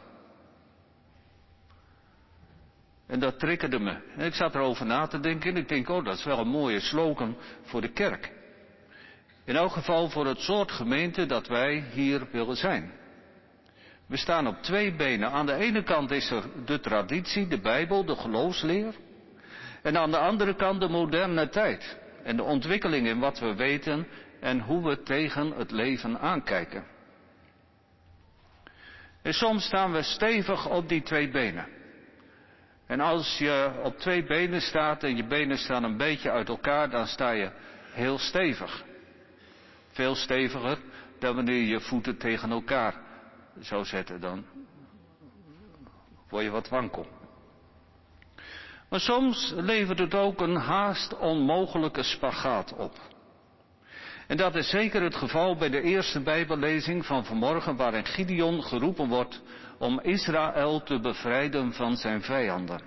En 3.08 3.20
dat 3.20 3.40
triggerde 3.40 3.80
me. 3.80 3.98
En 4.18 4.26
ik 4.26 4.34
zat 4.34 4.56
erover 4.56 4.86
na 4.86 5.08
te 5.08 5.20
denken 5.20 5.50
en 5.50 5.58
ik 5.58 5.68
denk, 5.68 5.90
oh 5.90 6.06
dat 6.06 6.18
is 6.18 6.24
wel 6.24 6.40
een 6.40 6.48
mooie 6.48 6.80
slogan 6.80 7.38
voor 7.64 7.82
de 7.82 7.92
kerk. 7.92 8.32
In 9.46 9.56
elk 9.56 9.72
geval 9.72 10.10
voor 10.10 10.26
het 10.26 10.40
soort 10.40 10.72
gemeente 10.72 11.26
dat 11.26 11.48
wij 11.48 11.84
hier 11.92 12.28
willen 12.32 12.56
zijn. 12.56 12.92
We 14.08 14.18
staan 14.18 14.48
op 14.48 14.62
twee 14.62 14.96
benen. 14.96 15.32
Aan 15.32 15.46
de 15.46 15.54
ene 15.54 15.84
kant 15.84 16.12
is 16.12 16.32
er 16.32 16.44
de 16.66 16.80
traditie, 16.80 17.48
de 17.48 17.60
Bijbel, 17.60 18.06
de 18.06 18.16
geloofsleer. 18.16 18.94
En 19.82 19.98
aan 19.98 20.12
de 20.12 20.18
andere 20.18 20.56
kant 20.56 20.80
de 20.80 20.90
moderne 20.90 21.50
tijd. 21.50 21.98
En 22.24 22.36
de 22.36 22.44
ontwikkeling 22.44 23.08
in 23.08 23.20
wat 23.20 23.40
we 23.40 23.56
weten 23.56 24.08
en 24.40 24.60
hoe 24.60 24.84
we 24.84 25.04
tegen 25.04 25.52
het 25.52 25.72
leven 25.72 26.20
aankijken. 26.20 26.98
En 29.30 29.36
soms 29.36 29.66
staan 29.66 29.92
we 29.92 30.02
stevig 30.02 30.70
op 30.70 30.90
die 30.90 31.02
twee 31.02 31.30
benen. 31.30 31.68
En 32.88 33.00
als 33.00 33.38
je 33.38 33.72
op 33.84 33.98
twee 33.98 34.24
benen 34.24 34.62
staat 34.62 35.04
en 35.04 35.16
je 35.16 35.28
benen 35.28 35.58
staan 35.58 35.84
een 35.84 35.98
beetje 35.98 36.32
uit 36.32 36.50
elkaar, 36.50 36.90
dan 36.90 37.08
sta 37.08 37.30
je 37.30 37.52
heel 37.92 38.18
stevig. 38.18 38.84
Veel 39.92 40.16
steviger 40.16 40.78
dan 41.20 41.36
wanneer 41.36 41.64
je 41.64 41.80
voeten 41.80 42.18
tegen 42.18 42.52
elkaar 42.52 42.96
zou 43.60 43.86
zetten, 43.86 44.20
dan 44.22 44.46
word 46.30 46.44
je 46.44 46.50
wat 46.50 46.70
wankel. 46.70 47.08
Maar 48.90 49.00
soms 49.00 49.54
levert 49.56 50.00
het 50.00 50.16
ook 50.16 50.42
een 50.42 50.56
haast 50.56 51.18
onmogelijke 51.18 52.04
spagaat 52.04 52.74
op. 52.74 53.09
En 54.30 54.38
dat 54.38 54.56
is 54.56 54.70
zeker 54.70 55.02
het 55.02 55.16
geval 55.16 55.56
bij 55.56 55.70
de 55.70 55.82
eerste 55.82 56.20
Bijbellezing 56.20 57.06
van 57.06 57.26
vanmorgen, 57.26 57.76
waarin 57.76 58.06
Gideon 58.06 58.64
geroepen 58.64 59.08
wordt 59.08 59.42
om 59.78 60.00
Israël 60.00 60.84
te 60.84 61.00
bevrijden 61.00 61.74
van 61.74 61.98
zijn 61.98 62.22
vijanden. 62.22 62.82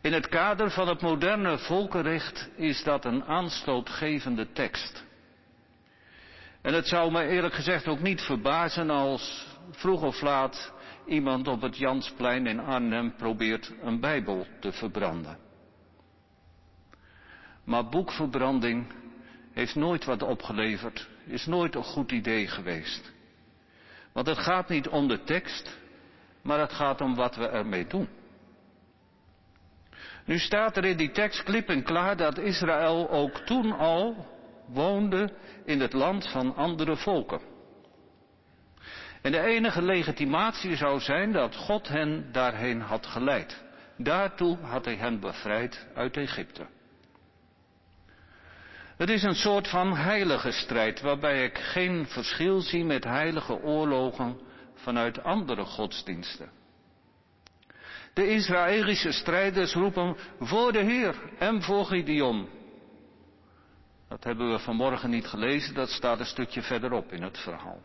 In 0.00 0.12
het 0.12 0.28
kader 0.28 0.70
van 0.70 0.88
het 0.88 1.00
moderne 1.00 1.58
volkenrecht 1.58 2.50
is 2.56 2.82
dat 2.82 3.04
een 3.04 3.24
aanstootgevende 3.24 4.52
tekst. 4.52 5.04
En 6.62 6.74
het 6.74 6.86
zou 6.86 7.12
me 7.12 7.26
eerlijk 7.26 7.54
gezegd 7.54 7.86
ook 7.86 8.00
niet 8.00 8.20
verbazen 8.20 8.90
als 8.90 9.46
vroeg 9.70 10.02
of 10.02 10.20
laat 10.20 10.72
iemand 11.06 11.48
op 11.48 11.60
het 11.60 11.76
Jansplein 11.76 12.46
in 12.46 12.60
Arnhem 12.60 13.14
probeert 13.16 13.72
een 13.82 14.00
Bijbel 14.00 14.46
te 14.60 14.72
verbranden. 14.72 15.47
Maar 17.68 17.88
boekverbranding 17.88 18.86
heeft 19.52 19.74
nooit 19.74 20.04
wat 20.04 20.22
opgeleverd, 20.22 21.08
is 21.26 21.46
nooit 21.46 21.74
een 21.74 21.84
goed 21.84 22.12
idee 22.12 22.46
geweest. 22.46 23.12
Want 24.12 24.26
het 24.26 24.38
gaat 24.38 24.68
niet 24.68 24.88
om 24.88 25.08
de 25.08 25.22
tekst, 25.22 25.78
maar 26.42 26.60
het 26.60 26.72
gaat 26.72 27.00
om 27.00 27.14
wat 27.14 27.36
we 27.36 27.48
ermee 27.48 27.86
doen. 27.86 28.08
Nu 30.24 30.38
staat 30.38 30.76
er 30.76 30.84
in 30.84 30.96
die 30.96 31.10
tekst 31.10 31.42
klip 31.42 31.68
en 31.68 31.82
klaar 31.82 32.16
dat 32.16 32.38
Israël 32.38 33.10
ook 33.10 33.38
toen 33.38 33.72
al 33.72 34.26
woonde 34.66 35.32
in 35.64 35.80
het 35.80 35.92
land 35.92 36.30
van 36.30 36.54
andere 36.54 36.96
volken. 36.96 37.40
En 39.22 39.32
de 39.32 39.40
enige 39.40 39.82
legitimatie 39.82 40.76
zou 40.76 41.00
zijn 41.00 41.32
dat 41.32 41.56
God 41.56 41.88
hen 41.88 42.32
daarheen 42.32 42.80
had 42.80 43.06
geleid. 43.06 43.64
Daartoe 43.96 44.58
had 44.58 44.84
hij 44.84 44.96
hen 44.96 45.20
bevrijd 45.20 45.86
uit 45.94 46.16
Egypte. 46.16 46.66
Het 48.98 49.10
is 49.10 49.22
een 49.22 49.34
soort 49.34 49.68
van 49.68 49.96
heilige 49.96 50.50
strijd 50.50 51.00
waarbij 51.00 51.44
ik 51.44 51.58
geen 51.58 52.06
verschil 52.06 52.60
zie 52.60 52.84
met 52.84 53.04
heilige 53.04 53.62
oorlogen 53.62 54.40
vanuit 54.74 55.22
andere 55.22 55.64
godsdiensten. 55.64 56.50
De 58.14 58.28
Israëlische 58.28 59.12
strijders 59.12 59.74
roepen 59.74 60.16
voor 60.40 60.72
de 60.72 60.82
Heer 60.82 61.14
en 61.38 61.62
voor 61.62 61.84
Gideon. 61.84 62.48
Dat 64.08 64.24
hebben 64.24 64.50
we 64.50 64.58
vanmorgen 64.58 65.10
niet 65.10 65.26
gelezen, 65.26 65.74
dat 65.74 65.88
staat 65.88 66.18
een 66.18 66.26
stukje 66.26 66.62
verderop 66.62 67.12
in 67.12 67.22
het 67.22 67.38
verhaal. 67.38 67.80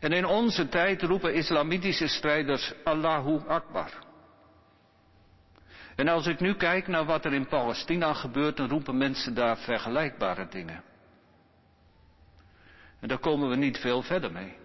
En 0.00 0.12
in 0.12 0.26
onze 0.26 0.68
tijd 0.68 1.02
roepen 1.02 1.34
islamitische 1.34 2.08
strijders 2.08 2.72
Allahu 2.84 3.40
Akbar. 3.46 4.08
En 5.96 6.08
als 6.08 6.26
ik 6.26 6.40
nu 6.40 6.54
kijk 6.54 6.86
naar 6.86 7.04
wat 7.04 7.24
er 7.24 7.32
in 7.32 7.46
Palestina 7.46 8.14
gebeurt, 8.14 8.56
dan 8.56 8.68
roepen 8.68 8.96
mensen 8.96 9.34
daar 9.34 9.58
vergelijkbare 9.58 10.48
dingen. 10.48 10.82
En 13.00 13.08
daar 13.08 13.18
komen 13.18 13.48
we 13.48 13.56
niet 13.56 13.78
veel 13.78 14.02
verder 14.02 14.32
mee. 14.32 14.56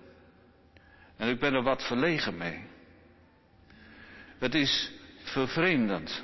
En 1.17 1.29
ik 1.29 1.39
ben 1.39 1.53
er 1.53 1.63
wat 1.63 1.83
verlegen 1.83 2.37
mee. 2.37 2.63
Het 4.39 4.55
is 4.55 4.91
vervreemdend. 5.23 6.23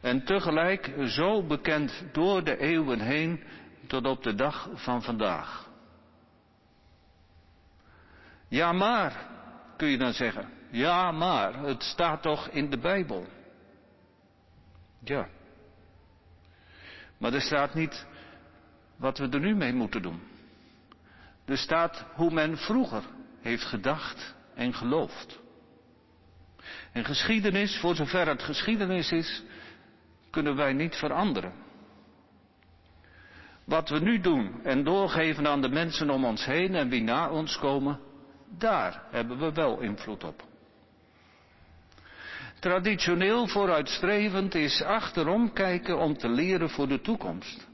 En 0.00 0.24
tegelijk 0.24 0.92
zo 1.06 1.42
bekend 1.42 2.04
door 2.12 2.44
de 2.44 2.58
eeuwen 2.58 3.00
heen 3.00 3.44
tot 3.86 4.06
op 4.06 4.22
de 4.22 4.34
dag 4.34 4.68
van 4.74 5.02
vandaag. 5.02 5.68
Ja 8.48 8.72
maar, 8.72 9.26
kun 9.76 9.88
je 9.88 9.98
dan 9.98 10.12
zeggen. 10.12 10.48
Ja 10.70 11.12
maar, 11.12 11.54
het 11.58 11.82
staat 11.82 12.22
toch 12.22 12.48
in 12.48 12.70
de 12.70 12.78
Bijbel. 12.78 13.26
Ja. 15.04 15.28
Maar 17.18 17.32
er 17.32 17.40
staat 17.40 17.74
niet 17.74 18.06
wat 18.96 19.18
we 19.18 19.28
er 19.28 19.40
nu 19.40 19.54
mee 19.54 19.72
moeten 19.72 20.02
doen. 20.02 20.22
Er 21.44 21.58
staat 21.58 22.04
hoe 22.14 22.30
men 22.30 22.56
vroeger 22.56 23.02
heeft 23.40 23.64
gedacht 23.64 24.34
en 24.54 24.74
geloofd. 24.74 25.40
En 26.92 27.04
geschiedenis, 27.04 27.78
voor 27.78 27.94
zover 27.94 28.28
het 28.28 28.42
geschiedenis 28.42 29.12
is, 29.12 29.42
kunnen 30.30 30.56
wij 30.56 30.72
niet 30.72 30.96
veranderen. 30.96 31.52
Wat 33.64 33.88
we 33.88 33.98
nu 33.98 34.20
doen 34.20 34.64
en 34.64 34.84
doorgeven 34.84 35.46
aan 35.46 35.62
de 35.62 35.68
mensen 35.68 36.10
om 36.10 36.24
ons 36.24 36.44
heen 36.44 36.74
en 36.74 36.88
wie 36.88 37.02
na 37.02 37.30
ons 37.30 37.58
komen, 37.58 38.00
daar 38.58 39.02
hebben 39.10 39.38
we 39.38 39.52
wel 39.52 39.80
invloed 39.80 40.24
op. 40.24 40.53
Traditioneel 42.64 43.46
vooruitstrevend 43.46 44.54
is 44.54 44.82
achterom 44.82 45.52
kijken 45.52 45.98
om 45.98 46.16
te 46.16 46.28
leren 46.28 46.70
voor 46.70 46.88
de 46.88 47.00
toekomst. 47.00 47.66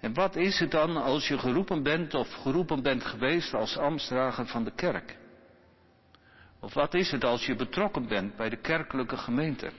En 0.00 0.14
wat 0.14 0.36
is 0.36 0.58
het 0.58 0.70
dan 0.70 0.96
als 0.96 1.28
je 1.28 1.38
geroepen 1.38 1.82
bent 1.82 2.14
of 2.14 2.32
geroepen 2.32 2.82
bent 2.82 3.04
geweest 3.04 3.54
als 3.54 3.76
ambtsdrager 3.76 4.46
van 4.46 4.64
de 4.64 4.72
kerk? 4.74 5.16
Of 6.60 6.74
wat 6.74 6.94
is 6.94 7.10
het 7.10 7.24
als 7.24 7.46
je 7.46 7.56
betrokken 7.56 8.08
bent 8.08 8.36
bij 8.36 8.48
de 8.48 8.56
kerkelijke 8.56 9.16
gemeente? 9.16 9.70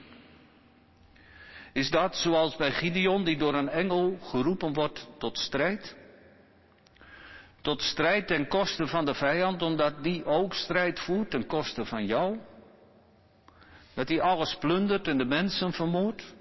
Is 1.72 1.90
dat 1.90 2.16
zoals 2.16 2.56
bij 2.56 2.72
Gideon 2.72 3.24
die 3.24 3.36
door 3.36 3.54
een 3.54 3.68
engel 3.68 4.18
geroepen 4.22 4.72
wordt 4.72 5.08
tot 5.18 5.38
strijd? 5.38 5.96
Tot 7.60 7.82
strijd 7.82 8.26
ten 8.26 8.48
koste 8.48 8.86
van 8.86 9.04
de 9.04 9.14
vijand, 9.14 9.62
omdat 9.62 10.02
die 10.02 10.24
ook 10.24 10.54
strijd 10.54 11.00
voert 11.00 11.30
ten 11.30 11.46
koste 11.46 11.84
van 11.84 12.06
jou? 12.06 12.38
Dat 13.94 14.08
hij 14.08 14.20
alles 14.20 14.56
plundert 14.56 15.08
en 15.08 15.18
de 15.18 15.24
mensen 15.24 15.72
vermoordt? 15.72 16.34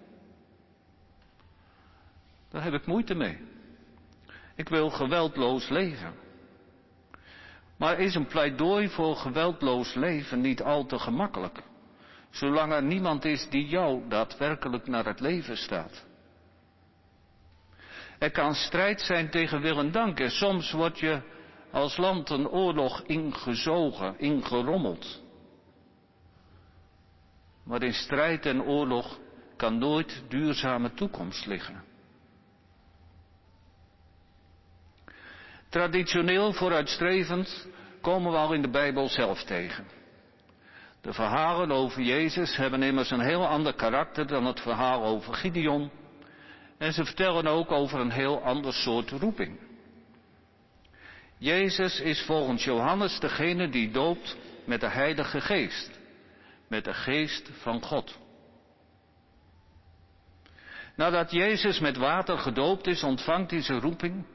Daar 2.50 2.64
heb 2.64 2.74
ik 2.74 2.86
moeite 2.86 3.16
mee. 3.16 3.38
Ik 4.56 4.70
wil 4.70 4.90
geweldloos 4.90 5.70
leven. 5.70 6.14
Maar 7.78 8.00
is 8.00 8.16
een 8.16 8.28
pleidooi 8.28 8.90
voor 8.90 9.16
geweldloos 9.16 9.94
leven 9.94 10.42
niet 10.42 10.62
al 10.62 10.86
te 10.86 11.00
gemakkelijk? 11.00 11.64
Zolang 12.30 12.74
er 12.74 12.84
niemand 12.84 13.26
is 13.26 13.50
die 13.50 13.68
jou 13.68 14.08
daadwerkelijk 14.08 14.88
naar 14.88 15.06
het 15.06 15.20
leven 15.20 15.58
staat. 15.58 16.06
Er 18.20 18.32
kan 18.32 18.54
strijd 18.54 19.02
zijn 19.02 19.30
tegen 19.30 19.62
wil 19.62 19.80
en 19.80 19.92
dank 19.92 20.20
en 20.20 20.32
soms 20.32 20.72
word 20.72 21.00
je 21.00 21.22
als 21.72 21.98
land 21.98 22.30
een 22.30 22.48
oorlog 22.48 23.02
ingezogen, 23.02 24.20
ingerommeld. 24.20 25.21
Maar 27.72 27.84
in 27.84 27.94
strijd 27.94 28.46
en 28.46 28.62
oorlog 28.62 29.20
kan 29.58 29.78
nooit 29.78 30.24
duurzame 30.28 30.94
toekomst 30.94 31.46
liggen. 31.46 31.84
Traditioneel 35.70 36.54
vooruitstrevend 36.54 37.68
komen 38.02 38.32
we 38.32 38.38
al 38.38 38.54
in 38.54 38.62
de 38.62 38.70
Bijbel 38.70 39.10
zelf 39.10 39.44
tegen. 39.44 39.88
De 41.02 41.14
verhalen 41.14 41.72
over 41.72 42.02
Jezus 42.02 42.56
hebben 42.56 42.84
immers 42.84 43.12
een 43.12 43.26
heel 43.26 43.48
ander 43.48 43.74
karakter 43.74 44.28
dan 44.28 44.46
het 44.46 44.60
verhaal 44.60 45.04
over 45.04 45.34
Gideon. 45.34 45.92
En 46.78 46.94
ze 46.94 47.06
vertellen 47.06 47.48
ook 47.48 47.72
over 47.72 48.00
een 48.00 48.12
heel 48.12 48.42
ander 48.44 48.74
soort 48.74 49.10
roeping. 49.10 49.60
Jezus 51.38 52.00
is 52.00 52.22
volgens 52.22 52.64
Johannes 52.64 53.20
degene 53.20 53.70
die 53.70 53.92
doopt 53.92 54.38
met 54.66 54.80
de 54.80 54.90
Heilige 54.90 55.42
Geest, 55.42 56.01
met 56.72 56.84
de 56.84 56.94
Geest 56.94 57.50
van 57.62 57.82
God. 57.82 58.20
Nadat 60.96 61.32
Jezus 61.32 61.80
met 61.80 61.98
water 61.98 62.38
gedoopt 62.38 62.88
is, 62.88 63.04
ontvangt 63.04 63.52
hij 63.52 63.62
zijn 63.62 63.80
roeping. 63.80 64.26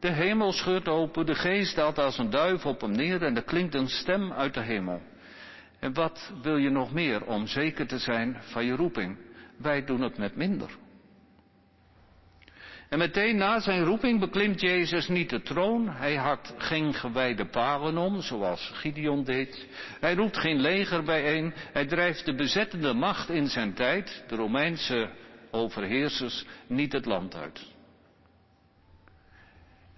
De 0.00 0.10
hemel 0.10 0.52
scheurt 0.52 0.88
open, 0.88 1.26
de 1.26 1.34
geest 1.34 1.76
daalt 1.76 1.98
als 1.98 2.18
een 2.18 2.30
duif 2.30 2.66
op 2.66 2.80
hem 2.80 2.90
neer 2.90 3.22
en 3.22 3.36
er 3.36 3.42
klinkt 3.42 3.74
een 3.74 3.88
stem 3.88 4.32
uit 4.32 4.54
de 4.54 4.60
hemel. 4.60 5.02
En 5.78 5.92
wat 5.92 6.32
wil 6.42 6.56
je 6.56 6.70
nog 6.70 6.92
meer 6.92 7.24
om 7.26 7.46
zeker 7.46 7.86
te 7.86 7.98
zijn 7.98 8.36
van 8.40 8.64
je 8.64 8.76
roeping? 8.76 9.18
Wij 9.58 9.84
doen 9.84 10.00
het 10.00 10.18
met 10.18 10.36
minder. 10.36 10.70
En 12.94 13.00
meteen 13.00 13.36
na 13.36 13.60
zijn 13.60 13.84
roeping 13.84 14.20
beklimt 14.20 14.60
Jezus 14.60 15.08
niet 15.08 15.30
de 15.30 15.42
troon. 15.42 15.88
Hij 15.88 16.16
hakt 16.16 16.54
geen 16.58 16.94
gewijde 16.94 17.46
palen 17.46 17.98
om, 17.98 18.20
zoals 18.20 18.70
Gideon 18.74 19.24
deed. 19.24 19.66
Hij 20.00 20.14
roept 20.14 20.38
geen 20.38 20.60
leger 20.60 21.02
bijeen. 21.04 21.52
Hij 21.56 21.86
drijft 21.86 22.24
de 22.24 22.34
bezettende 22.34 22.92
macht 22.92 23.28
in 23.28 23.46
zijn 23.46 23.74
tijd, 23.74 24.24
de 24.28 24.36
Romeinse 24.36 25.10
overheersers, 25.50 26.44
niet 26.66 26.92
het 26.92 27.04
land 27.04 27.34
uit. 27.34 27.66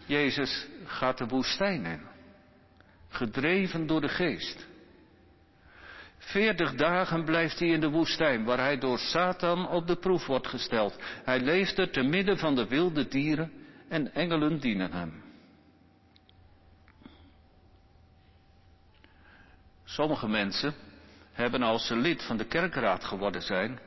Jezus 0.06 0.66
gaat 0.84 1.18
de 1.18 1.26
woestijn 1.26 1.84
in, 1.84 2.00
gedreven 3.08 3.86
door 3.86 4.00
de 4.00 4.08
geest. 4.08 4.66
Veertig 6.26 6.74
dagen 6.74 7.24
blijft 7.24 7.58
hij 7.58 7.68
in 7.68 7.80
de 7.80 7.90
woestijn, 7.90 8.44
waar 8.44 8.58
hij 8.58 8.78
door 8.78 8.98
Satan 8.98 9.68
op 9.68 9.86
de 9.86 9.96
proef 9.96 10.26
wordt 10.26 10.46
gesteld. 10.46 10.96
Hij 11.24 11.40
leeft 11.40 11.78
er 11.78 11.90
te 11.90 12.02
midden 12.02 12.38
van 12.38 12.54
de 12.54 12.66
wilde 12.66 13.08
dieren 13.08 13.52
en 13.88 14.14
engelen 14.14 14.58
dienen 14.60 14.92
hem. 14.92 15.22
Sommige 19.84 20.28
mensen 20.28 20.74
hebben 21.32 21.62
als 21.62 21.86
ze 21.86 21.96
lid 21.96 22.22
van 22.22 22.36
de 22.36 22.46
kerkraad 22.46 23.04
geworden 23.04 23.42
zijn, 23.42 23.78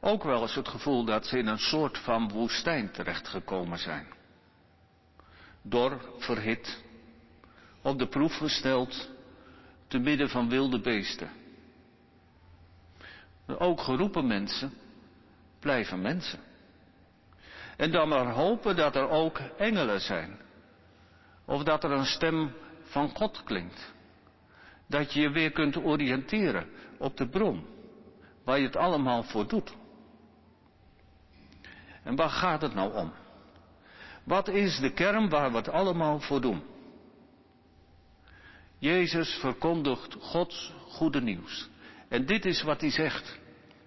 ook 0.00 0.22
wel 0.22 0.42
eens 0.42 0.54
het 0.54 0.68
gevoel 0.68 1.04
dat 1.04 1.26
ze 1.26 1.38
in 1.38 1.46
een 1.46 1.58
soort 1.58 1.98
van 1.98 2.28
woestijn 2.28 2.90
terechtgekomen 2.90 3.78
zijn. 3.78 4.06
Dor, 5.62 6.14
verhit, 6.18 6.82
op 7.82 7.98
de 7.98 8.08
proef 8.08 8.36
gesteld, 8.36 9.10
te 9.88 9.98
midden 9.98 10.28
van 10.28 10.48
wilde 10.48 10.80
beesten. 10.80 11.42
Ook 13.46 13.80
geroepen 13.80 14.26
mensen 14.26 14.72
blijven 15.60 16.00
mensen. 16.00 16.40
En 17.76 17.90
dan 17.90 18.08
maar 18.08 18.30
hopen 18.30 18.76
dat 18.76 18.96
er 18.96 19.08
ook 19.08 19.38
engelen 19.38 20.00
zijn. 20.00 20.38
Of 21.44 21.62
dat 21.62 21.84
er 21.84 21.90
een 21.90 22.06
stem 22.06 22.54
van 22.82 23.08
God 23.08 23.42
klinkt. 23.44 23.92
Dat 24.88 25.12
je 25.12 25.20
je 25.20 25.30
weer 25.30 25.50
kunt 25.50 25.76
oriënteren 25.76 26.68
op 26.98 27.16
de 27.16 27.28
bron. 27.28 27.66
Waar 28.44 28.58
je 28.58 28.66
het 28.66 28.76
allemaal 28.76 29.22
voor 29.22 29.48
doet. 29.48 29.74
En 32.02 32.16
waar 32.16 32.30
gaat 32.30 32.62
het 32.62 32.74
nou 32.74 32.94
om? 32.94 33.12
Wat 34.24 34.48
is 34.48 34.78
de 34.78 34.92
kern 34.92 35.28
waar 35.28 35.50
we 35.50 35.56
het 35.56 35.68
allemaal 35.68 36.20
voor 36.20 36.40
doen? 36.40 36.62
Jezus 38.78 39.34
verkondigt 39.34 40.14
Gods 40.20 40.72
goede 40.88 41.20
nieuws. 41.20 41.68
En 42.08 42.26
dit 42.26 42.44
is 42.44 42.62
wat 42.62 42.80
hij 42.80 42.90
zegt. 42.90 43.38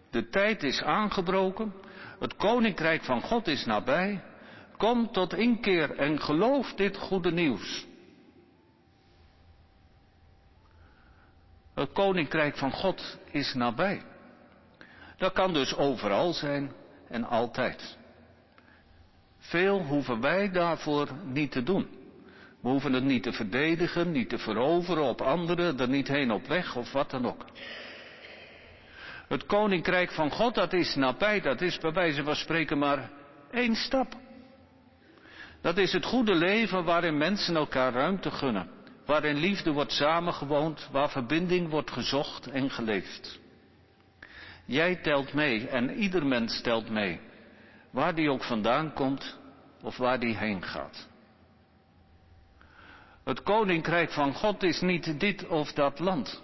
De 0.09 0.29
tijd 0.29 0.63
is 0.63 0.83
aangebroken. 0.83 1.73
Het 2.19 2.35
koninkrijk 2.35 3.03
van 3.03 3.21
God 3.21 3.47
is 3.47 3.65
nabij. 3.65 4.23
Kom 4.77 5.11
tot 5.11 5.33
inkeer 5.33 5.97
en 5.97 6.21
geloof 6.21 6.73
dit 6.73 6.97
goede 6.97 7.31
nieuws. 7.31 7.85
Het 11.73 11.91
koninkrijk 11.91 12.57
van 12.57 12.71
God 12.71 13.17
is 13.31 13.53
nabij. 13.53 14.01
Dat 15.17 15.33
kan 15.33 15.53
dus 15.53 15.75
overal 15.75 16.33
zijn 16.33 16.71
en 17.09 17.23
altijd. 17.23 17.97
Veel 19.37 19.81
hoeven 19.81 20.21
wij 20.21 20.51
daarvoor 20.51 21.09
niet 21.23 21.51
te 21.51 21.63
doen. 21.63 21.87
We 22.61 22.69
hoeven 22.69 22.93
het 22.93 23.03
niet 23.03 23.23
te 23.23 23.33
verdedigen, 23.33 24.11
niet 24.11 24.29
te 24.29 24.37
veroveren 24.37 25.03
op 25.03 25.21
anderen, 25.21 25.79
er 25.79 25.89
niet 25.89 26.07
heen 26.07 26.31
op 26.31 26.47
weg 26.47 26.75
of 26.75 26.91
wat 26.91 27.09
dan 27.09 27.25
ook. 27.25 27.45
Het 29.27 29.45
koninkrijk 29.45 30.11
van 30.11 30.31
God, 30.31 30.55
dat 30.55 30.73
is 30.73 30.95
nabij, 30.95 31.41
dat 31.41 31.61
is 31.61 31.77
bij 31.77 31.91
wijze 31.93 32.23
van 32.23 32.35
spreken 32.35 32.77
maar 32.77 33.09
één 33.51 33.75
stap. 33.75 34.13
Dat 35.61 35.77
is 35.77 35.93
het 35.93 36.05
goede 36.05 36.35
leven 36.35 36.83
waarin 36.83 37.17
mensen 37.17 37.55
elkaar 37.55 37.93
ruimte 37.93 38.31
gunnen, 38.31 38.69
waarin 39.05 39.35
liefde 39.35 39.71
wordt 39.71 39.91
samengewoond, 39.91 40.89
waar 40.91 41.09
verbinding 41.09 41.69
wordt 41.69 41.91
gezocht 41.91 42.47
en 42.47 42.69
geleefd. 42.69 43.39
Jij 44.65 44.95
telt 44.95 45.33
mee 45.33 45.67
en 45.67 45.93
ieder 45.93 46.25
mens 46.25 46.61
telt 46.61 46.89
mee, 46.89 47.19
waar 47.91 48.15
die 48.15 48.31
ook 48.31 48.43
vandaan 48.43 48.93
komt 48.93 49.39
of 49.81 49.97
waar 49.97 50.19
die 50.19 50.37
heen 50.37 50.63
gaat. 50.63 51.07
Het 53.23 53.43
koninkrijk 53.43 54.11
van 54.11 54.33
God 54.33 54.63
is 54.63 54.81
niet 54.81 55.19
dit 55.19 55.47
of 55.47 55.71
dat 55.71 55.99
land. 55.99 56.43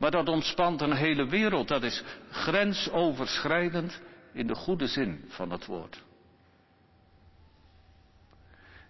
Maar 0.00 0.10
dat 0.10 0.28
ontspant 0.28 0.80
een 0.80 0.96
hele 0.96 1.26
wereld. 1.26 1.68
Dat 1.68 1.82
is 1.82 2.02
grensoverschrijdend 2.30 4.00
in 4.32 4.46
de 4.46 4.54
goede 4.54 4.86
zin 4.86 5.24
van 5.28 5.50
het 5.50 5.66
woord. 5.66 6.02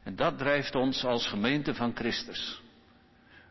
En 0.03 0.17
dat 0.17 0.39
drijft 0.39 0.75
ons 0.75 1.05
als 1.05 1.27
gemeente 1.27 1.75
van 1.75 1.95
Christus. 1.95 2.63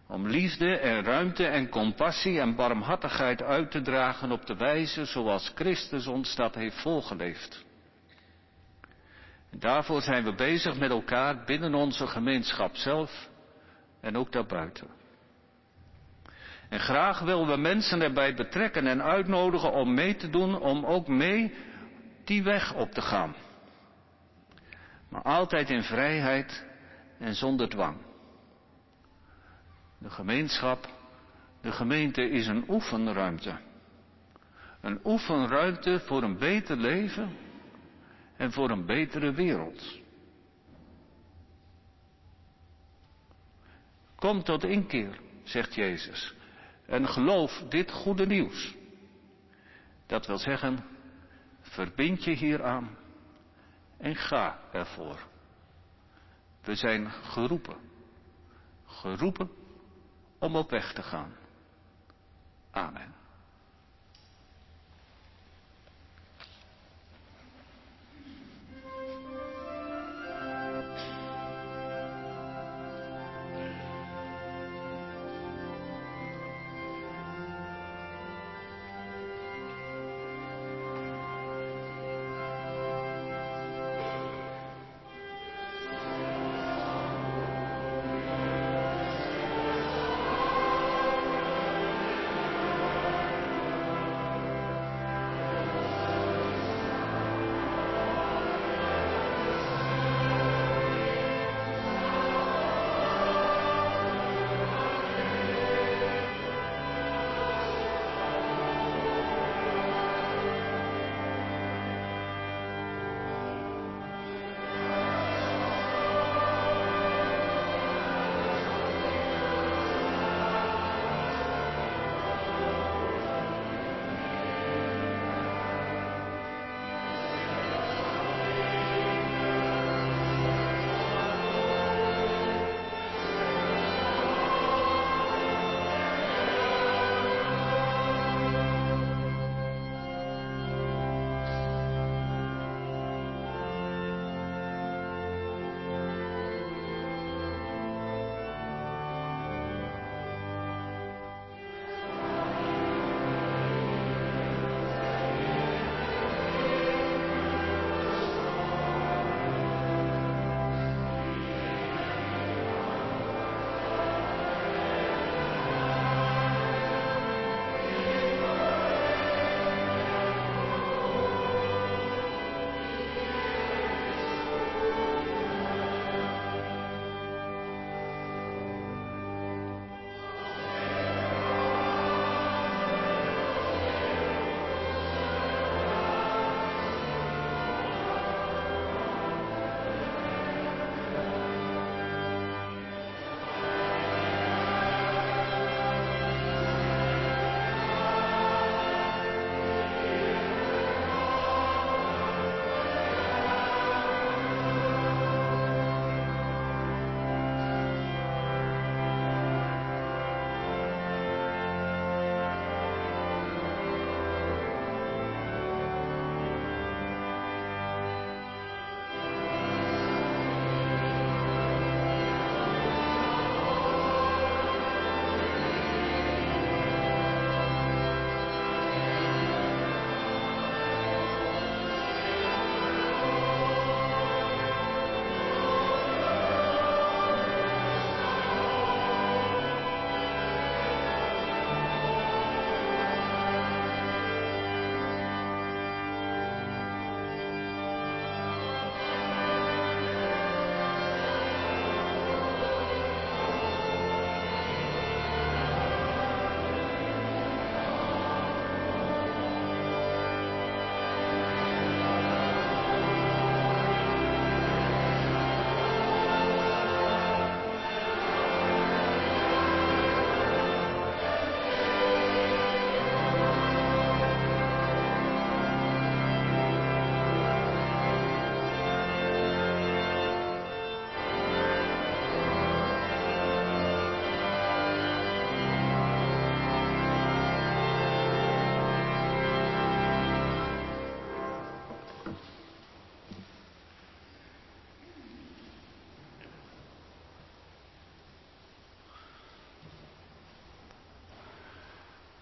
Om 0.07 0.27
liefde 0.27 0.77
en 0.77 1.03
ruimte 1.03 1.45
en 1.45 1.69
compassie 1.69 2.39
en 2.39 2.55
barmhartigheid 2.55 3.41
uit 3.41 3.71
te 3.71 3.81
dragen 3.81 4.31
op 4.31 4.45
de 4.45 4.55
wijze 4.55 5.05
zoals 5.05 5.51
Christus 5.55 6.07
ons 6.07 6.35
dat 6.35 6.55
heeft 6.55 6.81
volgeleefd. 6.81 7.65
En 9.49 9.59
daarvoor 9.59 10.01
zijn 10.01 10.23
we 10.23 10.35
bezig 10.35 10.77
met 10.77 10.89
elkaar 10.89 11.43
binnen 11.45 11.73
onze 11.73 12.07
gemeenschap 12.07 12.75
zelf 12.75 13.29
en 14.01 14.17
ook 14.17 14.31
daarbuiten. 14.31 14.98
En 16.69 16.79
graag 16.79 17.19
willen 17.19 17.47
we 17.47 17.57
mensen 17.57 18.01
erbij 18.01 18.33
betrekken 18.33 18.87
en 18.87 19.03
uitnodigen 19.03 19.71
om 19.71 19.93
mee 19.93 20.15
te 20.15 20.29
doen, 20.29 20.59
om 20.59 20.85
ook 20.85 21.07
mee 21.07 21.53
die 22.23 22.43
weg 22.43 22.73
op 22.73 22.91
te 22.91 23.01
gaan. 23.01 23.35
Maar 25.09 25.21
altijd 25.21 25.69
in 25.69 25.83
vrijheid 25.83 26.65
en 27.17 27.35
zonder 27.35 27.69
dwang. 27.69 27.97
De 29.97 30.09
gemeenschap, 30.09 30.89
de 31.61 31.71
gemeente 31.71 32.29
is 32.29 32.47
een 32.47 32.63
oefenruimte. 32.67 33.59
Een 34.81 34.99
oefenruimte 35.03 35.99
voor 35.99 36.23
een 36.23 36.37
beter 36.37 36.77
leven 36.77 37.35
en 38.37 38.51
voor 38.51 38.69
een 38.69 38.85
betere 38.85 39.31
wereld. 39.31 39.97
Kom 44.15 44.43
tot 44.43 44.63
inkeer, 44.63 45.19
zegt 45.43 45.75
Jezus 45.75 46.37
en 46.89 47.07
geloof 47.07 47.63
dit 47.69 47.91
goede 47.91 48.25
nieuws. 48.25 48.75
Dat 50.05 50.25
wil 50.25 50.37
zeggen, 50.37 50.85
verbind 51.61 52.23
je 52.23 52.31
hieraan 52.31 52.97
en 53.97 54.15
ga 54.15 54.59
ervoor. 54.71 55.27
We 56.61 56.75
zijn 56.75 57.11
geroepen, 57.11 57.77
geroepen 58.85 59.51
om 60.39 60.55
op 60.55 60.69
weg 60.69 60.93
te 60.93 61.03
gaan. 61.03 61.35
Amen. 62.71 63.18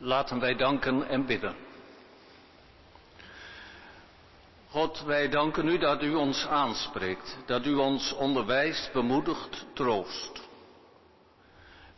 Laten 0.07 0.39
wij 0.39 0.55
danken 0.55 1.07
en 1.07 1.25
bidden. 1.25 1.55
God, 4.69 5.03
wij 5.05 5.29
danken 5.29 5.67
u 5.67 5.77
dat 5.77 6.03
u 6.03 6.13
ons 6.13 6.45
aanspreekt, 6.45 7.38
dat 7.45 7.65
u 7.65 7.73
ons 7.73 8.13
onderwijst, 8.13 8.93
bemoedigt, 8.93 9.65
troost. 9.73 10.41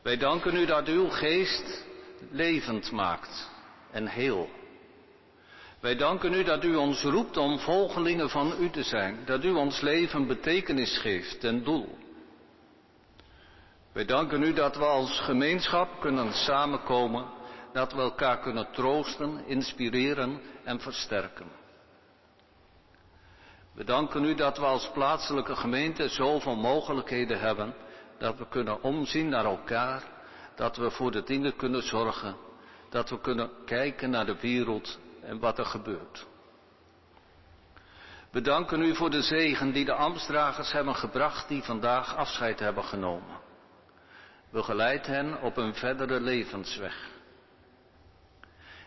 Wij 0.02 0.18
danken 0.18 0.56
u 0.56 0.66
dat 0.66 0.88
uw 0.88 1.10
geest 1.10 1.86
levend 2.32 2.92
maakt 2.92 3.50
en 3.92 4.08
heel. 4.08 4.50
Wij 5.80 5.96
danken 5.96 6.34
u 6.34 6.44
dat 6.44 6.64
u 6.64 6.76
ons 6.76 7.04
roept 7.04 7.38
om 7.38 7.60
volgelingen 7.60 8.30
van 8.30 8.54
u 8.60 8.70
te 8.70 8.84
zijn, 8.84 9.26
dat 9.26 9.44
u 9.44 9.52
ons 9.52 9.82
leven 9.82 10.28
betekenis 10.28 10.98
geeft 10.98 11.44
en 11.44 11.64
doel. 11.64 11.98
Wij 13.92 14.06
danken 14.06 14.44
u 14.44 14.54
dat 14.54 14.76
we 14.76 14.86
als 14.86 15.20
gemeenschap 15.20 16.02
kunnen 16.02 16.34
samenkomen, 16.34 17.38
dat 17.74 17.94
we 17.94 18.02
elkaar 18.02 18.40
kunnen 18.40 18.72
troosten, 18.72 19.46
inspireren 19.46 20.42
en 20.64 20.80
versterken. 20.80 21.48
We 23.74 23.84
danken 23.84 24.24
u 24.24 24.36
dat 24.36 24.58
we 24.58 24.66
als 24.66 24.92
plaatselijke 24.92 25.56
gemeente 25.56 26.08
zoveel 26.08 26.56
mogelijkheden 26.56 27.40
hebben, 27.40 27.74
dat 28.18 28.38
we 28.38 28.48
kunnen 28.48 28.84
omzien 28.84 29.30
naar 29.30 29.46
elkaar, 29.46 30.04
dat 30.56 30.78
we 30.78 30.92
voor 30.92 31.12
de 31.12 31.24
dingen 31.24 31.56
kunnen 31.56 31.84
zorgen, 31.84 32.36
dat 32.90 33.10
we 33.10 33.22
kunnen 33.22 33.50
kijken 33.66 34.10
naar 34.10 34.26
de 34.26 34.40
wereld 34.40 35.00
en 35.22 35.40
wat 35.40 35.58
er 35.58 35.66
gebeurt. 35.66 36.28
We 38.32 38.42
danken 38.42 38.82
u 38.82 38.96
voor 38.96 39.10
de 39.10 39.22
zegen 39.22 39.72
die 39.72 39.86
de 39.86 39.94
ambtsdragers 39.94 40.72
hebben 40.72 40.96
gebracht 40.96 41.48
die 41.48 41.64
vandaag 41.64 42.16
afscheid 42.16 42.60
hebben 42.60 42.84
genomen. 42.84 43.38
Begeleid 44.52 45.06
hen 45.06 45.42
op 45.42 45.58
een 45.58 45.76
verdere 45.76 46.20
levensweg. 46.20 47.19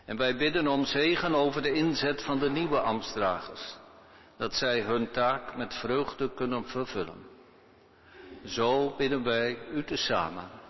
En 0.04 0.16
wij 0.16 0.36
bidden 0.36 0.68
om 0.68 0.84
zegen 0.84 1.34
over 1.34 1.62
de 1.62 1.72
inzet 1.72 2.22
van 2.22 2.38
de 2.38 2.50
nieuwe 2.50 2.80
ambtsdragers, 2.80 3.76
dat 4.36 4.54
zij 4.54 4.80
hun 4.80 5.10
taak 5.10 5.56
met 5.56 5.74
vreugde 5.74 6.34
kunnen 6.34 6.64
vervullen. 6.64 7.26
Zo 8.44 8.94
bidden 8.96 9.22
wij 9.22 9.58
u 9.74 9.84
tezamen. 9.84 10.61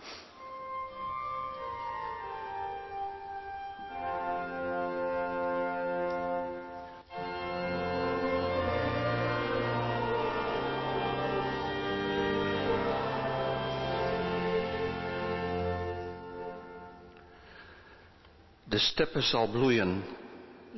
De 18.73 18.79
steppen 18.79 19.23
zal 19.23 19.49
bloeien, 19.49 20.05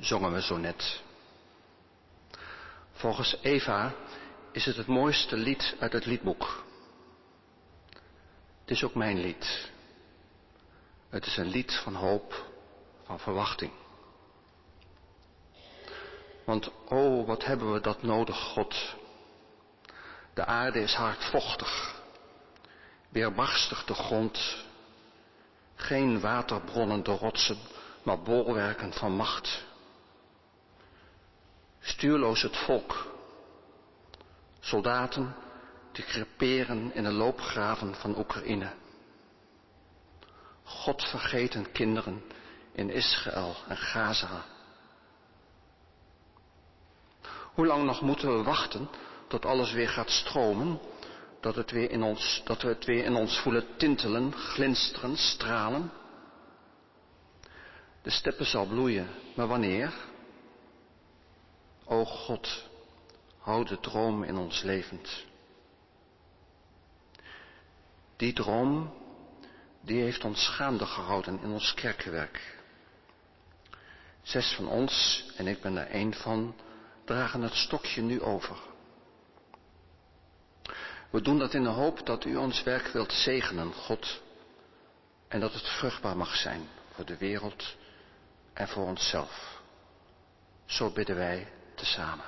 zongen 0.00 0.32
we 0.32 0.42
zo 0.42 0.56
net. 0.56 1.02
Volgens 2.92 3.36
Eva 3.42 3.94
is 4.52 4.64
het 4.64 4.76
het 4.76 4.86
mooiste 4.86 5.36
lied 5.36 5.76
uit 5.78 5.92
het 5.92 6.06
liedboek. 6.06 6.64
Het 8.60 8.70
is 8.70 8.84
ook 8.84 8.94
mijn 8.94 9.20
lied. 9.20 9.70
Het 11.08 11.26
is 11.26 11.36
een 11.36 11.46
lied 11.46 11.74
van 11.74 11.94
hoop, 11.94 12.50
van 13.04 13.20
verwachting. 13.20 13.72
Want 16.44 16.70
oh, 16.88 17.26
wat 17.26 17.44
hebben 17.44 17.72
we 17.72 17.80
dat 17.80 18.02
nodig, 18.02 18.36
God. 18.36 18.94
De 20.32 20.44
aarde 20.44 20.80
is 20.80 20.94
hardvochtig, 20.94 22.02
weerbarstig 23.08 23.84
de 23.84 23.94
grond. 23.94 24.64
Geen 25.74 26.20
waterbronnen 26.20 27.02
de 27.02 27.12
rotsen, 27.12 27.58
maar 28.04 28.22
bolwerken 28.22 28.92
van 28.92 29.12
macht. 29.12 29.64
Stuurloos 31.80 32.42
het 32.42 32.56
volk. 32.56 33.12
Soldaten 34.60 35.34
die 35.92 36.04
creperen 36.04 36.94
in 36.94 37.02
de 37.02 37.12
loopgraven 37.12 37.94
van 37.94 38.18
Oekraïne. 38.18 38.72
Godvergeten 40.62 41.72
kinderen 41.72 42.22
in 42.72 42.90
Israël 42.90 43.56
en 43.68 43.76
Gaza. 43.76 44.44
Hoe 47.54 47.66
lang 47.66 47.84
nog 47.84 48.00
moeten 48.00 48.36
we 48.36 48.42
wachten 48.42 48.88
tot 49.28 49.44
alles 49.44 49.72
weer 49.72 49.88
gaat 49.88 50.10
stromen, 50.10 50.80
dat, 51.40 51.54
het 51.54 51.70
weer 51.70 51.90
in 51.90 52.02
ons, 52.02 52.42
dat 52.44 52.62
we 52.62 52.68
het 52.68 52.84
weer 52.84 53.04
in 53.04 53.14
ons 53.14 53.38
voelen 53.38 53.66
tintelen, 53.76 54.32
glinsteren, 54.32 55.16
stralen? 55.16 55.92
De 58.04 58.10
steppen 58.10 58.46
zal 58.46 58.66
bloeien, 58.66 59.08
maar 59.34 59.46
wanneer? 59.46 59.92
O 61.84 62.04
God, 62.04 62.68
houd 63.38 63.68
de 63.68 63.80
droom 63.80 64.22
in 64.22 64.36
ons 64.36 64.62
levend. 64.62 65.24
Die 68.16 68.32
droom, 68.32 68.92
die 69.80 70.02
heeft 70.02 70.24
ons 70.24 70.48
gaande 70.48 70.86
gehouden 70.86 71.40
in 71.42 71.50
ons 71.50 71.74
kerkenwerk. 71.74 72.58
Zes 74.22 74.52
van 74.52 74.68
ons, 74.68 75.24
en 75.36 75.46
ik 75.46 75.60
ben 75.60 75.76
er 75.76 75.86
één 75.86 76.14
van, 76.14 76.54
dragen 77.04 77.42
het 77.42 77.54
stokje 77.54 78.02
nu 78.02 78.20
over. 78.20 78.56
We 81.10 81.20
doen 81.20 81.38
dat 81.38 81.54
in 81.54 81.62
de 81.62 81.68
hoop 81.68 82.06
dat 82.06 82.24
u 82.24 82.36
ons 82.36 82.62
werk 82.62 82.86
wilt 82.86 83.12
zegenen, 83.12 83.72
God, 83.72 84.22
en 85.28 85.40
dat 85.40 85.52
het 85.52 85.68
vruchtbaar 85.68 86.16
mag 86.16 86.36
zijn 86.36 86.68
voor 86.92 87.04
de 87.04 87.16
wereld 87.16 87.76
en 88.54 88.68
voor 88.68 88.84
onszelf. 88.84 89.62
Zo 90.64 90.90
bidden 90.90 91.16
wij 91.16 91.48
tezamen. 91.74 92.24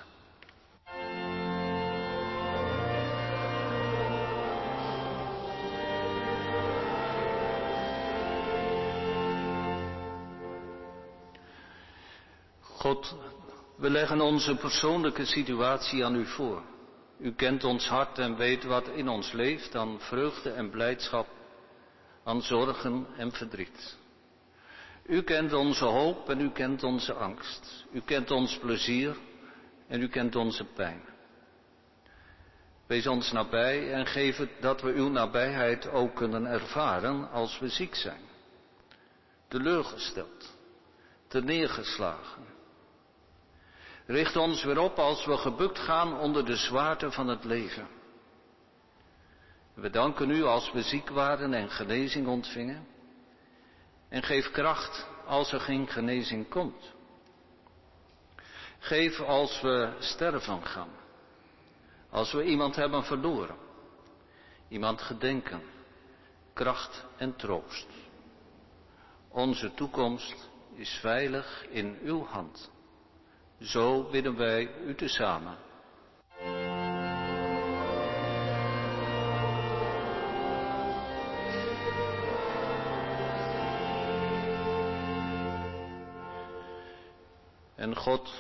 God, 12.61 13.17
we 13.77 13.91
leggen 13.91 14.21
onze 14.21 14.57
persoonlijke 14.57 15.25
situatie 15.25 16.05
aan 16.05 16.15
u 16.15 16.27
voor. 16.27 16.63
U 17.19 17.33
kent 17.33 17.65
ons 17.65 17.89
hart 17.89 18.19
en 18.19 18.37
weet 18.37 18.65
wat 18.65 18.89
in 18.89 19.09
ons 19.09 19.33
leeft 19.33 19.75
aan 19.75 20.01
vreugde 20.01 20.51
en 20.51 20.71
blijdschap, 20.71 21.27
aan 22.25 22.43
zorgen 22.43 23.07
en 23.17 23.33
verdriet. 23.33 23.97
U 25.09 25.23
kent 25.23 25.53
onze 25.53 25.85
hoop 25.85 26.29
en 26.29 26.41
u 26.41 26.51
kent 26.51 26.83
onze 26.83 27.13
angst. 27.13 27.85
U 27.93 28.01
kent 28.01 28.31
ons 28.31 28.59
plezier 28.59 29.17
en 29.89 30.03
u 30.03 30.09
kent 30.09 30.37
onze 30.37 30.65
pijn. 30.65 31.01
Wees 32.87 33.07
ons 33.07 33.33
nabij 33.33 33.93
en 33.93 34.07
geef 34.07 34.37
het 34.37 34.51
dat 34.61 34.81
we 34.81 34.93
uw 34.93 35.09
nabijheid 35.09 35.89
ook 35.89 36.15
kunnen 36.15 36.47
ervaren 36.47 37.31
als 37.31 37.59
we 37.59 37.69
ziek 37.69 37.95
zijn. 37.95 38.21
Teleurgesteld, 39.49 40.57
te 41.29 41.43
neergeslagen. 41.43 42.45
Richt 44.07 44.37
ons 44.37 44.65
weer 44.65 44.79
op 44.79 44.99
als 44.99 45.25
we 45.25 45.37
gebukt 45.37 45.79
gaan 45.79 46.19
onder 46.19 46.45
de 46.45 46.57
zwaarte 46.57 47.11
van 47.11 47.29
het 47.29 47.45
leven. 47.45 47.89
We 49.75 49.91
danken 49.91 50.31
u 50.31 50.43
als 50.43 50.73
we 50.73 50.83
ziek 50.83 51.09
waren 51.09 51.55
en 51.55 51.71
genezing 51.71 52.27
ontvingen. 52.27 52.87
En 54.09 54.23
geef 54.23 54.51
kracht 54.51 55.07
als 55.27 55.53
er 55.53 55.61
geen 55.61 55.89
genezing 55.89 56.49
komt. 56.49 56.95
Geef 58.79 59.21
als 59.21 59.61
we 59.61 59.97
sterven 59.99 60.67
gaan. 60.67 60.91
Als 62.11 62.33
we 62.33 62.45
iemand 62.45 62.77
hebben 62.77 63.05
verloren. 63.05 63.57
Iemand 64.69 65.03
gedenken. 65.03 65.63
Kracht 66.53 67.05
en 67.17 67.37
troost. 67.37 67.87
Onze 69.29 69.75
toekomst 69.75 70.49
is 70.75 70.99
veilig 71.01 71.67
in 71.71 71.99
uw 72.03 72.25
hand. 72.25 72.71
Zo 73.61 74.11
bidden 74.11 74.37
wij 74.37 74.71
u 74.85 74.95
tezamen. 74.95 75.66
En 87.87 87.97
God, 87.97 88.31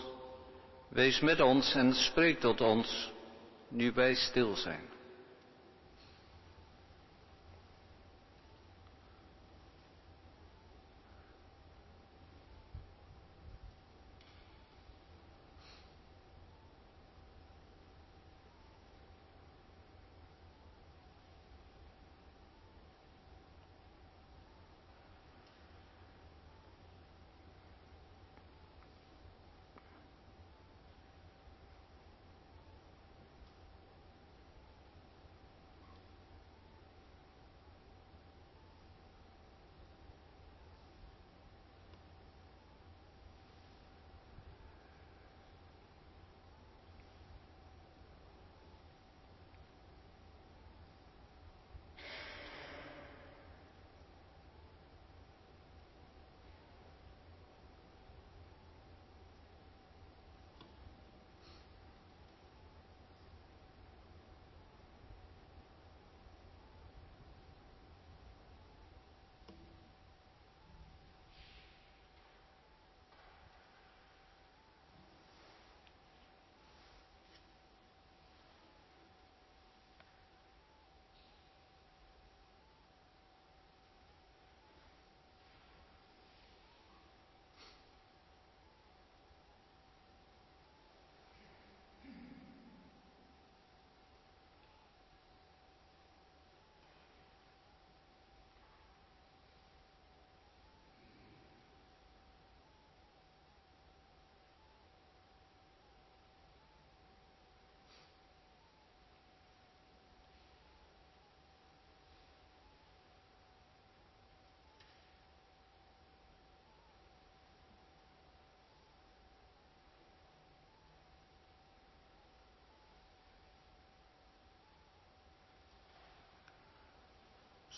wees 0.88 1.20
met 1.20 1.40
ons 1.40 1.74
en 1.74 1.92
spreek 1.94 2.40
tot 2.40 2.60
ons 2.60 3.12
nu 3.68 3.92
wij 3.94 4.14
stil 4.14 4.56
zijn. 4.56 4.95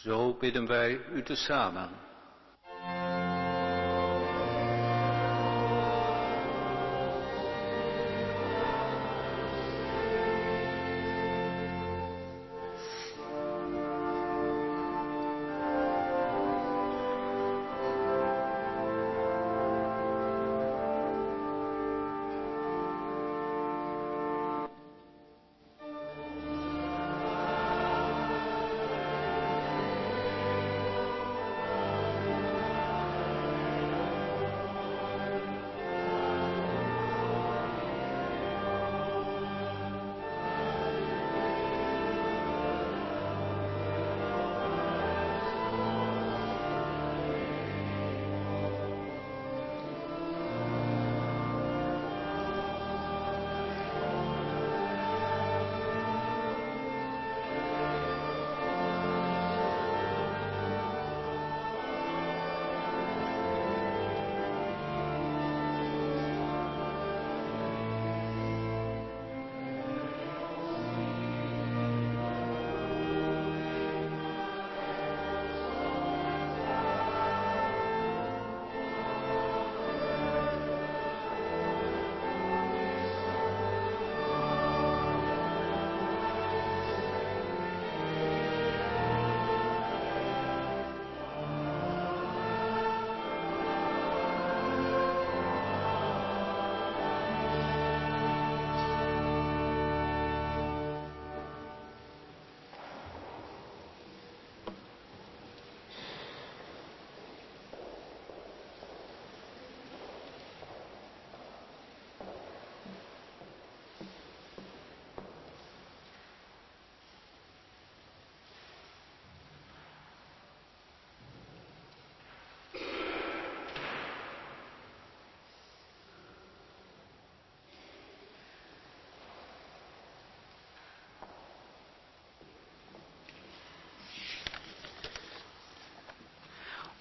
Zo 0.02 0.34
bidden 0.34 0.66
wij 0.66 1.00
u 1.12 1.22
tezamen. 1.22 2.07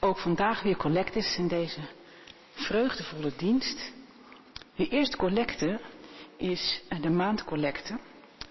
Ook 0.07 0.17
vandaag 0.17 0.61
weer 0.61 0.77
collectes 0.77 1.37
in 1.37 1.47
deze 1.47 1.79
vreugdevolle 2.51 3.31
dienst. 3.37 3.91
De 4.75 4.87
eerste 4.87 5.17
collecte 5.17 5.79
is 6.37 6.81
eh, 6.89 7.01
de 7.01 7.09
maandcollecte. 7.09 7.99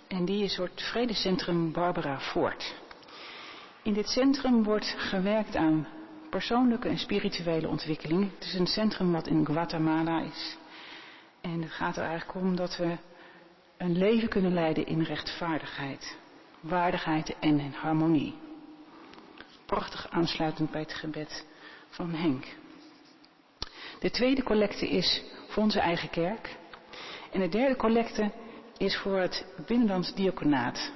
En 0.09 0.25
die 0.25 0.45
is 0.45 0.55
door 0.55 0.67
het 0.67 0.83
Vredecentrum 0.83 1.73
Barbara 1.73 2.21
Voort. 2.21 2.75
In 3.83 3.93
dit 3.93 4.09
centrum 4.09 4.65
wordt 4.65 4.95
gewerkt 4.99 5.57
aan 5.57 5.89
persoonlijke 6.31 6.89
en 6.89 6.99
spirituele 6.99 7.69
ontwikkeling. 7.69 8.31
Het 8.35 8.45
is 8.45 8.55
een 8.55 8.67
centrum 8.67 9.13
wat 9.13 9.27
in 9.27 9.47
Guatemala 9.47 10.23
is. 10.23 10.57
En 11.41 11.63
het 11.63 11.73
gaat 11.73 11.97
er 11.97 12.05
eigenlijk 12.05 12.39
om 12.39 12.57
dat 12.57 12.77
we 12.77 12.97
een 13.77 13.99
leven 13.99 14.29
kunnen 14.29 14.53
leiden 14.53 14.87
in 14.87 15.03
rechtvaardigheid, 15.03 16.17
waardigheid 16.61 17.37
en 17.41 17.61
in 17.61 17.73
harmonie 17.73 18.45
prachtig 19.67 20.11
aansluitend 20.11 20.71
bij 20.71 20.81
het 20.81 20.95
gebed 20.95 21.47
van 21.89 22.11
Henk. 22.11 22.45
De 24.01 24.11
tweede 24.11 24.43
collecte 24.43 24.89
is 24.89 25.23
voor 25.49 25.63
onze 25.63 25.81
eigen 25.81 26.11
kerk. 26.11 26.57
En 27.33 27.41
de 27.41 27.49
derde 27.49 27.77
collecte 27.77 28.33
is 28.77 28.97
voor 28.97 29.19
het 29.19 29.47
Binnenlands 29.67 30.15
Diaconaat. 30.15 30.93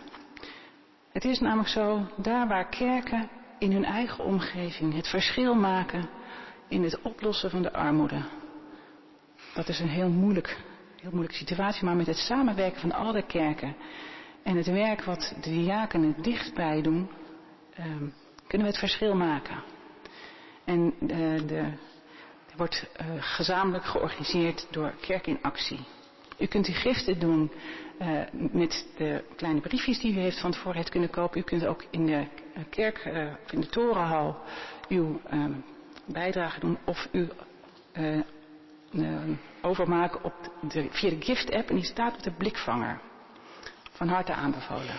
Het 1.12 1.24
is 1.24 1.40
namelijk 1.40 1.68
zo, 1.68 2.06
daar 2.16 2.48
waar 2.48 2.68
kerken 2.68 3.28
in 3.58 3.72
hun 3.72 3.84
eigen 3.84 4.24
omgeving 4.24 4.94
het 4.94 5.08
verschil 5.08 5.54
maken 5.54 6.08
in 6.68 6.82
het 6.82 7.02
oplossen 7.02 7.50
van 7.50 7.62
de 7.62 7.72
armoede. 7.72 8.22
Dat 9.54 9.68
is 9.68 9.80
een 9.80 9.88
heel 9.88 10.08
moeilijk, 10.08 10.58
heel 11.00 11.10
moeilijke 11.10 11.36
situatie, 11.36 11.84
maar 11.84 11.96
met 11.96 12.06
het 12.06 12.16
samenwerken 12.16 12.80
van 12.80 12.92
alle 12.92 13.22
kerken 13.22 13.76
en 14.42 14.56
het 14.56 14.66
werk 14.66 15.04
wat 15.04 15.34
de 15.40 15.50
diakenen 15.50 16.14
dichtbij 16.22 16.82
doen, 16.82 17.10
ehm, 17.74 18.08
kunnen 18.50 18.66
we 18.66 18.72
het 18.72 18.82
verschil 18.82 19.14
maken. 19.14 19.62
En 20.64 20.94
uh, 21.00 21.08
de, 21.46 21.56
er 22.50 22.56
wordt 22.56 22.86
uh, 23.00 23.06
gezamenlijk 23.18 23.84
georganiseerd 23.84 24.66
door 24.70 24.94
Kerk 25.00 25.26
in 25.26 25.38
Actie. 25.42 25.80
U 26.38 26.46
kunt 26.46 26.66
uw 26.66 26.74
giften 26.74 27.18
doen 27.18 27.52
uh, 28.00 28.20
met 28.32 28.86
de 28.96 29.24
kleine 29.36 29.60
briefjes 29.60 30.00
die 30.00 30.14
u 30.14 30.18
heeft 30.18 30.40
van 30.40 30.50
tevoren 30.50 30.76
heeft 30.76 30.88
kunnen 30.88 31.10
kopen. 31.10 31.40
U 31.40 31.42
kunt 31.42 31.66
ook 31.66 31.84
in 31.90 32.06
de 32.06 32.26
kerk, 32.70 33.04
in 33.50 33.60
de 33.60 33.68
torenhal, 33.68 34.36
uw 34.88 35.20
bijdrage 36.04 36.60
doen 36.60 36.78
of 36.84 37.08
u 37.12 37.28
overmaken 39.62 40.24
op 40.24 40.34
de, 40.68 40.86
via 40.90 41.10
de 41.10 41.20
gift 41.20 41.52
app 41.52 41.68
en 41.68 41.74
die 41.74 41.84
staat 41.84 42.14
op 42.14 42.22
de 42.22 42.32
blikvanger. 42.32 43.00
Van 43.90 44.08
harte 44.08 44.32
aanbevolen. 44.32 44.94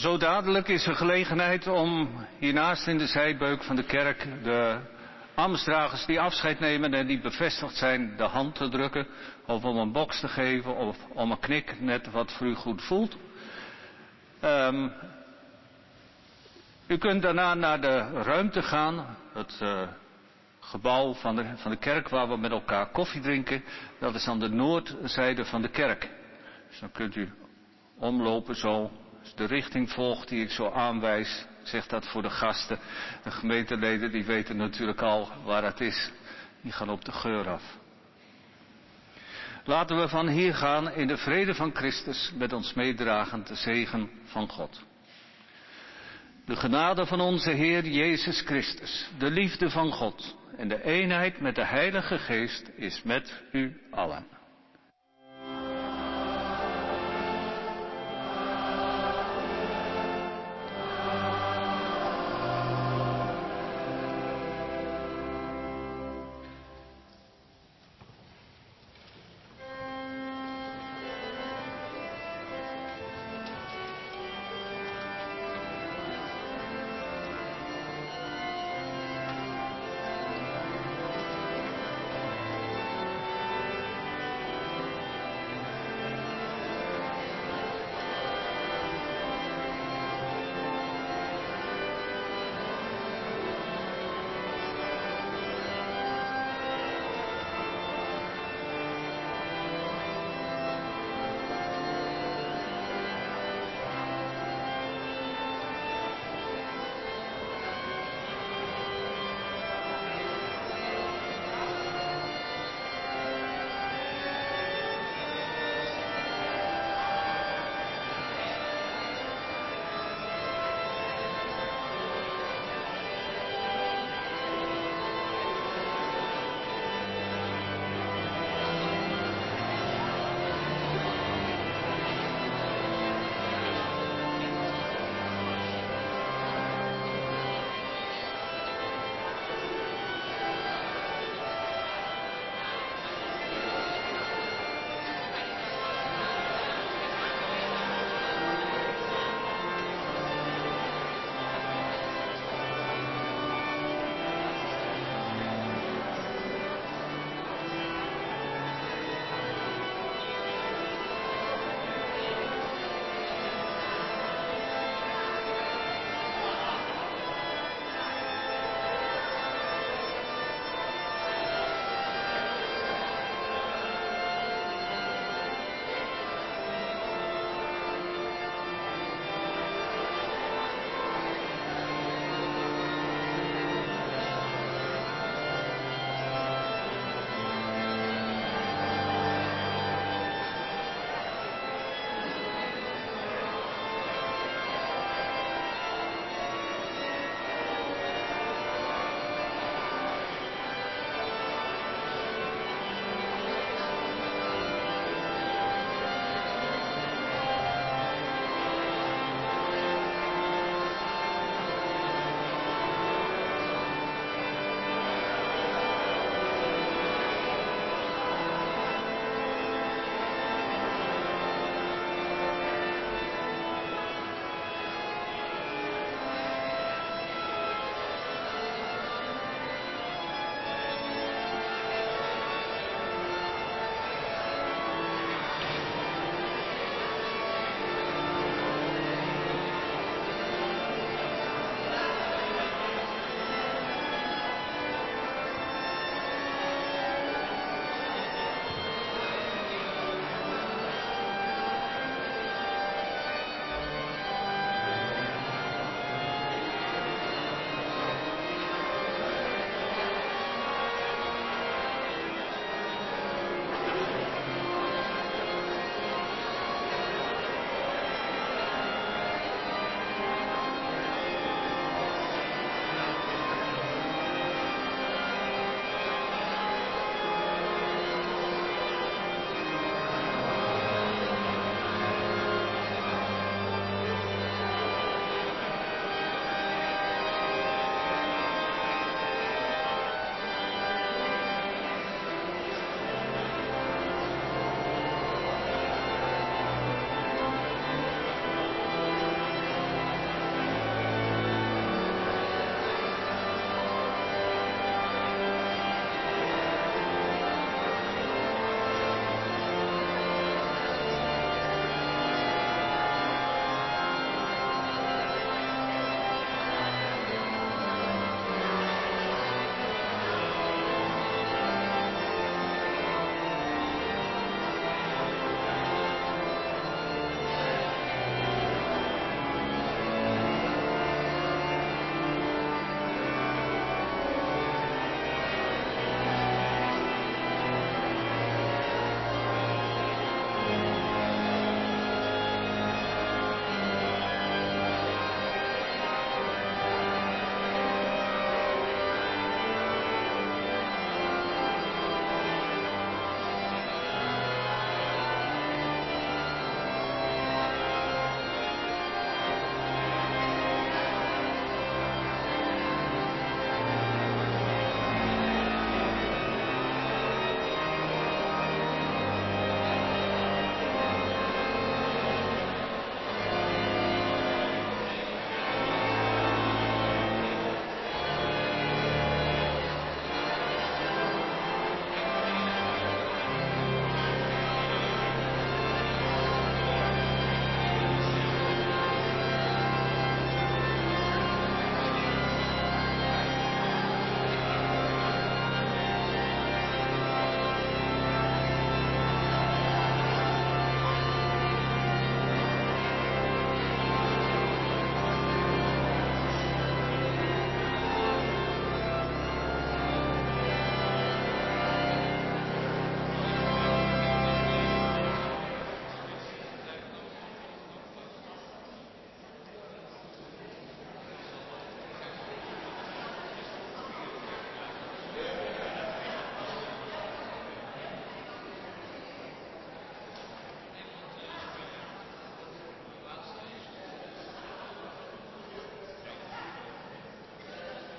Zo 0.00 0.16
dadelijk 0.16 0.68
is 0.68 0.86
er 0.86 0.94
gelegenheid 0.94 1.66
om 1.66 2.10
hiernaast 2.38 2.86
in 2.86 2.98
de 2.98 3.06
zijbeuk 3.06 3.62
van 3.62 3.76
de 3.76 3.84
kerk 3.84 4.26
de 4.42 4.78
ambtsdragers 5.34 6.06
die 6.06 6.20
afscheid 6.20 6.60
nemen 6.60 6.94
en 6.94 7.06
die 7.06 7.20
bevestigd 7.20 7.76
zijn 7.76 8.16
de 8.16 8.22
hand 8.22 8.54
te 8.54 8.68
drukken 8.68 9.06
of 9.46 9.64
om 9.64 9.76
een 9.76 9.92
box 9.92 10.20
te 10.20 10.28
geven 10.28 10.76
of 10.76 10.96
om 11.14 11.30
een 11.30 11.38
knik, 11.38 11.80
net 11.80 12.10
wat 12.10 12.32
voor 12.32 12.46
u 12.46 12.54
goed 12.54 12.82
voelt. 12.82 13.16
Um, 14.44 14.92
u 16.86 16.98
kunt 16.98 17.22
daarna 17.22 17.54
naar 17.54 17.80
de 17.80 18.22
ruimte 18.22 18.62
gaan, 18.62 19.16
het 19.32 19.58
uh, 19.62 19.82
gebouw 20.60 21.14
van 21.14 21.36
de, 21.36 21.44
van 21.56 21.70
de 21.70 21.78
kerk 21.78 22.08
waar 22.08 22.28
we 22.28 22.36
met 22.36 22.50
elkaar 22.50 22.90
koffie 22.90 23.20
drinken. 23.20 23.64
Dat 23.98 24.14
is 24.14 24.28
aan 24.28 24.40
de 24.40 24.48
noordzijde 24.48 25.44
van 25.44 25.62
de 25.62 25.70
kerk. 25.70 26.10
Dus 26.68 26.80
dan 26.80 26.92
kunt 26.92 27.16
u 27.16 27.32
omlopen 27.98 28.56
zo, 28.56 28.90
dus 29.22 29.34
de 29.34 29.44
richting 29.44 29.90
volgt 29.90 30.28
die 30.28 30.42
ik 30.42 30.50
zo 30.50 30.70
aanwijs. 30.70 31.44
Zeg 31.62 31.86
dat 31.86 32.06
voor 32.06 32.22
de 32.22 32.30
gasten. 32.30 32.78
De 33.22 33.30
gemeenteleden 33.30 34.10
die 34.10 34.24
weten 34.24 34.56
natuurlijk 34.56 35.02
al 35.02 35.28
waar 35.44 35.64
het 35.64 35.80
is. 35.80 36.10
Die 36.62 36.72
gaan 36.72 36.90
op 36.90 37.04
de 37.04 37.12
geur 37.12 37.48
af. 37.48 37.62
Laten 39.64 40.00
we 40.00 40.08
van 40.08 40.28
hier 40.28 40.54
gaan 40.54 40.92
in 40.92 41.06
de 41.06 41.16
vrede 41.16 41.54
van 41.54 41.74
Christus 41.74 42.32
met 42.34 42.52
ons 42.52 42.74
meedragen 42.74 43.44
de 43.44 43.54
zegen 43.54 44.10
van 44.24 44.48
God. 44.48 44.82
De 46.46 46.56
genade 46.56 47.06
van 47.06 47.20
onze 47.20 47.50
Heer 47.50 47.86
Jezus 47.86 48.40
Christus, 48.40 49.10
de 49.18 49.30
liefde 49.30 49.70
van 49.70 49.92
God 49.92 50.36
en 50.56 50.68
de 50.68 50.84
eenheid 50.84 51.40
met 51.40 51.54
de 51.54 51.64
Heilige 51.64 52.18
Geest 52.18 52.70
is 52.76 53.02
met 53.02 53.42
u 53.52 53.80
allen. 53.90 54.39